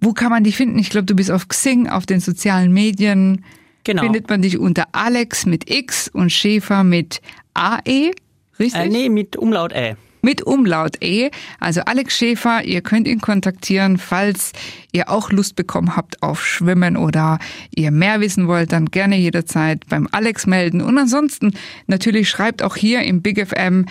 wo 0.01 0.13
kann 0.13 0.31
man 0.31 0.45
dich 0.45 0.57
finden? 0.57 0.79
Ich 0.79 0.91
glaube, 0.91 1.07
du 1.07 1.15
bist 1.15 1.31
auf 1.31 1.49
Xing, 1.49 1.89
auf 1.89 2.07
den 2.07 2.21
sozialen 2.21 2.73
Medien. 2.73 3.45
Genau. 3.85 4.03
Findet 4.03 4.29
man 4.29 4.43
dich 4.43 4.59
unter 4.59 4.87
Alex 4.93 5.47
mit 5.47 5.71
X 5.71 6.09
und 6.09 6.31
Schäfer 6.31 6.85
mit 6.85 7.21
AE, 7.55 8.13
richtig? 8.59 8.81
Äh, 8.81 8.89
nee, 8.89 9.09
mit 9.09 9.37
Umlaut 9.37 9.73
Ä 9.73 9.97
mit 10.25 10.43
Umlaut 10.43 10.97
E. 11.03 11.31
Also 11.61 11.83
Alex 11.83 12.17
Schäfer, 12.17 12.65
ihr 12.65 12.81
könnt 12.81 13.07
ihn 13.07 13.21
kontaktieren, 13.21 13.99
falls 13.99 14.53
ihr 14.91 15.11
auch 15.11 15.31
Lust 15.31 15.55
bekommen 15.55 15.95
habt 15.97 16.23
auf 16.23 16.45
Schwimmen 16.45 16.97
oder 16.97 17.39
ihr 17.75 17.91
mehr 17.91 18.21
wissen 18.21 18.49
wollt, 18.49 18.73
dann 18.73 18.87
gerne 18.87 19.17
jederzeit 19.17 19.87
beim 19.89 20.09
Alex 20.11 20.47
melden. 20.47 20.81
Und 20.81 20.99
ansonsten 20.99 21.53
natürlich 21.87 22.29
schreibt 22.29 22.63
auch 22.63 22.75
hier 22.75 23.03
im 23.03 23.23
Big 23.23 23.47
FM 23.47 23.87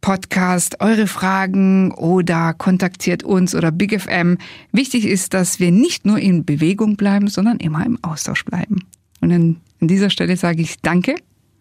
Podcast 0.00 0.80
eure 0.80 1.06
Fragen 1.06 1.92
oder 1.92 2.54
kontaktiert 2.54 3.22
uns 3.22 3.54
oder 3.54 3.72
Big 3.72 4.00
FM. 4.00 4.38
Wichtig 4.72 5.06
ist, 5.06 5.34
dass 5.34 5.60
wir 5.60 5.70
nicht 5.72 6.06
nur 6.06 6.18
in 6.18 6.44
Bewegung 6.44 6.96
bleiben, 6.96 7.28
sondern 7.28 7.58
immer 7.58 7.84
im 7.84 7.98
Austausch 8.02 8.44
bleiben. 8.44 8.84
Und 9.20 9.32
an 9.32 9.56
dieser 9.80 10.10
Stelle 10.10 10.36
sage 10.36 10.62
ich 10.62 10.80
Danke 10.82 11.16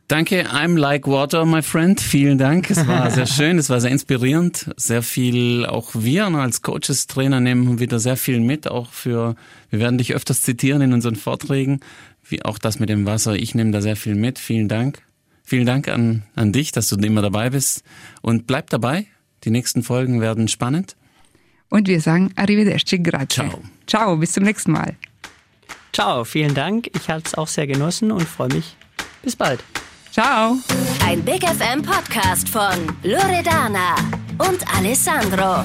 Danke, 0.07 0.45
I'm 0.49 0.77
like 0.77 1.05
water, 1.05 1.45
my 1.45 1.61
friend. 1.61 1.99
Vielen 1.99 2.37
Dank. 2.37 2.69
Es 2.69 2.87
war 2.87 3.11
sehr 3.11 3.25
schön, 3.25 3.57
es 3.57 3.69
war 3.69 3.81
sehr 3.81 3.91
inspirierend. 3.91 4.71
Sehr 4.77 5.03
viel, 5.03 5.65
auch 5.65 5.89
wir 5.93 6.27
als 6.27 6.61
Coaches, 6.61 7.07
Trainer 7.07 7.41
nehmen 7.41 7.79
wieder 7.79 7.99
sehr 7.99 8.15
viel 8.15 8.39
mit, 8.39 8.69
auch 8.69 8.89
für, 8.89 9.35
wir 9.69 9.79
werden 9.79 9.97
dich 9.97 10.13
öfters 10.13 10.41
zitieren 10.41 10.81
in 10.81 10.93
unseren 10.93 11.17
Vorträgen, 11.17 11.81
wie 12.23 12.43
auch 12.45 12.57
das 12.57 12.79
mit 12.79 12.87
dem 12.87 13.05
Wasser. 13.05 13.35
Ich 13.35 13.53
nehme 13.53 13.71
da 13.71 13.81
sehr 13.81 13.97
viel 13.97 14.15
mit. 14.15 14.39
Vielen 14.39 14.69
Dank. 14.69 15.01
Vielen 15.43 15.65
Dank 15.65 15.89
an, 15.89 16.23
an 16.35 16.53
dich, 16.53 16.71
dass 16.71 16.87
du 16.87 16.95
immer 16.95 17.21
dabei 17.21 17.49
bist. 17.49 17.83
Und 18.21 18.47
bleib 18.47 18.69
dabei. 18.69 19.07
Die 19.43 19.49
nächsten 19.49 19.83
Folgen 19.83 20.21
werden 20.21 20.47
spannend. 20.47 20.95
Und 21.69 21.89
wir 21.89 21.99
sagen 21.99 22.31
Arrivederci, 22.37 22.99
grazie. 22.99 23.27
Ciao. 23.27 23.61
Ciao, 23.87 24.15
bis 24.15 24.31
zum 24.31 24.45
nächsten 24.45 24.71
Mal. 24.71 24.95
Ciao, 25.91 26.23
vielen 26.23 26.53
Dank. 26.53 26.89
Ich 26.95 27.09
habe 27.09 27.23
es 27.25 27.35
auch 27.35 27.47
sehr 27.47 27.67
genossen 27.67 28.11
und 28.11 28.23
freue 28.23 28.49
mich. 28.49 28.75
Bis 29.21 29.35
bald. 29.35 29.61
Ciao. 30.19 30.57
Ein 31.05 31.23
Big 31.23 31.43
FM 31.43 31.83
Podcast 31.83 32.49
von 32.49 32.87
Loredana 33.03 33.93
und 34.39 34.65
Alessandro. 34.75 35.63